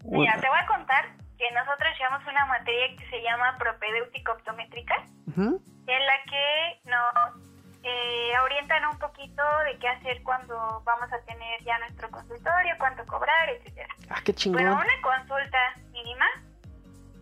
un- 0.05 0.19
Mira, 0.19 0.39
te 0.39 0.47
voy 0.47 0.57
a 0.59 0.65
contar 0.65 1.05
que 1.43 1.53
nosotros 1.53 1.89
llevamos 1.99 2.25
una 2.25 2.45
materia 2.45 2.95
que 2.95 3.09
se 3.09 3.21
llama 3.21 3.57
propedéutica 3.57 4.31
optométrica, 4.31 4.95
en 5.35 6.05
la 6.05 6.17
que 6.29 6.79
nos 6.85 7.43
eh, 7.83 8.31
orientan 8.45 8.85
un 8.85 8.97
poquito 8.97 9.43
de 9.65 9.77
qué 9.77 9.89
hacer 9.89 10.23
cuando 10.23 10.81
vamos 10.85 11.11
a 11.11 11.19
tener 11.25 11.61
ya 11.65 11.77
nuestro 11.79 12.09
consultorio, 12.11 12.75
cuánto 12.79 13.05
cobrar, 13.05 13.49
etcétera. 13.49 13.89
Ah, 14.09 14.21
qué 14.23 14.33
chingón. 14.33 14.63
Bueno, 14.63 14.79
una 14.79 15.01
consulta 15.01 15.57
mínima 15.91 16.25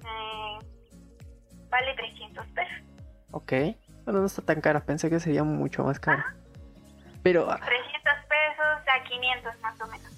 eh, 0.06 0.60
vale 1.70 1.96
300 1.96 2.46
pesos. 2.48 2.78
Ok, 3.32 3.54
bueno, 4.06 4.20
no 4.20 4.26
está 4.28 4.44
tan 4.44 4.62
cara, 4.62 4.82
pensé 4.82 5.10
que 5.10 5.20
sería 5.20 5.44
mucho 5.44 5.84
más 5.84 6.00
cara. 6.00 6.36
Pero, 7.24 7.50
ah, 7.50 7.60
300 7.60 8.14
pesos 8.30 8.88
a 8.88 9.04
500 9.04 9.60
más 9.62 9.82
o 9.82 9.88
menos. 9.88 10.12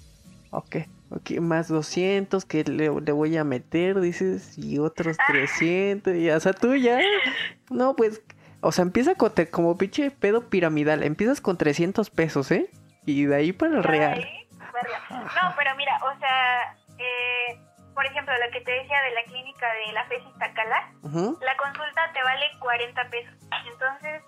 ok, 0.50 0.76
ok, 1.10 1.40
más 1.40 1.68
200 1.68 2.44
que 2.44 2.64
le, 2.64 2.90
le 3.00 3.12
voy 3.12 3.36
a 3.36 3.44
meter, 3.44 4.00
dices, 4.00 4.56
y 4.58 4.78
otros 4.78 5.16
300, 5.26 6.14
y 6.16 6.30
o 6.30 6.40
sea, 6.40 6.52
tú 6.52 6.74
ya, 6.74 7.00
no, 7.70 7.94
pues, 7.96 8.22
o 8.60 8.72
sea, 8.72 8.82
empieza 8.82 9.14
con, 9.14 9.32
te- 9.32 9.48
como 9.50 9.76
pinche 9.78 10.10
pedo 10.10 10.48
piramidal, 10.48 11.02
empiezas 11.02 11.40
con 11.40 11.56
300 11.58 12.10
pesos, 12.10 12.50
¿eh? 12.50 12.70
Y 13.06 13.24
de 13.26 13.36
ahí 13.36 13.52
para 13.52 13.76
el 13.76 13.84
real. 13.84 14.26
No, 15.10 15.54
pero 15.56 15.74
mira, 15.76 15.98
o 16.04 16.18
sea, 16.18 16.76
eh, 16.98 17.58
por 17.94 18.04
ejemplo, 18.06 18.32
lo 18.44 18.50
que 18.52 18.60
te 18.62 18.72
decía 18.72 18.96
de 19.02 19.10
la 19.14 19.22
clínica 19.24 19.66
de 19.86 19.92
la 19.92 20.04
FES 20.06 20.22
Iztacala, 20.32 20.92
la 21.02 21.56
consulta 21.56 22.10
te 22.12 22.22
vale 22.22 22.44
40 22.58 23.10
pesos. 23.10 23.34
Entonces, 23.72 24.22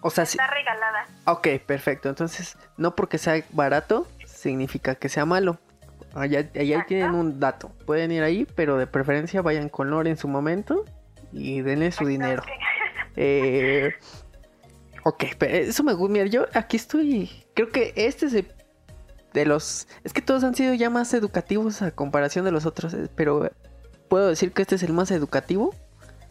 O 0.00 0.10
sea, 0.10 0.24
está 0.24 0.46
regalada. 0.48 1.06
ok, 1.26 1.46
perfecto, 1.66 2.08
entonces, 2.08 2.56
no 2.76 2.96
porque 2.96 3.18
sea 3.18 3.44
barato, 3.50 4.08
significa 4.26 4.94
que 4.96 5.08
sea 5.08 5.24
malo. 5.26 5.58
Allá, 6.14 6.40
allá 6.40 6.60
Exacto. 6.62 6.88
tienen 6.88 7.14
un 7.14 7.40
dato, 7.40 7.70
pueden 7.86 8.12
ir 8.12 8.22
ahí, 8.22 8.46
pero 8.54 8.76
de 8.76 8.86
preferencia 8.86 9.40
vayan 9.42 9.68
con 9.68 9.90
Lore 9.90 10.10
en 10.10 10.16
su 10.18 10.28
momento 10.28 10.84
y 11.32 11.60
denle 11.62 11.90
su 11.92 12.04
dinero. 12.06 12.42
Eh, 13.14 13.92
ok, 15.04 15.24
pero 15.38 15.54
eso 15.54 15.82
me 15.84 15.92
gusta. 15.92 16.12
Mira, 16.14 16.24
yo 16.26 16.46
aquí 16.54 16.78
estoy. 16.78 17.30
Creo 17.54 17.68
que 17.68 17.92
este 17.94 18.24
es 18.24 18.32
el- 18.34 18.48
de 19.34 19.44
los. 19.44 19.86
Es 20.02 20.14
que 20.14 20.22
todos 20.22 20.44
han 20.44 20.54
sido 20.54 20.72
ya 20.72 20.88
más 20.88 21.12
educativos 21.12 21.82
a 21.82 21.90
comparación 21.90 22.46
de 22.46 22.52
los 22.52 22.64
otros. 22.64 22.94
eh, 22.94 23.08
Pero 23.14 23.50
puedo 24.08 24.28
decir 24.28 24.52
que 24.52 24.62
este 24.62 24.76
es 24.76 24.82
el 24.82 24.94
más 24.94 25.10
educativo 25.10 25.74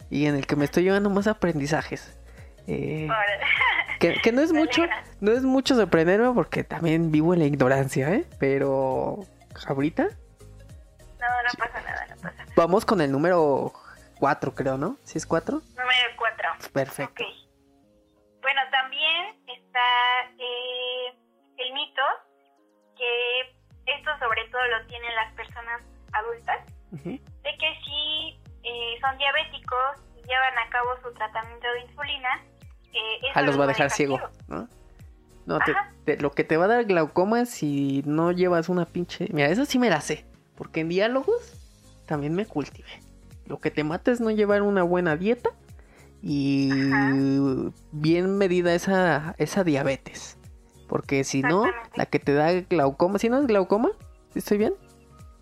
y 0.09 0.25
en 0.25 0.33
el 0.35 0.47
que 0.47 0.55
me 0.55 0.65
estoy 0.65 0.83
llevando 0.85 1.11
más 1.11 1.27
aprendizajes. 1.27 2.17
Eh, 2.65 3.07
que, 3.99 4.15
que 4.23 4.31
no 4.31 4.41
es 4.41 4.51
mucho. 4.51 4.81
No 5.19 5.31
es 5.33 5.43
mucho 5.43 5.75
sorprenderme 5.75 6.31
porque 6.33 6.63
también 6.63 7.11
vivo 7.11 7.33
en 7.35 7.39
la 7.41 7.45
ignorancia, 7.45 8.11
¿eh? 8.11 8.25
Pero. 8.39 9.19
Ahorita 9.67 10.03
No, 10.03 10.09
no 10.09 11.49
pasa 11.57 11.81
nada, 11.81 12.05
no 12.09 12.15
pasa 12.17 12.37
nada. 12.37 12.53
vamos 12.55 12.85
con 12.85 13.01
el 13.01 13.11
número 13.11 13.73
4, 14.19 14.53
creo, 14.55 14.77
¿no? 14.77 14.97
¿Si 15.03 15.17
es 15.17 15.25
4? 15.25 15.55
Número 15.59 16.09
4. 16.17 16.49
Perfecto. 16.73 17.23
Ok. 17.23 17.29
Bueno, 18.41 18.61
también 18.71 19.35
está 19.47 20.21
eh, 20.39 21.15
el 21.57 21.73
mito 21.73 22.01
que 22.97 23.41
esto 23.85 24.11
sobre 24.19 24.47
todo 24.49 24.61
lo 24.67 24.85
tienen 24.87 25.13
las 25.15 25.33
personas 25.33 25.81
adultas, 26.13 26.59
de 26.91 27.57
que 27.57 27.75
si 27.85 28.39
eh, 28.63 28.97
son 29.01 29.17
diabéticos 29.17 30.01
y 30.17 30.21
llevan 30.27 30.57
a 30.59 30.69
cabo 30.69 30.89
su 31.03 31.11
tratamiento 31.13 31.67
de 31.73 31.81
insulina, 31.81 32.43
eh, 32.93 33.17
eso 33.23 33.31
Ah, 33.35 33.41
los 33.43 33.59
va 33.59 33.63
a 33.63 33.67
dejar 33.67 33.89
ciego. 33.89 34.19
¿no? 34.47 34.67
No, 35.59 35.75
te- 36.05 36.17
lo 36.17 36.31
que 36.31 36.43
te 36.43 36.57
va 36.57 36.65
a 36.65 36.67
dar 36.69 36.85
glaucoma 36.85 37.41
es 37.41 37.49
si 37.49 38.03
no 38.05 38.31
llevas 38.31 38.69
una 38.69 38.85
pinche... 38.85 39.27
Mira, 39.31 39.47
eso 39.49 39.65
sí 39.65 39.77
me 39.79 39.89
la 39.89 40.01
sé, 40.01 40.25
porque 40.55 40.81
en 40.81 40.89
diálogos 40.89 41.53
también 42.05 42.33
me 42.33 42.45
cultivé. 42.45 42.89
Lo 43.45 43.59
que 43.59 43.71
te 43.71 43.83
mata 43.83 44.11
es 44.11 44.19
no 44.21 44.31
llevar 44.31 44.61
una 44.61 44.83
buena 44.83 45.15
dieta 45.17 45.49
y 46.21 46.91
Ajá. 46.91 47.71
bien 47.91 48.37
medida 48.37 48.73
esa, 48.73 49.35
esa 49.37 49.63
diabetes. 49.63 50.37
Porque 50.87 51.23
si 51.23 51.41
no, 51.41 51.65
la 51.95 52.05
que 52.05 52.19
te 52.19 52.33
da 52.33 52.51
glaucoma, 52.51 53.17
si 53.19 53.29
no 53.29 53.39
es 53.39 53.47
glaucoma, 53.47 53.89
¿Sí 54.33 54.39
¿estoy 54.39 54.57
bien? 54.57 54.73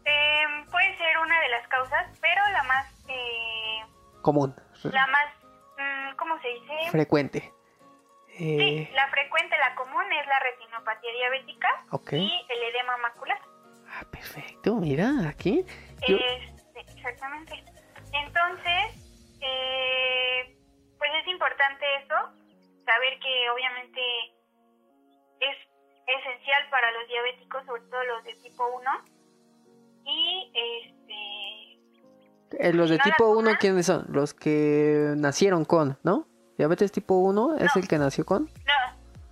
Eh, 0.05 0.43
puede 0.71 0.97
ser 0.97 1.17
una 1.23 1.39
de 1.41 1.49
las 1.49 1.67
causas, 1.67 2.05
pero 2.21 2.41
la 2.51 2.63
más, 2.63 2.85
eh, 3.07 3.85
Común, 4.21 4.55
la 4.83 5.07
más, 5.07 5.25
mm, 5.77 6.15
¿cómo 6.17 6.35
se 6.41 6.47
dice? 6.49 6.91
frecuente. 6.91 7.53
Sí, 8.39 8.57
Eh, 8.57 8.89
la 8.95 9.07
frecuente, 9.09 9.57
la 9.57 9.75
común 9.75 10.03
es 10.13 10.25
la 10.27 10.39
retinopatía 10.39 11.11
diabética 11.11 11.67
ok. 11.91 12.13
y 12.13 12.45
el 12.49 12.63
edema 12.73 12.95
macular. 12.97 13.37
Ah, 13.91 14.05
perfecto, 14.09 14.75
mira, 14.75 15.27
aquí. 15.27 15.65
Yo- 16.07 16.15
Este, 16.15 16.79
exactamente. 16.95 17.61
Entonces, 18.13 19.35
eh, 19.41 20.57
pues 20.97 21.11
es 21.21 21.27
importante 21.27 21.85
eso, 21.97 22.15
saber 22.85 23.19
que 23.19 23.49
obviamente 23.49 23.99
es 25.41 25.57
esencial 26.07 26.69
para 26.71 26.91
los 26.91 27.07
diabéticos, 27.09 27.65
sobre 27.65 27.81
todo 27.83 28.03
los 28.05 28.23
de 28.23 28.35
tipo 28.35 28.67
1. 28.67 28.91
Y 30.05 30.51
este, 30.55 32.67
Eh, 32.69 32.73
los 32.73 32.89
de 32.89 32.97
¿No 32.97 33.03
la 33.05 33.11
tipo 33.11 33.27
1, 33.31 33.39
tomas? 33.41 33.57
¿quiénes 33.59 33.85
son? 33.85 34.05
Los 34.09 34.33
que 34.33 35.13
nacieron 35.17 35.65
con, 35.65 35.99
¿no? 36.03 36.25
Diabetes 36.59 36.91
tipo 36.91 37.13
1 37.15 37.55
es 37.59 37.73
el 37.77 37.87
que 37.87 37.97
nació 37.97 38.25
con. 38.25 38.43
no, 38.45 38.79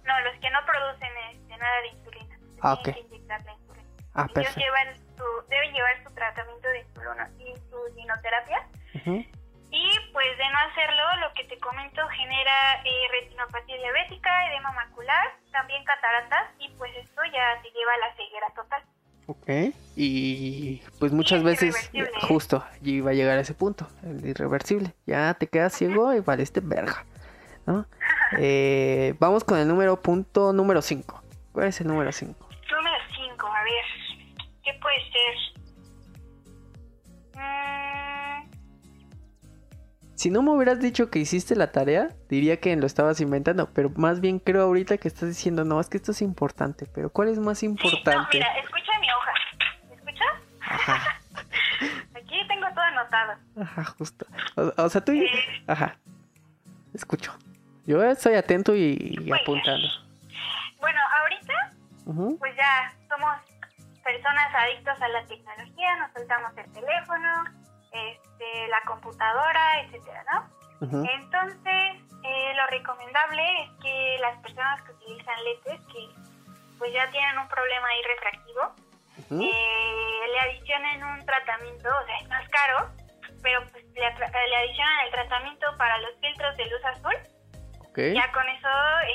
no, 0.06 0.20
los 0.22 0.40
que 0.40 0.50
no 0.50 0.60
producen 0.66 1.10
este, 1.34 1.58
nada 1.58 1.82
de 1.82 1.88
insulina. 1.90 2.40
Ah, 2.62 2.74
ok. 2.76 2.84
que 2.86 3.00
inyectar 3.02 3.44
la 3.44 3.52
insulina. 3.54 3.84
Ah, 4.14 4.22
Ellos 4.24 4.34
perfecto. 4.34 4.60
llevan 4.62 4.96
su, 5.18 5.24
deben 5.50 5.74
llevar 5.74 6.04
su 6.08 6.10
tratamiento 6.16 6.68
de 6.70 6.80
insulina- 6.80 7.30
insulinoterapia 7.38 8.66
Ujú. 8.96 9.26
Y 9.70 9.90
pues 10.14 10.38
de 10.38 10.50
no 10.50 10.58
hacerlo, 10.72 11.04
lo 11.28 11.34
que 11.34 11.44
te 11.44 11.60
comento 11.60 12.02
genera 12.16 12.82
eh, 12.86 13.08
retinopatía 13.22 13.76
diabética, 13.76 14.30
edema 14.50 14.72
macular, 14.72 15.28
también 15.52 15.84
cataratas 15.84 16.46
y 16.60 16.70
pues 16.78 16.96
esto 16.96 17.22
ya 17.26 17.62
te 17.62 17.70
lleva 17.72 17.94
a 17.94 17.98
la 18.08 18.16
ceguera 18.16 18.48
total. 18.56 18.84
Ok. 19.28 19.76
Y 19.98 20.82
pues 21.00 21.12
muchas 21.12 21.40
es 21.40 21.44
veces, 21.44 21.92
justo, 22.30 22.64
y 22.82 22.92
iba 23.00 23.12
a 23.12 23.14
llegar 23.14 23.38
a 23.38 23.42
ese 23.42 23.54
punto, 23.54 23.86
el 24.04 24.26
irreversible. 24.26 24.94
Ya 25.06 25.34
te 25.34 25.48
quedas 25.48 25.74
ciego 25.74 26.14
y 26.14 26.22
valiste 26.22 26.62
verga, 26.62 27.04
¿no? 27.68 27.86
Eh, 28.40 29.14
vamos 29.20 29.44
con 29.44 29.60
el 29.60 29.68
número 29.68 30.02
punto 30.02 30.52
número 30.54 30.82
5. 30.82 31.24
¿Cuál 31.52 31.68
es 31.68 31.80
el 31.82 31.88
número 31.88 32.12
5? 32.12 32.34
Número 32.72 32.98
5, 33.16 33.48
a 33.48 33.64
ver. 33.64 33.86
¿Qué 34.64 34.74
puede 34.82 34.98
ser? 35.12 35.36
Mm, 37.36 38.50
Si 40.16 40.32
no 40.32 40.42
me 40.42 40.50
hubieras 40.52 40.80
dicho 40.80 41.10
que 41.12 41.20
hiciste 41.20 41.56
la 41.56 41.72
tarea, 41.72 42.10
diría 42.30 42.60
que 42.60 42.76
lo 42.76 42.86
estabas 42.88 43.22
inventando, 43.22 43.70
pero 43.74 43.90
más 43.96 44.20
bien 44.20 44.40
creo 44.40 44.64
ahorita 44.64 44.98
que 44.98 45.08
estás 45.08 45.30
diciendo, 45.30 45.64
no, 45.64 45.80
es 45.80 45.90
que 45.90 45.98
esto 45.98 46.12
es 46.12 46.22
importante, 46.24 46.88
pero 46.94 47.10
¿cuál 47.12 47.28
es 47.30 47.38
más 47.40 47.60
sí, 47.60 47.68
no, 47.68 47.72
importante? 47.74 48.38
mira, 48.38 48.48
escucha 48.58 48.92
mi 49.00 49.08
hoja. 49.12 49.34
¿Me 49.90 49.96
escuchas? 49.96 50.28
Ajá, 50.62 51.22
Aquí 52.16 52.36
tengo 52.48 52.68
todo 52.70 52.82
anotado. 52.82 53.34
ajá, 53.62 53.84
justo. 53.98 54.26
O, 54.56 54.74
o 54.84 54.90
sea, 54.90 55.02
tú... 55.06 55.12
Eh, 55.12 55.30
Ajá, 55.68 55.98
escucho. 56.94 57.32
Yo 57.88 58.04
estoy 58.04 58.36
atento 58.36 58.76
y, 58.76 59.16
apuntando. 59.32 59.88
bueno, 60.82 61.00
ahorita 61.22 61.54
pues 62.38 62.56
ya 62.58 62.94
somos 63.08 63.38
personas 64.04 64.54
adictos 64.54 65.02
a 65.02 65.08
la 65.08 65.24
tecnología, 65.26 65.96
nos 65.96 66.12
soltamos 66.12 66.52
el 66.58 66.70
teléfono, 66.74 67.46
este, 67.92 68.68
la 68.68 68.82
computadora, 68.86 69.82
etcétera, 69.82 70.24
¿no? 70.34 70.58
Entonces, 70.82 72.04
eh, 72.24 72.54
lo 72.56 72.68
recomendable 72.68 73.42
es 73.64 73.70
que 73.82 74.18
las 74.20 74.38
personas 74.42 74.82
que 74.84 74.92
utilizan 74.92 75.44
lentes, 75.46 75.80
que 75.88 76.10
pues 76.78 76.92
ya 76.94 77.10
tienen 77.10 77.40
un 77.40 77.48
problema 77.48 77.88
ahí 77.88 78.02
refractivo, 78.04 78.76
eh, 79.32 80.28
le 80.34 80.40
adicionen 80.42 81.04
un 81.06 81.26
tratamiento, 81.26 81.88
o 81.88 82.06
sea, 82.06 82.18
es 82.18 82.28
más 82.28 82.48
caro, 82.50 82.92
pero 83.42 83.62
pues 83.72 83.86
le, 83.96 84.02
le 84.02 84.56
adicionan 84.58 85.06
el 85.06 85.12
tratamiento 85.12 85.68
para 85.78 85.98
los 86.00 86.12
filtros 86.20 86.58
de 86.58 86.66
luz 86.66 86.84
azul. 86.84 87.37
Ya 87.98 88.32
con 88.32 88.48
eso 88.48 88.70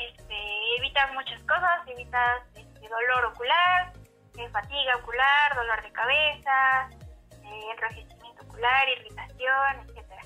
este, 0.09 0.35
evitas 0.77 1.13
muchas 1.13 1.39
cosas, 1.43 1.87
evitas 1.87 2.41
este, 2.53 2.89
dolor 2.89 3.25
ocular, 3.31 3.93
eh, 4.37 4.49
fatiga 4.49 4.97
ocular, 4.97 5.55
dolor 5.55 5.81
de 5.83 5.91
cabeza, 5.93 6.89
eh, 7.43 7.61
enrojecimiento 7.71 8.43
ocular, 8.43 8.89
irritación, 8.89 9.87
etcétera. 9.87 10.21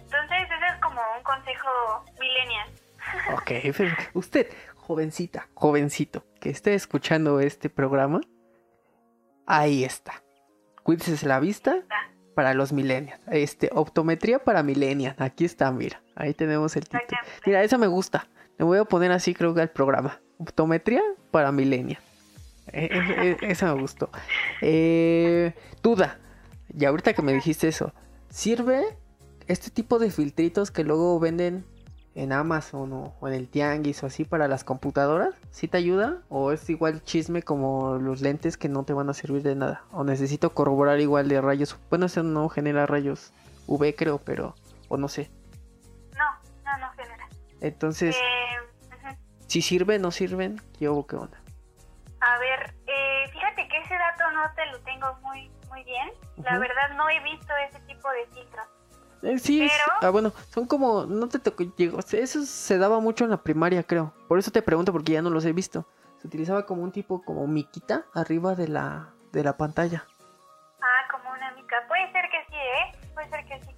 Entonces 0.00 0.42
ese 0.42 0.66
es 0.66 0.80
como 0.82 1.00
un 1.16 1.22
consejo 1.22 2.04
millennial. 2.18 2.68
ok. 3.32 3.76
pero 3.76 3.94
Usted, 4.14 4.52
jovencita, 4.74 5.48
jovencito, 5.54 6.24
que 6.40 6.50
esté 6.50 6.74
escuchando 6.74 7.38
este 7.38 7.70
programa, 7.70 8.20
ahí 9.46 9.84
está. 9.84 10.20
Cuídese 10.82 11.26
la 11.28 11.38
vista 11.38 11.84
para 12.34 12.54
los 12.54 12.72
millennials. 12.72 13.20
Este, 13.30 13.70
optometría 13.72 14.38
para 14.38 14.62
millennials. 14.62 15.20
Aquí 15.20 15.44
está, 15.44 15.70
mira. 15.72 16.02
Ahí 16.14 16.34
tenemos 16.34 16.76
el 16.76 16.84
título. 16.84 17.20
Mira, 17.46 17.62
esa 17.62 17.78
me 17.78 17.86
gusta. 17.86 18.28
Le 18.58 18.64
voy 18.64 18.78
a 18.78 18.84
poner 18.84 19.12
así, 19.12 19.34
creo 19.34 19.54
que 19.54 19.60
al 19.60 19.70
programa. 19.70 20.20
Optometría 20.38 21.02
para 21.30 21.52
millennials. 21.52 22.02
Eh, 22.72 22.88
eh, 22.92 23.00
eh, 23.18 23.36
esa 23.42 23.74
me 23.74 23.80
gustó. 23.80 24.10
Eh, 24.60 25.54
duda. 25.82 26.18
Y 26.78 26.84
ahorita 26.84 27.12
que 27.14 27.22
me 27.22 27.32
dijiste 27.32 27.68
eso, 27.68 27.92
¿sirve 28.28 28.84
este 29.48 29.70
tipo 29.70 29.98
de 29.98 30.10
filtritos 30.10 30.70
que 30.70 30.84
luego 30.84 31.18
venden 31.18 31.64
en 32.14 32.32
Amazon 32.32 32.92
o, 32.92 33.14
o 33.20 33.28
en 33.28 33.34
el 33.34 33.48
Tianguis 33.48 34.02
o 34.02 34.06
así 34.06 34.24
para 34.24 34.48
las 34.48 34.64
computadoras? 34.64 35.34
¿Sí 35.50 35.68
te 35.68 35.76
ayuda? 35.78 36.18
¿O 36.28 36.52
es 36.52 36.68
igual 36.68 37.02
chisme 37.04 37.42
como 37.42 37.96
los 37.96 38.20
lentes 38.20 38.56
que 38.56 38.68
no 38.68 38.84
te 38.84 38.92
van 38.92 39.08
a 39.10 39.14
servir 39.14 39.42
de 39.42 39.54
nada? 39.54 39.82
¿O 39.92 40.04
necesito 40.04 40.50
corroborar 40.54 41.00
igual 41.00 41.28
de 41.28 41.40
rayos? 41.40 41.78
Bueno, 41.88 42.06
eso 42.06 42.22
no 42.22 42.48
genera 42.48 42.86
rayos 42.86 43.32
UV 43.66 43.94
creo, 43.96 44.18
pero... 44.18 44.54
O 44.88 44.96
no 44.96 45.06
sé. 45.08 45.30
No, 46.18 46.24
no, 46.64 46.78
no 46.78 46.92
genera. 46.92 47.28
Entonces, 47.60 48.16
Eh, 48.16 49.10
si 49.46 49.62
sirven, 49.62 50.02
no 50.02 50.10
sirven, 50.10 50.60
¿qué 50.78 50.88
hubo, 50.88 51.06
qué 51.06 51.16
onda? 51.16 51.40
A 52.20 52.38
ver, 52.38 52.74
eh, 52.86 53.24
fíjate 53.32 53.68
que 53.68 53.78
ese 53.78 53.94
dato 53.94 54.30
no 54.32 54.42
te 54.54 54.66
lo 54.66 54.80
tengo 54.80 55.14
muy 55.22 55.50
muy 55.70 55.84
bien. 55.84 56.10
La 56.38 56.58
verdad 56.58 56.90
no 56.96 57.08
he 57.08 57.20
visto 57.20 57.52
ese 57.68 57.78
tipo 57.86 58.10
de 58.10 58.26
filtros. 58.34 58.66
Eh, 59.22 59.38
sí, 59.38 59.62
es- 59.62 59.72
Pero- 59.72 59.98
ah, 60.08 60.10
bueno, 60.10 60.32
son 60.50 60.66
como, 60.66 61.04
no 61.06 61.28
te 61.28 61.38
tocó, 61.38 61.64
llegó, 61.76 61.98
eso 61.98 62.42
se 62.44 62.78
daba 62.78 63.00
mucho 63.00 63.24
en 63.24 63.30
la 63.30 63.42
primaria, 63.42 63.82
creo. 63.82 64.14
Por 64.28 64.38
eso 64.38 64.50
te 64.50 64.62
pregunto, 64.62 64.92
porque 64.92 65.12
ya 65.12 65.22
no 65.22 65.30
los 65.30 65.44
he 65.44 65.52
visto. 65.52 65.86
Se 66.18 66.26
utilizaba 66.26 66.66
como 66.66 66.82
un 66.82 66.92
tipo, 66.92 67.22
como 67.22 67.46
miquita, 67.46 68.04
arriba 68.14 68.54
de 68.54 68.68
la, 68.68 69.10
de 69.32 69.42
la 69.44 69.56
pantalla. 69.56 70.04
Ah, 70.82 71.08
como 71.10 71.30
una 71.30 71.52
mica. 71.52 71.76
Puede 71.88 72.10
ser 72.12 72.24
que 72.30 72.38
sí, 72.48 72.56
¿eh? 72.56 73.08
Puede 73.14 73.28
ser 73.30 73.44
que 73.46 73.60
sí. 73.64 73.70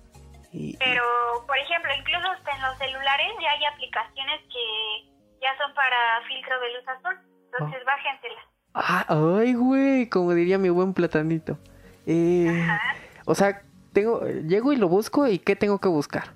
Y, 0.53 0.77
Pero, 0.77 1.03
por 1.47 1.57
ejemplo, 1.57 1.91
incluso 1.99 2.29
hasta 2.31 2.51
en 2.55 2.63
los 2.63 2.79
celulares 2.79 3.27
ya 3.41 3.51
hay 3.53 3.65
aplicaciones 3.73 4.41
que 4.53 5.11
ya 5.41 5.49
son 5.59 5.75
para 5.75 6.21
filtro 6.29 6.61
de 6.61 6.73
luz 6.75 6.89
azul. 6.89 7.19
Entonces, 7.53 7.81
bájenselas. 7.87 8.45
Ah, 8.75 9.05
ay, 9.39 9.55
güey, 9.55 10.09
como 10.09 10.35
diría 10.35 10.59
mi 10.59 10.69
buen 10.69 10.95
platanito. 10.95 11.59
Eh, 12.07 12.49
Ajá. 12.69 12.95
o 13.27 13.35
sea, 13.35 13.63
tengo, 13.93 14.21
llego 14.27 14.73
y 14.73 14.77
lo 14.77 14.89
busco 14.89 15.27
y 15.27 15.39
¿qué 15.39 15.57
tengo 15.57 15.79
que 15.81 15.89
buscar? 15.89 16.33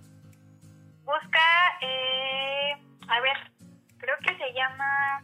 Busca, 1.05 1.41
eh, 1.81 2.73
a 3.09 3.21
ver, 3.21 3.37
creo 3.99 4.17
que 4.23 4.37
se 4.37 4.53
llama 4.53 5.23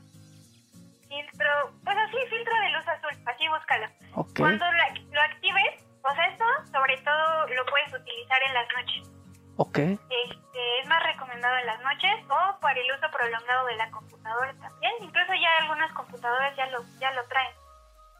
filtro, 1.08 1.48
pues 1.84 1.96
así, 1.96 2.16
filtro 2.30 2.54
de 2.60 2.70
luz 2.70 2.88
azul, 2.88 3.22
así 3.26 3.48
búscalo. 3.48 3.86
Ok, 4.14 4.38
Cuando 4.38 4.64
lo, 4.64 5.12
lo 5.12 5.20
actives, 5.20 5.84
o 6.02 6.14
sea, 6.14 6.26
esto 6.28 6.44
sobre 6.72 6.96
todo 6.98 7.46
lo 7.48 7.66
puedes 7.66 7.92
utilizar 7.92 8.40
en 8.46 8.54
las 8.54 8.66
noches. 8.76 9.10
ok. 9.56 9.78
Este, 9.78 10.78
es 10.80 10.88
más 10.88 11.02
recomendado 11.02 11.56
en 11.58 11.66
las 11.66 11.80
noches 11.82 12.14
o 12.28 12.60
para 12.60 12.78
el 12.80 12.86
uso 12.96 13.10
prolongado 13.10 13.66
de 13.66 13.76
la 13.76 13.90
computadora 13.90 14.52
también. 14.54 14.92
Incluso 15.00 15.32
ya 15.34 15.48
algunas 15.62 15.92
computadoras 15.92 16.56
ya 16.56 16.66
lo, 16.66 16.82
ya 17.00 17.12
lo 17.12 17.24
traen. 17.24 17.52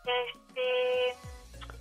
Este, 0.04 1.16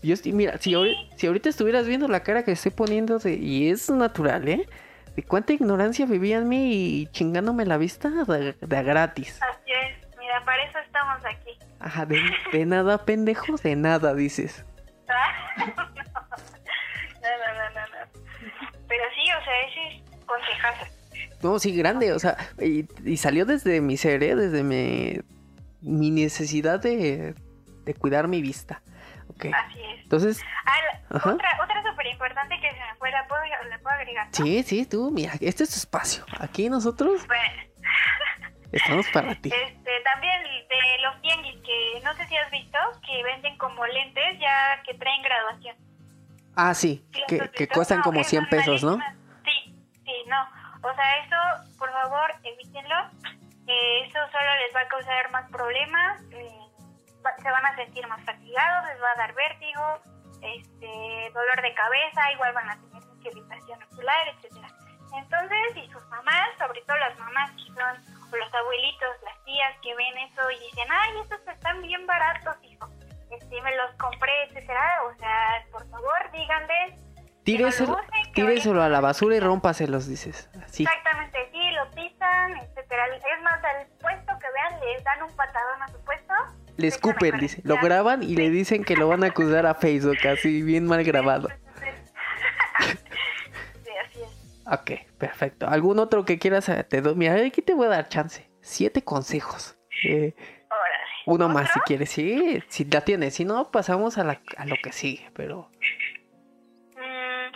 Yo 0.04 0.14
estoy, 0.14 0.34
mira, 0.34 0.58
si, 0.58 0.72
ahori- 0.72 0.98
si 1.16 1.28
ahorita 1.28 1.50
estuvieras 1.50 1.86
viendo 1.88 2.08
la 2.08 2.22
cara 2.24 2.44
que 2.44 2.52
estoy 2.52 2.72
poniendo 2.72 3.20
de, 3.20 3.36
y 3.36 3.70
es 3.70 3.90
natural, 3.90 4.48
¿eh? 4.48 4.68
De 5.16 5.24
cuánta 5.24 5.54
ignorancia 5.54 6.06
vivía 6.06 6.38
en 6.38 6.48
mí 6.50 6.74
y 6.74 7.08
chingándome 7.08 7.66
la 7.66 7.78
vista 7.78 8.10
de, 8.10 8.56
gratis. 8.84 9.40
así 9.42 9.72
es. 9.72 10.18
Mira, 10.18 10.44
para 10.46 10.64
eso 10.64 10.80
estamos 10.80 11.24
aquí. 11.26 11.52
Ajá, 11.80 12.06
de, 12.06 12.20
de 12.52 12.66
nada, 12.66 13.06
pendejo, 13.06 13.58
de 13.58 13.76
nada, 13.76 14.14
dices. 14.16 14.64
no, 15.08 15.16
no, 17.22 17.54
no, 17.54 17.70
no, 17.76 17.82
no. 17.88 18.22
Pero 18.88 19.04
sí, 19.16 19.30
o 19.40 19.44
sea, 19.44 19.62
ese 19.68 19.98
es 19.98 20.26
consejazo. 20.26 20.86
No, 21.44 21.60
sí, 21.60 21.76
grande, 21.76 22.14
o 22.14 22.20
sea, 22.20 22.38
y, 22.60 22.86
y 23.04 23.18
salió 23.18 23.46
desde 23.46 23.82
mi 23.82 23.98
ser, 23.98 24.24
¿eh? 24.24 24.36
Desde 24.36 24.64
mi, 24.64 25.20
mi 25.82 26.12
necesidad 26.12 26.80
de, 26.80 27.36
de 27.86 27.94
cuidar 27.94 28.28
mi 28.28 28.42
vista. 28.42 28.82
Así 29.50 29.82
es. 29.84 30.02
entonces, 30.04 30.42
Ah, 30.66 30.76
la- 31.10 31.18
Ajá. 31.18 31.30
otra, 31.34 31.50
otra 31.64 31.84
súper 31.90 32.08
importante 32.08 32.60
que 32.60 32.70
se 32.72 32.80
me 32.80 32.96
fue, 33.00 33.12
¿la 33.12 33.28
puedo, 33.28 33.42
la 33.70 33.80
puedo 33.80 33.96
agregar? 33.96 34.28
no? 34.28 34.32
sí, 34.34 34.64
sí, 34.64 34.86
tú, 34.86 35.10
mira, 35.12 35.34
este 35.42 35.64
es 35.64 35.70
tu 35.72 35.76
espacio. 35.78 36.24
Aquí 36.40 36.70
nosotros 36.70 37.26
Bueno, 37.28 37.44
estamos 38.72 39.08
para 39.10 39.36
ti. 39.36 39.50
Este, 39.54 39.92
también 40.04 40.44
de 40.44 41.02
los 41.02 41.22
tianguis, 41.22 41.56
que 41.64 42.02
no 42.04 42.14
sé 42.16 42.26
si 42.28 42.38
has 42.38 42.50
visto, 42.52 42.78
que 43.06 43.24
venden 43.24 43.58
como 43.58 43.86
lentes 43.88 44.40
ya 44.40 44.82
que 44.84 44.94
traen 44.96 45.22
graduación. 45.22 45.76
Ah, 46.56 46.74
sí, 46.74 47.06
¿Sí 47.14 47.22
que, 47.28 47.50
que 47.50 47.68
cuestan 47.68 48.00
No, 48.00 48.04
como 48.04 48.20
esas 48.22 48.30
100 48.32 48.50
pesos, 48.50 48.84
¿no? 48.84 48.98
Sí, 49.46 49.74
sí, 50.06 50.14
no. 50.28 50.42
O 50.84 50.94
sea, 50.96 51.18
eso, 51.20 51.36
por 51.78 51.92
favor, 51.92 52.34
evítenlo. 52.44 52.96
Eh, 53.68 54.04
eso 54.06 54.20
solo 54.32 54.56
les 54.66 54.76
va 54.76 54.82
a 54.82 54.88
causar 54.88 55.32
más 55.32 55.50
problemas. 55.50 56.22
eh, 56.32 56.50
se 57.42 57.52
van 57.52 57.66
a 57.66 57.76
sentir 57.76 58.08
más 58.08 58.24
fatigados, 58.26 58.88
les 58.88 59.02
va 59.02 59.12
a 59.12 59.16
dar 59.16 59.34
vértigo, 59.34 60.02
este, 60.42 61.32
dolor 61.34 61.62
de 61.62 61.74
cabeza, 61.74 62.32
igual 62.34 62.54
van 62.54 62.70
a 62.70 62.80
tener 62.80 63.02
irritación 63.24 63.84
ocular, 63.84 64.28
etcétera. 64.30 64.68
Entonces, 65.14 65.76
y 65.76 65.92
sus 65.92 66.06
mamás, 66.08 66.50
sobre 66.58 66.82
todo 66.82 66.98
las 66.98 67.18
mamás 67.20 67.52
que 67.52 67.68
son, 67.74 68.32
o 68.32 68.36
los 68.36 68.54
abuelitos, 68.54 69.10
las 69.24 69.44
tías 69.44 69.74
que 69.82 69.94
ven 69.96 70.18
eso 70.18 70.50
y 70.52 70.60
dicen, 70.60 70.88
ay, 70.90 71.20
estos 71.22 71.40
están 71.48 71.82
bien 71.82 72.08
baratos, 72.08 72.56
hijo. 72.64 72.88
Este, 73.30 73.62
me 73.62 73.76
los 73.76 73.92
compré, 73.98 74.44
etcétera. 74.46 75.04
O 75.04 75.18
sea, 75.18 75.66
por 75.72 75.90
favor, 75.90 76.32
díganles 76.32 77.02
Tíreselo, 77.44 78.00
tíreselo 78.36 78.84
a 78.84 78.90
la 78.90 79.02
basura 79.02 79.36
y 79.36 79.40
rómpaselos, 79.40 80.08
dices. 80.08 80.50
Así. 80.64 80.84
Exactamente, 80.84 81.50
sí, 81.52 81.72
lo 81.72 81.90
pisan, 81.92 82.58
etcétera. 82.58 83.08
Es 83.08 83.42
más, 83.42 83.64
al 83.64 83.88
puesto 84.00 84.38
que 84.40 84.48
vean, 84.52 84.80
les 84.82 85.04
dan 85.04 85.24
un 85.24 85.36
patadón 85.36 85.82
a 85.82 85.88
su 85.88 86.00
puesto. 86.06 86.34
Le 86.82 86.88
escupen, 86.88 87.38
dice. 87.40 87.62
Lo 87.64 87.78
graban 87.78 88.24
y 88.24 88.36
le 88.36 88.50
dicen 88.50 88.84
que 88.84 88.96
lo 88.96 89.08
van 89.08 89.24
a 89.24 89.28
acusar 89.28 89.66
a 89.66 89.76
Facebook, 89.76 90.18
así 90.28 90.62
bien 90.62 90.86
mal 90.88 91.04
grabado. 91.04 91.48
Sí, 93.84 93.90
así 94.06 94.20
es. 94.22 94.30
Ok, 94.68 94.92
perfecto. 95.18 95.68
¿Algún 95.68 96.00
otro 96.00 96.26
que 96.26 96.40
quieras? 96.40 96.70
eh, 96.70 96.84
Te 96.84 97.02
doy, 97.02 97.16
mira, 97.16 97.36
aquí 97.36 97.62
te 97.62 97.74
voy 97.74 97.88
a 97.88 97.90
dar 97.90 98.10
chance. 98.10 98.50
Siete 98.62 99.04
consejos. 99.04 99.78
Eh, 100.04 100.34
Órale. 100.70 101.04
uno 101.26 101.50
más 101.50 101.70
si 101.72 101.80
quieres. 101.82 102.10
Sí, 102.10 102.64
si 102.70 102.86
la 102.86 103.02
tienes. 103.02 103.36
Si 103.36 103.46
no, 103.46 103.70
pasamos 103.72 104.18
a, 104.18 104.24
la- 104.24 104.42
a 104.58 104.66
lo 104.66 104.76
que 104.82 104.92
sigue. 104.92 105.30
Pero 105.36 105.70
Mm, 106.96 107.52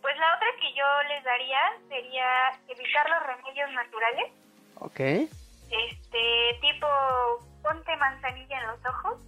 pues 0.00 0.16
la 0.18 0.36
otra 0.36 0.48
que 0.60 0.74
yo 0.74 0.84
les 1.08 1.24
daría 1.24 1.58
sería 1.88 2.50
evitar 2.68 3.08
los 3.10 3.26
remedios 3.26 3.70
naturales. 3.72 4.32
Ok. 4.76 5.00
Este, 5.70 6.58
tipo, 6.62 6.86
ponte 7.68 7.96
manzanilla 7.96 8.58
en 8.60 8.66
los 8.68 8.80
ojos. 8.86 9.18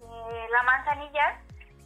Eh, 0.00 0.46
la 0.50 0.62
manzanilla, 0.62 1.40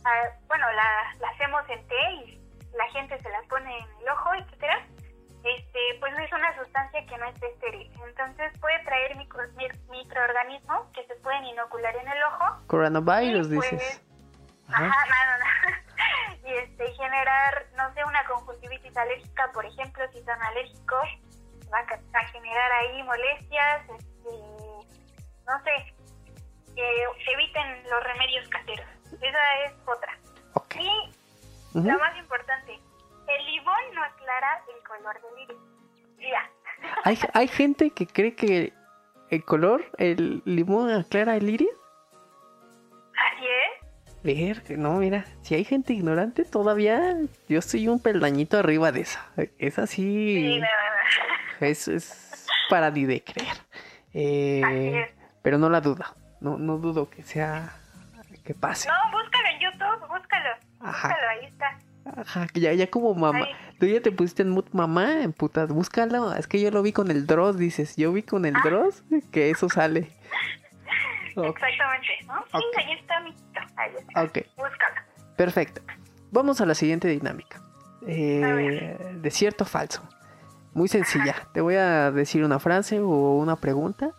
ah, 0.04 0.22
bueno, 0.46 0.66
la, 0.72 1.14
la 1.20 1.28
hacemos 1.30 1.62
en 1.68 1.86
té 1.88 2.10
y 2.12 2.40
la 2.76 2.86
gente 2.90 3.20
se 3.22 3.28
la 3.30 3.40
pone 3.48 3.76
en 3.78 3.88
el 4.02 4.08
ojo, 4.10 4.34
etcétera. 4.34 4.86
Este, 5.44 5.78
pues 6.00 6.12
no 6.14 6.18
es 6.20 6.32
una 6.32 6.56
sustancia 6.56 7.06
que 7.06 7.18
no 7.18 7.26
esté 7.26 7.46
estéril. 7.48 7.90
Entonces 8.04 8.52
puede 8.60 8.78
traer 8.84 9.16
micro, 9.16 9.42
mi- 9.56 9.68
microorganismos 9.90 10.88
que 10.92 11.06
se 11.06 11.14
pueden 11.16 11.44
inocular 11.44 11.94
en 11.96 12.08
el 12.08 12.22
ojo 12.24 12.66
Coronavirus, 12.66 13.48
pues. 13.54 13.70
dices. 13.70 14.02
Ajá, 14.68 14.84
Ajá. 14.86 15.04
no, 15.08 15.16
no, 15.30 15.44
no. 15.44 15.76
Y 16.46 16.52
este, 16.52 16.92
generar, 16.94 17.66
no 17.76 17.92
sé, 17.94 18.04
una 18.04 18.24
conjuntivitis 18.26 18.96
alérgica, 18.96 19.50
por 19.52 19.64
ejemplo, 19.66 20.04
si 20.12 20.22
son 20.22 20.40
alérgicos, 20.42 21.08
va 21.72 21.78
a, 21.78 22.18
a 22.20 22.26
generar 22.28 22.72
ahí 22.72 23.02
molestias, 23.02 23.82
este, 23.88 24.30
no 25.44 25.62
sé, 25.64 25.94
que 26.76 27.32
eviten 27.32 27.82
los 27.90 28.04
remedios 28.04 28.46
caseros. 28.48 28.86
Esa 29.20 29.64
es 29.64 29.72
otra. 29.86 30.18
Y 30.80 30.88
Ujú. 31.78 31.88
lo 31.90 31.98
más 31.98 32.16
importante, 32.18 32.72
el 33.28 33.46
limón 33.46 33.74
no 33.94 34.02
aclara 34.04 34.62
el 34.76 34.86
color 34.86 35.14
del 35.22 35.42
iris. 35.44 35.58
Ya. 36.30 36.50
¿Hay, 37.04 37.18
hay 37.34 37.48
gente 37.48 37.90
que 37.90 38.06
cree 38.06 38.34
que 38.34 38.72
el 39.30 39.44
color, 39.44 39.84
el 39.98 40.42
limón 40.44 40.90
aclara 40.90 41.36
el 41.36 41.48
iris. 41.48 41.68
Así 43.14 43.46
es. 43.46 44.22
Ver, 44.22 44.78
no, 44.78 44.94
mira, 44.94 45.24
si 45.42 45.54
hay 45.54 45.64
gente 45.64 45.92
ignorante 45.92 46.44
todavía, 46.44 47.16
yo 47.48 47.58
estoy 47.58 47.86
un 47.88 48.00
peldañito 48.00 48.58
arriba 48.58 48.90
de 48.92 49.00
esa. 49.02 49.24
Es 49.58 49.78
así, 49.78 50.02
Sí, 50.02 50.58
no, 50.58 50.66
no, 51.60 51.66
es, 51.66 51.88
es 51.88 52.46
para 52.68 52.90
ni 52.90 53.04
de 53.04 53.22
creer. 53.22 53.56
Eh, 54.12 54.62
Así 54.64 54.88
es. 54.98 55.10
pero 55.42 55.58
no 55.58 55.68
la 55.70 55.80
dudo, 55.80 56.04
no, 56.40 56.58
no 56.58 56.78
dudo 56.78 57.08
que 57.10 57.22
sea, 57.22 57.76
que 58.44 58.54
pase. 58.54 58.88
No, 58.88 58.94
búscalo 59.18 59.48
en 59.54 59.60
YouTube, 59.60 60.08
búscalo. 60.08 60.48
Ajá. 60.80 61.08
Búscalo, 61.08 61.28
ahí 61.28 61.46
está. 61.46 61.78
Ajá, 62.20 62.46
ya, 62.54 62.72
ya 62.72 62.88
como 62.88 63.14
mamá. 63.14 63.38
Ahí. 63.46 63.52
Tú 63.80 63.86
ya 63.86 64.00
te 64.00 64.12
pusiste 64.12 64.42
en 64.42 64.50
mood 64.50 64.66
mamá, 64.72 65.22
en 65.22 65.32
putas, 65.32 65.68
búscalo. 65.70 66.32
Es 66.34 66.46
que 66.46 66.60
yo 66.60 66.70
lo 66.70 66.82
vi 66.82 66.92
con 66.92 67.10
el 67.10 67.26
Dross, 67.26 67.58
dices. 67.58 67.96
Yo 67.96 68.12
vi 68.12 68.22
con 68.22 68.44
Ah. 68.44 68.48
el 68.48 68.54
Dross 68.62 69.02
que 69.32 69.50
eso 69.50 69.68
sale. 69.68 70.10
Exactamente, 71.36 72.08
¿no? 72.26 72.44
Sí, 72.50 72.66
ahí 72.78 72.92
está, 72.98 73.16
amiguito. 73.18 73.60
Ahí 73.76 73.90
está. 73.98 74.22
ok, 74.22 74.38
Búscalo. 74.56 74.94
perfecto. 75.36 75.82
Vamos 76.30 76.60
a 76.60 76.66
la 76.66 76.74
siguiente 76.74 77.08
dinámica. 77.08 77.60
Eh, 78.06 79.16
de 79.20 79.30
cierto 79.30 79.64
o 79.64 79.66
falso. 79.66 80.02
Muy 80.72 80.88
sencilla. 80.88 81.34
Te 81.52 81.60
voy 81.60 81.74
a 81.74 82.10
decir 82.10 82.44
una 82.44 82.58
frase 82.58 83.00
o 83.00 83.36
una 83.36 83.56
pregunta. 83.56 84.12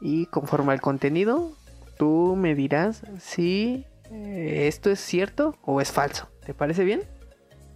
Y 0.00 0.26
conforme 0.26 0.72
al 0.72 0.80
contenido, 0.80 1.52
tú 1.98 2.34
me 2.36 2.54
dirás 2.54 3.02
si 3.18 3.86
eh, 4.10 4.68
esto 4.68 4.90
es 4.90 5.00
cierto 5.00 5.56
o 5.62 5.80
es 5.80 5.92
falso. 5.92 6.28
¿Te 6.44 6.54
parece 6.54 6.84
bien? 6.84 7.02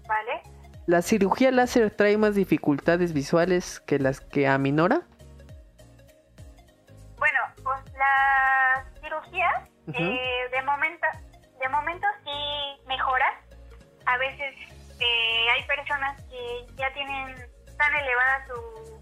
¿Vale? 0.08 0.42
¿La 0.86 1.02
cirugía 1.02 1.50
láser 1.50 1.90
trae 1.90 2.16
más 2.16 2.34
dificultades 2.34 3.12
visuales 3.12 3.80
que 3.80 3.98
las 3.98 4.20
que 4.20 4.48
aminora? 4.48 5.02
Bueno, 7.18 7.38
pues 7.62 7.78
la 7.94 8.84
cirugía, 9.00 9.68
eh, 9.88 10.48
de 10.50 10.62
momento, 10.62 11.06
de 11.60 11.68
momento 11.68 12.06
sí 12.24 12.86
mejora. 12.88 13.40
A 14.06 14.18
veces 14.18 14.54
eh, 14.98 15.46
hay 15.54 15.64
personas 15.66 16.20
que 16.24 16.66
ya 16.76 16.92
tienen 16.94 17.36
tan 17.78 17.94
elevada 17.94 18.46
su, 18.48 19.01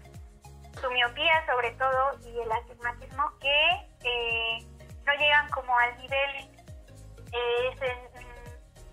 su 0.79 0.89
miopía, 0.91 1.45
sobre 1.45 1.71
todo, 1.71 2.19
y 2.25 2.39
el 2.39 2.51
astigmatismo, 2.51 3.37
que 3.39 3.67
eh, 4.03 4.65
no 5.05 5.13
llegan 5.13 5.49
como 5.49 5.77
al 5.77 5.97
nivel, 5.97 6.49
eh, 7.33 8.09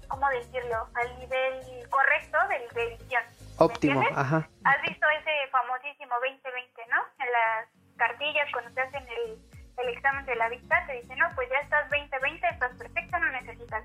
¿cómo 0.09 0.29
decirlo? 0.31 0.87
Al 0.95 1.19
nivel 1.19 1.89
correcto 1.91 2.39
de, 2.49 2.81
de 2.81 2.97
visión. 2.97 3.23
¿Me 3.59 3.65
Óptimo, 3.65 4.01
entiendes? 4.01 4.19
ajá. 4.19 4.49
¿Has 4.65 4.83
visto 4.83 5.07
ese 5.21 5.51
famosísimo 5.51 6.15
2020, 6.21 6.87
no? 6.91 7.03
En 7.25 7.33
las 7.33 7.69
cartillas 7.97 8.49
cuando 8.53 8.73
te 8.73 8.81
hacen 8.81 9.07
el, 9.09 9.39
el 9.79 9.89
examen 9.89 10.25
de 10.27 10.37
la 10.37 10.49
vista 10.49 10.85
te 10.87 10.93
dicen, 10.95 11.19
no, 11.19 11.29
pues 11.35 11.49
ya 11.51 11.59
estás 11.59 11.89
2020, 11.91 12.49
estás 12.49 12.77
perfecta, 12.79 13.19
no 13.19 13.31
necesitas. 13.31 13.85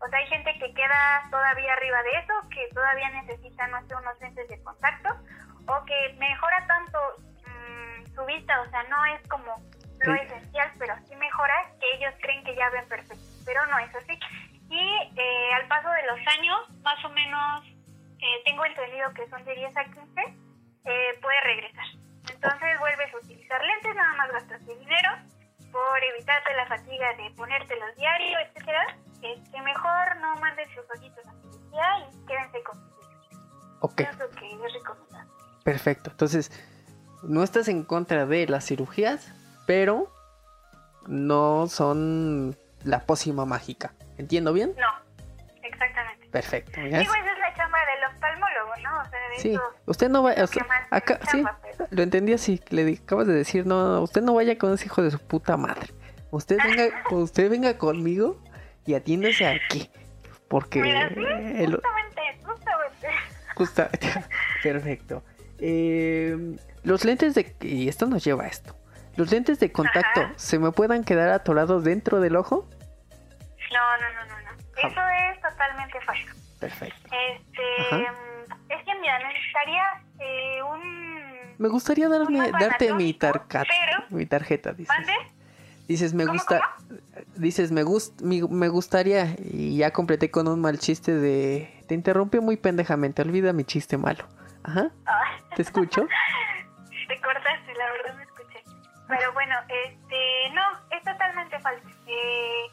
O 0.00 0.08
sea, 0.08 0.18
hay 0.18 0.26
gente 0.28 0.52
que 0.58 0.72
queda 0.74 1.28
todavía 1.30 1.72
arriba 1.72 2.02
de 2.02 2.10
eso, 2.18 2.48
que 2.50 2.68
todavía 2.74 3.08
necesita, 3.22 3.66
no 3.68 3.86
sé, 3.86 3.94
unos 3.94 4.20
lentes 4.20 4.48
de 4.48 4.62
contacto, 4.62 5.08
o 5.66 5.84
que 5.84 6.14
mejora 6.18 6.66
tanto 6.66 6.98
mm, 7.46 8.14
su 8.14 8.24
vista, 8.26 8.60
o 8.60 8.70
sea, 8.70 8.82
no 8.84 9.04
es 9.06 9.26
como 9.28 9.56
lo 10.00 10.14
Sí. 10.14 10.20
esencial, 10.22 10.70
pero 10.78 10.94
sí 11.06 11.16
mejora 11.16 11.54
que 11.80 11.86
ellos 11.96 12.14
creen 12.20 12.44
que 12.44 12.54
ya 12.54 12.68
ven 12.70 12.86
perfecto, 12.88 13.24
pero 13.46 13.64
no 13.66 13.78
es 13.78 13.94
así. 13.94 14.18
Y 14.70 15.12
eh, 15.16 15.54
al 15.54 15.66
paso 15.68 15.88
de 15.90 16.06
los 16.06 16.18
años, 16.38 16.58
más 16.82 17.02
o 17.04 17.08
menos, 17.10 17.64
eh, 18.20 18.42
tengo 18.44 18.64
entendido 18.64 19.12
que 19.14 19.28
son 19.28 19.44
de 19.44 19.54
10 19.54 19.76
a 19.76 19.84
15, 19.84 20.20
eh, 20.84 21.18
puede 21.22 21.40
regresar. 21.42 21.84
Entonces 22.32 22.78
vuelves 22.80 23.12
a 23.14 23.18
utilizar 23.18 23.62
lentes, 23.64 23.94
nada 23.94 24.12
más 24.14 24.32
gastaste 24.32 24.74
dinero 24.76 25.10
por 25.72 26.02
evitarte 26.04 26.54
la 26.54 26.66
fatiga 26.66 27.12
de 27.14 27.30
ponértelos 27.36 27.96
diario, 27.96 28.23
perfecto. 35.74 36.10
Entonces, 36.10 36.50
no 37.22 37.42
estás 37.42 37.68
en 37.68 37.84
contra 37.84 38.26
de 38.26 38.46
las 38.46 38.64
cirugías, 38.66 39.28
pero 39.66 40.12
no 41.06 41.66
son 41.68 42.56
la 42.84 43.00
pócima 43.00 43.44
mágica. 43.44 43.92
¿Entiendo 44.18 44.52
bien? 44.52 44.74
No, 44.78 44.86
exactamente. 45.62 46.26
Perfecto. 46.28 46.80
ya 46.80 46.98
Digo, 47.00 47.14
es- 47.14 47.20
esa 47.20 47.32
es 47.32 47.38
la 47.38 47.54
chamba 47.54 47.78
del 47.78 48.14
oftalmólogo, 48.14 48.72
¿no? 48.82 49.00
O 49.00 49.04
sea, 49.10 49.18
de 49.30 49.38
Sí, 49.38 49.50
eso 49.54 49.62
usted 49.86 50.08
no 50.08 50.22
vaya. 50.22 50.42
más 50.42 50.82
acá, 50.90 51.18
sí, 51.30 51.44
pero- 51.76 51.88
lo 51.90 52.02
entendí 52.02 52.32
así. 52.32 52.60
Le 52.70 52.98
acabas 53.02 53.26
de 53.26 53.34
decir, 53.34 53.66
no, 53.66 54.00
usted 54.02 54.22
no 54.22 54.34
vaya 54.34 54.56
con 54.58 54.72
ese 54.74 54.86
hijo 54.86 55.02
de 55.02 55.10
su 55.10 55.18
puta 55.18 55.56
madre. 55.56 55.88
Usted 56.30 56.58
venga, 56.62 56.84
usted 57.10 57.50
venga 57.50 57.78
conmigo 57.78 58.40
y 58.86 58.94
atiéndese 58.94 59.46
aquí. 59.46 59.90
Porque 60.48 60.80
Mira, 60.82 61.08
sí, 61.08 61.14
el, 61.20 61.72
justamente, 61.72 62.22
justamente. 62.44 63.08
Justa- 63.56 63.90
Perfecto. 64.62 65.22
Eh, 65.58 66.56
los 66.82 67.04
lentes 67.04 67.34
de... 67.34 67.54
Y 67.60 67.88
esto 67.88 68.06
nos 68.06 68.24
lleva 68.24 68.44
a 68.44 68.48
esto. 68.48 68.76
Los 69.16 69.30
lentes 69.30 69.60
de 69.60 69.70
contacto, 69.70 70.20
Ajá. 70.22 70.32
¿se 70.36 70.58
me 70.58 70.72
puedan 70.72 71.04
quedar 71.04 71.28
atorados 71.30 71.84
dentro 71.84 72.20
del 72.20 72.36
ojo? 72.36 72.68
No, 73.72 73.96
no, 74.00 74.12
no, 74.12 74.26
no, 74.34 74.40
no. 74.42 74.50
Ah. 74.50 74.88
Eso 74.88 75.00
es 75.34 75.40
totalmente 75.40 76.00
falso. 76.00 76.34
Perfecto. 76.58 76.96
Este, 77.04 77.94
Ajá. 77.94 78.14
es 78.70 78.84
que 78.84 78.94
mira, 79.00 79.18
necesitaría 79.28 79.84
eh, 80.20 80.62
un... 80.62 81.54
Me 81.58 81.68
gustaría 81.68 82.08
mapa 82.08 82.58
darte 82.58 82.92
mi, 82.94 83.12
pero- 83.14 83.44
mi 84.10 84.26
tarjeta, 84.26 84.72
dices. 84.72 84.88
¿Mande? 84.96 85.12
Dices, 85.86 86.14
me 86.14 86.24
¿Cómo, 86.24 86.34
gusta... 86.38 86.60
Dices, 87.36 87.70
me, 87.70 87.82
gust, 87.84 88.20
mi- 88.22 88.42
me 88.42 88.68
gustaría... 88.68 89.36
Y 89.38 89.76
ya 89.76 89.92
completé 89.92 90.30
con 90.30 90.48
un 90.48 90.60
mal 90.60 90.78
chiste 90.78 91.14
de... 91.14 91.70
Te 91.86 91.94
interrumpí 91.94 92.40
muy 92.40 92.56
pendejamente, 92.56 93.22
olvida 93.22 93.52
mi 93.52 93.64
chiste 93.64 93.96
malo. 93.96 94.24
Ajá, 94.64 94.88
Ay, 95.06 95.42
¿te 95.56 95.62
escucho? 95.62 96.06
te 97.08 97.20
cortaste, 97.20 97.74
la 97.74 97.90
verdad 97.92 98.14
me 98.14 98.22
escuché. 98.22 98.62
Pero 99.08 99.32
bueno, 99.34 99.54
este, 99.68 100.50
no, 100.52 100.62
es 100.90 101.02
totalmente 101.04 101.58
falso. 101.60 101.86
Eh, 102.06 102.66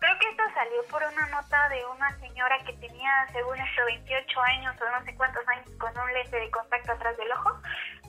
creo 0.00 0.18
que 0.18 0.30
esto 0.30 0.42
salió 0.54 0.82
por 0.90 1.02
una 1.02 1.26
nota 1.26 1.68
de 1.68 1.84
una 1.86 2.18
señora 2.18 2.58
que 2.64 2.72
tenía, 2.74 3.26
según 3.32 3.58
esto, 3.58 3.84
28 3.86 4.40
años 4.40 4.74
o 4.80 4.98
no 4.98 5.04
sé 5.04 5.14
cuántos 5.16 5.46
años 5.48 5.66
con 5.78 5.96
un 5.98 6.12
lente 6.14 6.40
de 6.40 6.50
contacto 6.50 6.92
atrás 6.92 7.16
del 7.18 7.30
ojo. 7.32 7.60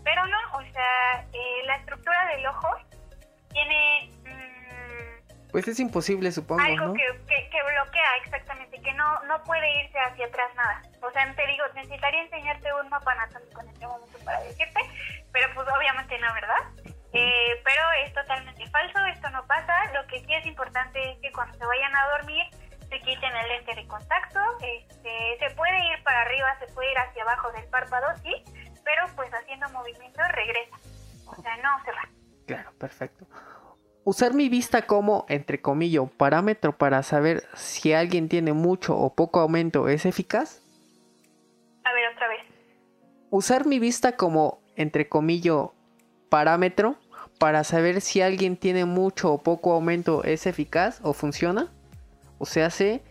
Pero 0.04 0.26
no, 0.26 0.38
o 0.54 0.62
sea, 0.72 1.26
eh, 1.34 1.62
la 1.66 1.76
estructura 1.76 2.26
del 2.28 2.46
ojo 2.46 2.70
tiene 3.52 4.10
mm, 4.24 5.50
Pues 5.52 5.68
es 5.68 5.80
imposible, 5.82 6.32
supongo, 6.32 6.62
algo 6.62 6.88
¿no? 6.88 6.94
que, 6.94 7.04
que, 7.28 7.50
que 7.50 7.64
bloquea 7.64 8.18
exactamente, 8.24 8.82
que 8.82 8.94
no, 8.94 9.22
no 9.24 9.44
puede 9.44 9.84
irse 9.84 10.00
hacia 10.00 10.28
atrás 10.28 10.56
nada. 10.56 10.82
O 11.08 11.12
sea, 11.12 11.34
te 11.34 11.48
digo, 11.48 11.64
necesitaría 11.74 12.24
enseñarte 12.24 12.74
un 12.74 12.90
mapa 12.90 13.12
anatómico 13.14 13.62
en 13.62 13.70
este 13.70 13.88
momento 13.88 14.18
para 14.26 14.42
decirte, 14.42 14.80
pero 15.32 15.48
pues 15.56 15.68
obviamente 15.68 16.20
no, 16.20 16.34
¿verdad? 16.34 16.64
Eh, 17.14 17.62
pero 17.64 17.84
es 18.06 18.14
totalmente 18.14 18.68
falso, 18.70 19.06
esto 19.06 19.30
no 19.30 19.46
pasa. 19.48 19.74
Lo 19.94 20.06
que 20.08 20.20
sí 20.20 20.34
es 20.34 20.46
importante 20.46 21.12
es 21.12 21.20
que 21.20 21.32
cuando 21.32 21.58
se 21.58 21.66
vayan 21.66 21.96
a 21.96 22.08
dormir 22.18 22.44
se 22.90 23.00
quiten 23.02 23.36
el 23.36 23.50
lente 23.50 23.76
de 23.76 23.88
contacto. 23.88 24.40
Este, 24.62 25.38
se 25.40 25.56
puede 25.56 25.78
ir 25.78 26.04
para 26.04 26.22
arriba, 26.22 26.48
se 26.60 26.74
puede 26.74 26.92
ir 26.92 26.98
hacia 26.98 27.24
abajo 27.24 27.52
del 27.52 27.66
párpado, 27.66 28.08
sí, 28.24 28.32
pero 28.84 29.04
pues 29.16 29.30
haciendo 29.34 29.70
movimiento 29.70 30.22
regresa. 30.30 30.78
O 31.26 31.42
sea, 31.42 31.58
no 31.58 31.84
se 31.84 31.92
va. 31.92 32.10
Claro, 32.46 32.72
perfecto. 32.78 33.28
Usar 34.04 34.34
mi 34.34 34.48
vista 34.48 34.84
como, 34.84 35.26
entre 35.28 35.62
comillas, 35.62 36.10
parámetro 36.16 36.78
para 36.78 37.04
saber 37.04 37.44
si 37.56 37.94
alguien 37.94 38.30
tiene 38.30 38.54
mucho 38.54 38.98
o 38.98 39.14
poco 39.14 39.42
aumento 39.42 39.90
es 39.90 40.06
eficaz. 40.06 40.62
Usar 43.30 43.66
mi 43.66 43.80
vista 43.80 44.16
como, 44.16 44.62
entre 44.76 45.10
comillas, 45.10 45.68
parámetro 46.30 46.98
para 47.40 47.64
saber 47.64 48.02
si 48.02 48.22
alguien 48.22 48.58
tiene 48.58 48.86
mucho 48.86 49.34
o 49.34 49.44
poco 49.44 49.74
aumento 49.74 50.24
es 50.24 50.48
eficaz 50.48 51.00
o 51.04 51.14
funciona. 51.14 51.72
O 52.40 52.46
sea, 52.46 52.68
hace 52.68 53.04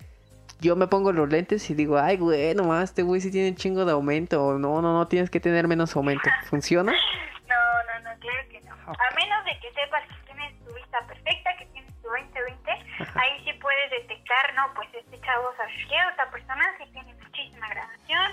yo 0.60 0.74
me 0.76 0.86
pongo 0.86 1.12
los 1.12 1.28
lentes 1.28 1.68
y 1.70 1.74
digo, 1.74 1.98
ay, 1.98 2.16
güey, 2.16 2.54
nomás 2.54 2.84
este 2.84 3.02
güey 3.02 3.20
sí 3.20 3.30
tiene 3.30 3.50
un 3.50 3.56
chingo 3.56 3.84
de 3.84 3.92
aumento. 3.92 4.42
O 4.44 4.58
no, 4.58 4.80
no, 4.80 4.92
no, 4.92 5.06
tienes 5.06 5.30
que 5.30 5.40
tener 5.40 5.68
menos 5.68 5.94
aumento. 5.96 6.28
¿Funciona? 6.48 6.92
No, 7.46 7.54
no, 7.54 8.10
no, 8.10 8.18
claro 8.18 8.48
que 8.50 8.60
no. 8.62 8.74
A 8.74 9.14
menos 9.14 9.44
de 9.44 9.56
que 9.60 9.72
sepas 9.72 10.02
que 10.08 10.32
tienes 10.32 10.58
tu 10.64 10.74
vista 10.74 10.98
perfecta, 11.06 11.56
que 11.56 11.66
tienes 11.66 11.94
tu 12.02 12.08
20-20, 12.08 13.14
ahí 13.14 13.44
sí 13.44 13.52
puedes 13.60 13.90
detectar, 13.90 14.52
no, 14.54 14.74
pues 14.74 14.88
este 14.92 15.20
chavo 15.20 15.54
sabe 15.56 15.70
que 15.88 15.94
otra 16.12 16.28
persona 16.32 16.64
sí 16.78 16.90
tiene 16.92 17.14
muchísima 17.14 17.68
gradación. 17.68 18.32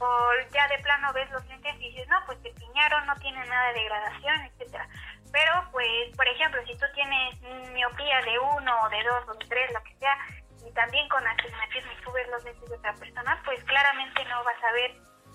O 0.00 0.30
ya 0.52 0.68
de 0.68 0.78
plano 0.78 1.12
ves 1.12 1.30
los 1.30 1.46
lentes 1.46 1.74
y 1.76 1.90
dices, 1.90 2.08
no, 2.08 2.16
pues 2.26 2.42
te 2.42 2.50
piñaron, 2.50 3.06
no 3.06 3.14
tiene 3.16 3.44
nada 3.46 3.72
de 3.72 3.84
gradación, 3.84 4.40
etcétera. 4.42 4.88
Pero, 5.32 5.68
pues, 5.72 6.16
por 6.16 6.28
ejemplo, 6.28 6.60
si 6.66 6.76
tú 6.78 6.86
tienes 6.94 7.40
miopía 7.72 8.22
de 8.22 8.38
uno 8.38 8.82
o 8.82 8.88
de 8.88 9.02
dos 9.02 9.28
o 9.28 9.34
de 9.34 9.46
tres, 9.46 9.72
lo 9.72 9.82
que 9.82 9.94
sea, 9.96 10.16
y 10.64 10.72
también 10.72 11.08
con 11.08 11.26
astigmatismo 11.26 11.92
y 11.92 12.04
tú 12.04 12.12
ves 12.12 12.28
los 12.28 12.44
lentes 12.44 12.68
de 12.68 12.76
otra 12.76 12.94
persona, 12.94 13.42
pues 13.44 13.62
claramente 13.64 14.24
no 14.26 14.44
vas 14.44 14.62
a 14.62 14.72
ver 14.72 14.90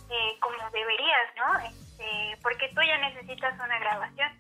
eh, 0.10 0.38
como 0.40 0.70
deberías, 0.72 1.28
¿no? 1.36 1.60
Este, 1.60 2.38
porque 2.42 2.70
tú 2.70 2.82
ya 2.82 2.98
necesitas 2.98 3.54
una 3.60 3.78
grabación. 3.80 4.32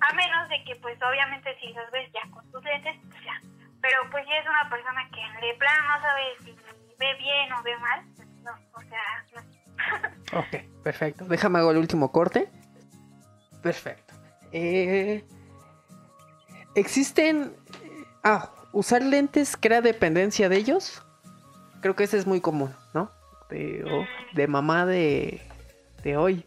A 0.00 0.12
menos 0.14 0.48
de 0.48 0.62
que, 0.64 0.76
pues, 0.76 1.00
obviamente 1.02 1.58
si 1.60 1.72
los 1.72 1.90
ves 1.90 2.10
ya 2.12 2.22
con 2.30 2.50
tus 2.52 2.62
lentes, 2.62 2.96
pues 3.10 3.24
ya. 3.24 3.40
Pero, 3.80 4.10
pues, 4.10 4.26
si 4.26 4.32
es 4.32 4.46
una 4.46 4.68
persona 4.68 5.08
que 5.10 5.46
de 5.46 5.54
plano 5.54 5.88
no 5.88 6.00
sabe 6.02 6.36
si 6.44 6.56
ve 6.98 7.14
bien 7.14 7.52
o 7.52 7.62
ve 7.62 7.76
mal, 7.78 8.04
ok, 10.32 10.82
perfecto. 10.82 11.24
Déjame 11.26 11.58
hago 11.58 11.70
el 11.70 11.78
último 11.78 12.12
corte. 12.12 12.48
Perfecto. 13.62 14.14
Eh, 14.52 15.24
existen... 16.74 17.54
Ah, 18.22 18.50
usar 18.72 19.02
lentes 19.02 19.56
crea 19.56 19.80
dependencia 19.80 20.48
de 20.48 20.56
ellos. 20.56 21.02
Creo 21.80 21.94
que 21.94 22.04
ese 22.04 22.18
es 22.18 22.26
muy 22.26 22.40
común, 22.40 22.74
¿no? 22.92 23.10
De, 23.50 23.84
de 24.34 24.46
mamá 24.48 24.86
de, 24.86 25.40
de 26.02 26.16
hoy. 26.16 26.44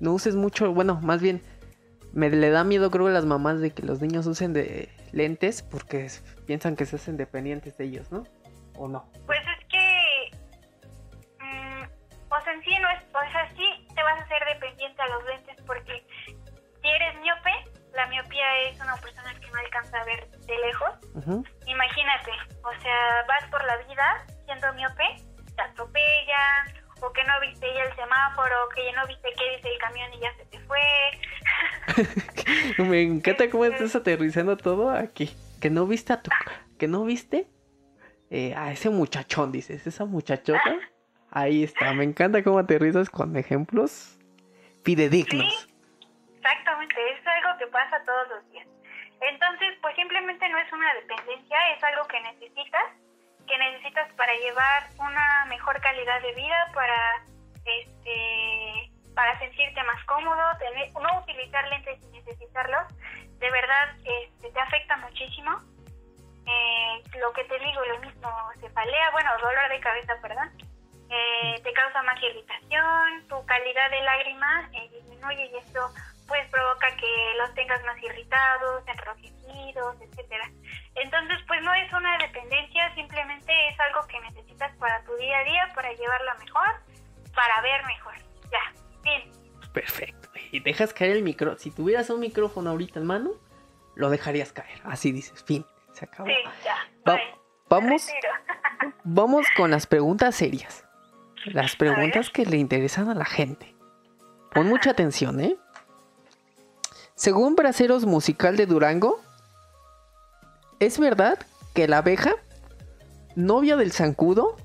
No 0.00 0.14
uses 0.14 0.34
mucho, 0.34 0.72
bueno, 0.72 0.98
más 1.02 1.20
bien 1.20 1.42
me 2.12 2.30
le 2.30 2.50
da 2.50 2.64
miedo 2.64 2.90
creo 2.90 3.06
a 3.06 3.10
las 3.10 3.24
mamás 3.24 3.60
de 3.60 3.70
que 3.70 3.82
los 3.82 4.00
niños 4.00 4.26
usen 4.26 4.52
de 4.52 4.88
lentes 5.12 5.62
porque 5.62 6.10
piensan 6.46 6.76
que 6.76 6.86
se 6.86 6.96
hacen 6.96 7.16
dependientes 7.16 7.76
de 7.76 7.84
ellos, 7.84 8.10
¿no? 8.10 8.24
¿O 8.76 8.88
no? 8.88 9.06
Pues 9.26 9.38
en 12.52 12.62
sí 12.62 12.70
no 12.80 12.88
es, 12.90 13.02
o 13.14 13.32
sea, 13.32 13.48
sí 13.56 13.86
te 13.94 14.02
vas 14.02 14.20
a 14.20 14.24
hacer 14.24 14.44
dependiente 14.52 15.02
a 15.02 15.08
los 15.08 15.24
lentes 15.24 15.56
porque 15.66 16.04
si 16.82 16.88
eres 16.88 17.20
miope, 17.20 17.50
la 17.94 18.06
miopía 18.06 18.58
es 18.68 18.80
una 18.80 18.96
persona 18.96 19.34
que 19.40 19.50
no 19.50 19.58
alcanza 19.58 20.00
a 20.00 20.04
ver 20.04 20.28
de 20.30 20.58
lejos. 20.58 20.90
Imagínate, 21.66 22.30
o 22.64 22.80
sea, 22.80 23.24
vas 23.28 23.50
por 23.50 23.64
la 23.64 23.76
vida 23.78 24.26
siendo 24.46 24.72
miope, 24.74 25.04
te 25.54 25.62
atropellan, 25.62 26.82
o 27.02 27.12
que 27.12 27.24
no 27.24 27.40
viste 27.40 27.66
ya 27.74 27.84
el 27.84 27.96
semáforo, 27.96 28.68
que 28.74 28.84
ya 28.84 28.92
no 29.00 29.06
viste 29.06 29.28
qué 29.36 29.56
dice 29.56 29.68
el 29.68 29.78
camión 29.78 30.14
y 30.14 30.20
ya 30.20 30.34
se 30.36 30.44
te 30.46 30.58
fue. 30.60 30.78
Me 32.78 33.02
encanta 33.02 33.50
cómo 33.50 33.64
estás 33.64 33.94
este, 33.94 33.98
aterrizando 33.98 34.56
todo 34.56 34.90
aquí. 34.90 35.34
Que 35.60 35.70
no 35.70 35.86
viste 35.86 36.12
a 36.12 36.22
tu, 36.22 36.30
que 36.78 36.88
no 36.88 37.04
viste 37.04 37.48
eh, 38.30 38.54
a 38.56 38.72
ese 38.72 38.90
muchachón, 38.90 39.52
dices, 39.52 39.86
esa 39.86 40.04
muchachota. 40.04 40.62
Ahí 41.34 41.64
está, 41.64 41.94
me 41.94 42.04
encanta 42.04 42.42
cómo 42.44 42.58
aterrizas 42.58 43.08
con 43.08 43.34
ejemplos 43.36 44.18
fidedignos. 44.84 45.66
Exactamente, 46.36 46.94
es 47.10 47.26
algo 47.26 47.58
que 47.58 47.66
pasa 47.68 48.04
todos 48.04 48.28
los 48.28 48.50
días. 48.50 48.68
Entonces, 49.22 49.78
pues 49.80 49.96
simplemente 49.96 50.46
no 50.50 50.58
es 50.58 50.70
una 50.72 50.92
dependencia, 50.94 51.56
es 51.74 51.82
algo 51.84 52.06
que 52.06 52.20
necesitas, 52.20 52.84
que 53.46 53.56
necesitas 53.56 54.12
para 54.12 54.34
llevar 54.34 54.90
una 54.98 55.46
mejor 55.48 55.80
calidad 55.80 56.20
de 56.20 56.34
vida, 56.34 56.70
para 56.74 57.24
este 57.64 58.90
para 59.14 59.38
sentirte 59.38 59.82
más 59.84 60.04
cómodo, 60.04 60.42
tener, 60.58 60.90
no 60.94 61.20
utilizar 61.20 61.66
lentes 61.68 62.00
sin 62.00 62.12
necesitarlos, 62.12 62.88
de 63.38 63.50
verdad 63.50 63.88
este, 64.04 64.50
te 64.50 64.60
afecta 64.60 64.96
muchísimo. 64.98 65.60
Eh, 66.46 67.02
lo 67.20 67.32
que 67.32 67.44
te 67.44 67.58
digo, 67.58 67.84
lo 67.84 68.00
mismo, 68.00 68.28
cefalea, 68.60 69.10
bueno, 69.12 69.30
dolor 69.40 69.68
de 69.70 69.80
cabeza, 69.80 70.14
perdón, 70.20 70.50
eh, 71.12 71.60
te 71.62 71.72
causa 71.74 72.02
más 72.02 72.16
irritación, 72.22 73.28
tu 73.28 73.44
calidad 73.44 73.90
de 73.90 74.00
lágrima 74.00 74.70
eh, 74.72 74.88
disminuye 74.88 75.50
y 75.52 75.56
esto 75.56 75.92
pues 76.26 76.48
provoca 76.48 76.88
que 76.96 77.34
los 77.38 77.52
tengas 77.54 77.84
más 77.84 78.02
irritados, 78.02 78.82
enrojecidos, 78.86 80.00
etcétera. 80.00 80.50
Entonces, 80.94 81.36
pues 81.46 81.60
no 81.60 81.74
es 81.74 81.92
una 81.92 82.16
dependencia, 82.16 82.94
simplemente 82.94 83.52
es 83.68 83.78
algo 83.80 84.06
que 84.06 84.18
necesitas 84.20 84.74
para 84.76 85.04
tu 85.04 85.14
día 85.16 85.38
a 85.40 85.44
día, 85.44 85.68
para 85.74 85.92
llevarlo 85.92 86.30
mejor, 86.38 86.70
para 87.34 87.60
ver 87.60 87.84
mejor. 87.84 88.14
Ya, 88.50 88.72
bien. 89.02 89.30
Perfecto. 89.74 90.30
Y 90.50 90.60
dejas 90.60 90.94
caer 90.94 91.16
el 91.16 91.22
micro. 91.22 91.58
Si 91.58 91.70
tuvieras 91.70 92.08
un 92.08 92.20
micrófono 92.20 92.70
ahorita 92.70 93.00
en 93.00 93.06
mano, 93.06 93.32
lo 93.94 94.08
dejarías 94.08 94.52
caer. 94.52 94.80
Así 94.84 95.12
dices, 95.12 95.44
fin, 95.44 95.66
se 95.92 96.06
acabó. 96.06 96.28
Sí, 96.28 96.34
ya. 96.64 96.78
vamos, 97.68 98.08
vamos 99.04 99.46
con 99.54 99.70
las 99.70 99.86
preguntas 99.86 100.34
serias. 100.36 100.86
Las 101.44 101.74
preguntas 101.74 102.30
que 102.30 102.46
le 102.46 102.56
interesan 102.56 103.08
a 103.08 103.14
la 103.14 103.24
gente. 103.24 103.74
Pon 104.54 104.68
mucha 104.68 104.90
atención, 104.90 105.40
¿eh? 105.40 105.56
Según 107.16 107.56
Braceros 107.56 108.06
Musical 108.06 108.56
de 108.56 108.66
Durango, 108.66 109.20
¿es 110.78 110.98
verdad 111.00 111.38
que 111.74 111.88
la 111.88 111.98
abeja, 111.98 112.32
novia 113.34 113.76
del 113.76 113.92
zancudo, 113.92 114.56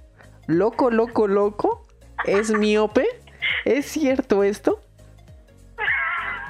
loco, 0.45 0.91
loco, 0.91 1.27
loco, 1.27 1.87
es 2.25 2.51
miope? 2.51 3.07
¿Es 3.65 3.87
cierto 3.87 4.43
esto? 4.43 4.79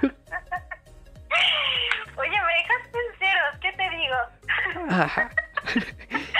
Oye, 0.01 0.11
me 2.17 2.65
ceros, 3.17 3.59
¿qué 3.61 3.71
te 3.73 3.89
digo? 3.89 4.17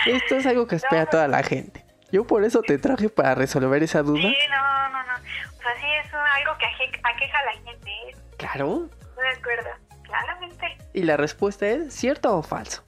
Esto 0.18 0.36
es 0.36 0.46
algo 0.46 0.68
que 0.68 0.76
espera 0.76 1.06
toda 1.06 1.28
la 1.28 1.42
gente. 1.44 1.87
Yo 2.12 2.26
por 2.26 2.44
eso 2.44 2.62
te 2.62 2.78
traje 2.78 3.10
para 3.10 3.36
resolver 3.36 3.84
esa 3.84 4.02
duda. 4.02 4.22
Sí, 4.22 4.36
no, 4.50 4.90
no, 4.90 5.04
no. 5.04 5.14
O 5.14 5.62
sea, 5.62 5.76
sí 5.80 5.88
es 6.06 6.14
algo 6.14 6.58
que 6.58 6.66
aqueja 7.04 7.40
a 7.40 7.46
la 7.46 7.52
gente. 7.54 7.90
¿eh? 7.90 8.16
Claro, 8.38 8.90
de 9.18 9.30
acuerdo, 9.30 9.70
claramente. 10.04 10.78
¿Y 10.94 11.04
la 11.04 11.18
respuesta 11.18 11.68
es 11.68 11.94
cierto 11.94 12.38
o 12.38 12.44
falso? 12.44 12.84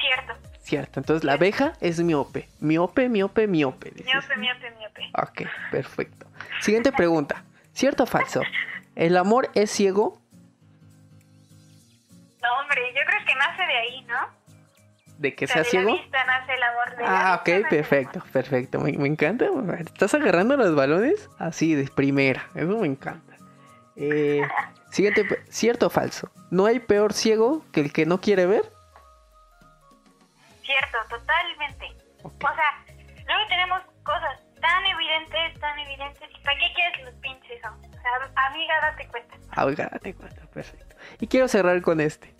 Cierto. 0.00 0.34
Cierto, 0.60 1.00
entonces 1.00 1.24
la 1.24 1.34
abeja 1.34 1.72
es 1.80 2.00
miope. 2.00 2.48
Miope, 2.60 3.08
miope, 3.08 3.46
miope. 3.46 3.92
Miope, 4.04 4.36
miope, 4.36 4.70
miope. 4.72 5.10
Ok, 5.14 5.42
perfecto. 5.70 6.26
Siguiente 6.60 6.92
pregunta. 6.92 7.44
¿Cierto 7.72 8.02
o 8.02 8.06
falso? 8.06 8.42
¿El 8.96 9.16
amor 9.16 9.50
es 9.54 9.70
ciego? 9.70 10.20
No, 12.42 12.58
hombre, 12.60 12.82
yo 12.94 13.00
creo 13.06 13.24
que 13.24 13.34
nace 13.34 13.62
de 13.62 13.76
ahí, 13.76 14.02
¿no? 14.02 14.45
¿De 15.18 15.34
que 15.34 15.46
sea 15.46 15.64
ciego? 15.64 15.96
nace 16.12 16.54
el 16.54 16.62
amor 16.62 16.96
de 16.96 17.04
ah, 17.06 17.40
ok, 17.40 17.68
perfecto, 17.70 18.22
perfecto. 18.32 18.80
Me, 18.80 18.92
me 18.92 19.08
encanta. 19.08 19.46
¿Estás 19.78 20.12
agarrando 20.14 20.56
los 20.56 20.74
balones? 20.74 21.30
Así, 21.38 21.74
de 21.74 21.88
primera. 21.88 22.46
Eso 22.54 22.76
me 22.78 22.86
encanta. 22.86 23.36
Eh, 23.96 24.42
siguiente, 24.90 25.26
¿cierto 25.48 25.86
o 25.86 25.90
falso? 25.90 26.30
¿No 26.50 26.66
hay 26.66 26.80
peor 26.80 27.12
ciego 27.14 27.64
que 27.72 27.80
el 27.80 27.92
que 27.92 28.04
no 28.04 28.20
quiere 28.20 28.46
ver? 28.46 28.70
Cierto, 30.62 30.98
totalmente. 31.08 31.86
O 32.22 32.30
sea, 32.38 32.84
luego 33.26 33.48
tenemos 33.48 33.80
cosas 34.02 34.40
tan 34.60 34.84
evidentes, 34.84 35.60
tan 35.60 35.78
evidentes. 35.78 36.28
¿Y 36.30 36.44
para 36.44 36.58
qué 36.58 36.66
quieres 36.74 37.04
los 37.04 37.14
pinches? 37.14 37.58
O 37.64 38.02
sea, 38.02 38.46
amiga, 38.48 38.74
date 38.82 39.08
cuenta. 39.08 39.36
Amiga, 39.52 39.88
date 39.92 40.14
cuenta, 40.14 40.42
perfecto. 40.48 40.96
Y 41.20 41.26
quiero 41.26 41.48
cerrar 41.48 41.80
con 41.82 42.00
este. 42.00 42.34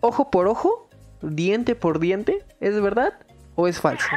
Ojo 0.00 0.30
por 0.30 0.46
ojo, 0.48 0.88
diente 1.22 1.74
por 1.74 1.98
diente, 1.98 2.44
¿es 2.60 2.80
verdad 2.80 3.14
o 3.54 3.68
es 3.68 3.80
falso? 3.80 4.08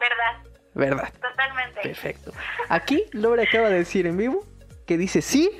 verdad. 0.00 0.50
Verdad. 0.74 1.12
Totalmente. 1.20 1.80
Perfecto. 1.82 2.32
Aquí 2.68 3.04
Lore 3.12 3.44
acaba 3.44 3.68
de 3.68 3.78
decir 3.78 4.06
en 4.06 4.16
vivo 4.16 4.46
que 4.86 4.96
dice 4.96 5.22
sí 5.22 5.50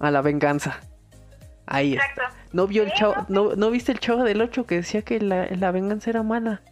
a 0.00 0.10
la 0.10 0.22
venganza. 0.22 0.80
Ahí 1.66 1.94
Exacto. 1.94 2.22
¿No, 2.52 2.66
vio 2.66 2.82
el 2.82 2.92
chavo, 2.92 3.14
no, 3.28 3.56
no, 3.56 3.70
viste 3.70 3.90
el 3.90 3.98
chavo 3.98 4.22
del 4.22 4.40
8 4.40 4.66
que 4.66 4.76
decía 4.76 5.02
que 5.02 5.18
la, 5.20 5.46
la 5.46 5.70
venganza 5.70 6.10
era 6.10 6.22
mala? 6.22 6.62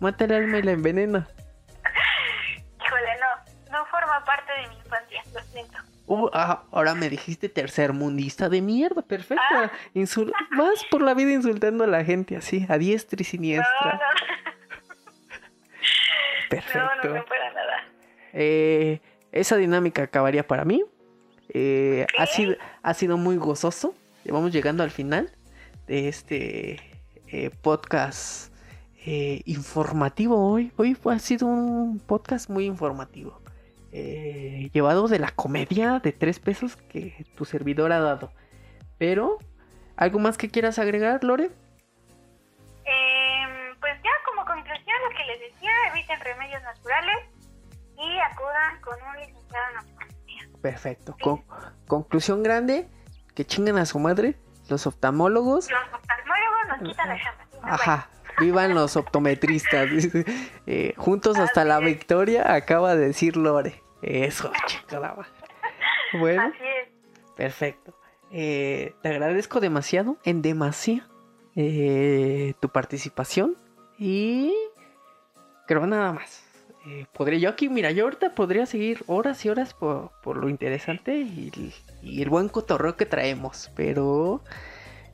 Mata 0.00 0.24
el 0.24 0.32
alma 0.32 0.58
y 0.58 0.62
la 0.62 0.72
envenena. 0.72 1.28
Uh, 6.08 6.30
ah, 6.32 6.64
ahora 6.72 6.94
me 6.94 7.10
dijiste 7.10 7.50
tercer 7.50 7.92
mundista 7.92 8.48
de 8.48 8.62
mierda, 8.62 9.02
perfecto. 9.02 9.44
Ah. 9.50 9.70
Vas 10.56 10.86
por 10.90 11.02
la 11.02 11.12
vida 11.12 11.32
insultando 11.32 11.84
a 11.84 11.86
la 11.86 12.02
gente 12.02 12.34
así, 12.34 12.64
a 12.70 12.78
diestra 12.78 13.20
y 13.20 13.24
siniestra. 13.24 13.68
No, 13.82 13.92
no. 13.92 13.98
Perfecto. 16.48 17.14
No, 17.14 17.24
para 17.26 17.52
nada. 17.52 17.84
Eh, 18.32 19.00
esa 19.32 19.58
dinámica 19.58 20.04
acabaría 20.04 20.46
para 20.46 20.64
mí. 20.64 20.82
Eh, 21.50 22.06
ha, 22.18 22.24
sido, 22.24 22.56
ha 22.82 22.94
sido 22.94 23.18
muy 23.18 23.36
gozoso. 23.36 23.94
Vamos 24.24 24.50
llegando 24.50 24.82
al 24.82 24.90
final 24.90 25.30
de 25.86 26.08
este 26.08 26.80
eh, 27.26 27.50
podcast 27.60 28.50
informativo 29.04 30.52
hoy. 30.52 30.72
Hoy 30.76 30.94
fue, 30.94 31.14
ha 31.14 31.18
sido 31.18 31.46
un 31.46 31.98
podcast 31.98 32.48
muy 32.48 32.64
informativo. 32.64 33.42
Llevado 33.90 35.08
de 35.08 35.18
la 35.18 35.30
comedia 35.30 36.00
de 36.00 36.12
tres 36.12 36.38
pesos 36.38 36.76
que 36.76 37.24
tu 37.36 37.44
servidor 37.44 37.92
ha 37.92 38.00
dado. 38.00 38.32
Pero, 38.98 39.38
¿algo 39.96 40.18
más 40.18 40.36
que 40.36 40.50
quieras 40.50 40.78
agregar, 40.78 41.24
Lore? 41.24 41.50
pues 43.80 43.94
ya 44.02 44.10
como 44.26 44.44
conclusión 44.44 44.96
lo 45.08 45.16
que 45.16 45.24
les 45.24 45.40
decía, 45.52 45.70
eviten 45.92 46.20
remedios 46.20 46.62
naturales 46.62 47.18
y 47.96 48.18
acudan 48.18 48.80
con 48.80 48.94
un 49.02 49.16
licenciado 49.16 49.70
en 49.70 49.78
oftalmología. 49.78 50.60
Perfecto. 50.62 51.16
conclusión 51.86 52.42
grande, 52.42 52.88
que 53.34 53.44
chinguen 53.44 53.78
a 53.78 53.86
su 53.86 53.98
madre 53.98 54.36
los 54.68 54.86
oftalmólogos. 54.86 55.70
Los 55.70 55.94
oftalmólogos 55.94 56.68
nos 56.68 56.88
quitan 56.88 57.08
la 57.08 57.18
chamba. 57.22 57.44
Ajá. 57.62 58.08
Vivan 58.40 58.74
los 58.74 58.96
optometristas. 58.96 59.88
Eh, 60.70 60.92
juntos 60.98 61.38
hasta 61.38 61.64
la 61.64 61.78
victoria, 61.80 62.54
acaba 62.54 62.94
de 62.94 63.06
decir 63.06 63.38
Lore. 63.38 63.82
Eso, 64.02 64.52
chingada 64.66 65.16
Bueno. 66.12 66.42
Así 66.42 66.58
es. 66.62 66.88
Perfecto. 67.36 67.94
Eh, 68.30 68.94
te 69.00 69.08
agradezco 69.08 69.60
demasiado, 69.60 70.18
en 70.24 70.42
demasía, 70.42 71.06
eh, 71.56 72.54
tu 72.60 72.68
participación. 72.68 73.56
Y 73.98 74.52
creo 75.66 75.86
nada 75.86 76.12
más. 76.12 76.44
Eh, 76.86 77.06
podría 77.12 77.38
yo 77.38 77.50
aquí, 77.50 77.68
mira, 77.68 77.90
yo 77.90 78.04
ahorita 78.04 78.34
podría 78.34 78.64
seguir 78.64 79.04
horas 79.06 79.44
y 79.44 79.50
horas 79.50 79.74
por, 79.74 80.10
lo 80.24 80.48
interesante 80.48 81.18
y, 81.18 81.74
el 82.02 82.30
buen 82.30 82.48
cotorreo 82.48 82.96
que 82.96 83.04
traemos, 83.04 83.70
pero 83.76 84.42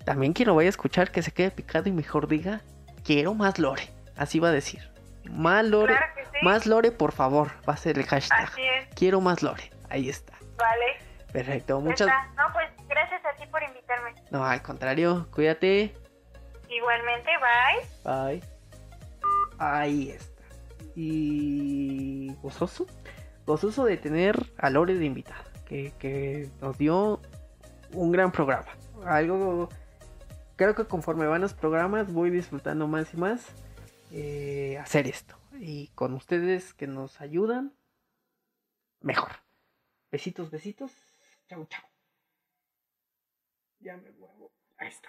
también 0.04 0.34
quiero 0.34 0.54
vaya 0.54 0.68
a 0.68 0.70
escuchar 0.70 1.10
que 1.10 1.22
se 1.22 1.32
quede 1.32 1.50
picado 1.50 1.88
y 1.88 1.92
mejor 1.92 2.28
diga, 2.28 2.62
quiero 3.04 3.34
más 3.34 3.58
lore, 3.58 3.90
así 4.16 4.40
va 4.40 4.48
a 4.48 4.52
decir. 4.52 4.90
Más 5.30 5.64
lore, 5.64 5.96
más 6.42 6.66
lore, 6.66 6.90
por 6.90 7.12
favor, 7.12 7.50
va 7.68 7.74
a 7.74 7.76
ser 7.76 7.98
el 7.98 8.06
hashtag. 8.06 8.50
Quiero 8.94 9.20
más 9.20 9.42
lore, 9.42 9.70
ahí 9.90 10.08
está. 10.08 10.34
Vale. 10.58 10.98
Perfecto, 11.32 11.80
muchas 11.80 12.08
No, 12.36 12.52
pues 12.52 12.68
gracias 12.88 13.20
a 13.24 13.34
ti 13.36 13.46
por 13.50 13.62
invitarme. 13.62 14.14
No, 14.30 14.44
al 14.44 14.62
contrario, 14.62 15.26
cuídate. 15.32 15.94
Igualmente, 16.68 17.30
bye. 18.04 18.38
Bye. 18.38 18.42
Ahí 19.58 20.10
está 20.10 20.34
y 20.94 22.32
gozoso, 22.42 22.86
gozoso 23.46 23.84
de 23.84 23.96
tener 23.96 24.52
a 24.58 24.70
Lore 24.70 24.94
de 24.94 25.04
invitada, 25.04 25.44
que, 25.66 26.48
nos 26.60 26.78
dio 26.78 27.20
un 27.92 28.12
gran 28.12 28.30
programa. 28.30 28.68
Algo, 29.06 29.68
creo 30.56 30.74
que 30.74 30.86
conforme 30.86 31.26
van 31.26 31.42
los 31.42 31.54
programas 31.54 32.12
voy 32.12 32.30
disfrutando 32.30 32.86
más 32.86 33.12
y 33.14 33.16
más 33.16 33.46
eh, 34.12 34.78
hacer 34.78 35.06
esto. 35.06 35.36
Y 35.58 35.88
con 35.88 36.14
ustedes 36.14 36.74
que 36.74 36.86
nos 36.86 37.20
ayudan, 37.20 37.76
mejor. 39.00 39.32
Besitos, 40.10 40.50
besitos. 40.50 40.92
Chau, 41.48 41.66
chau. 41.66 41.84
Ya 43.80 43.96
me 43.96 44.10
muevo. 44.12 44.52
Ahí 44.76 44.88
está. 44.88 45.08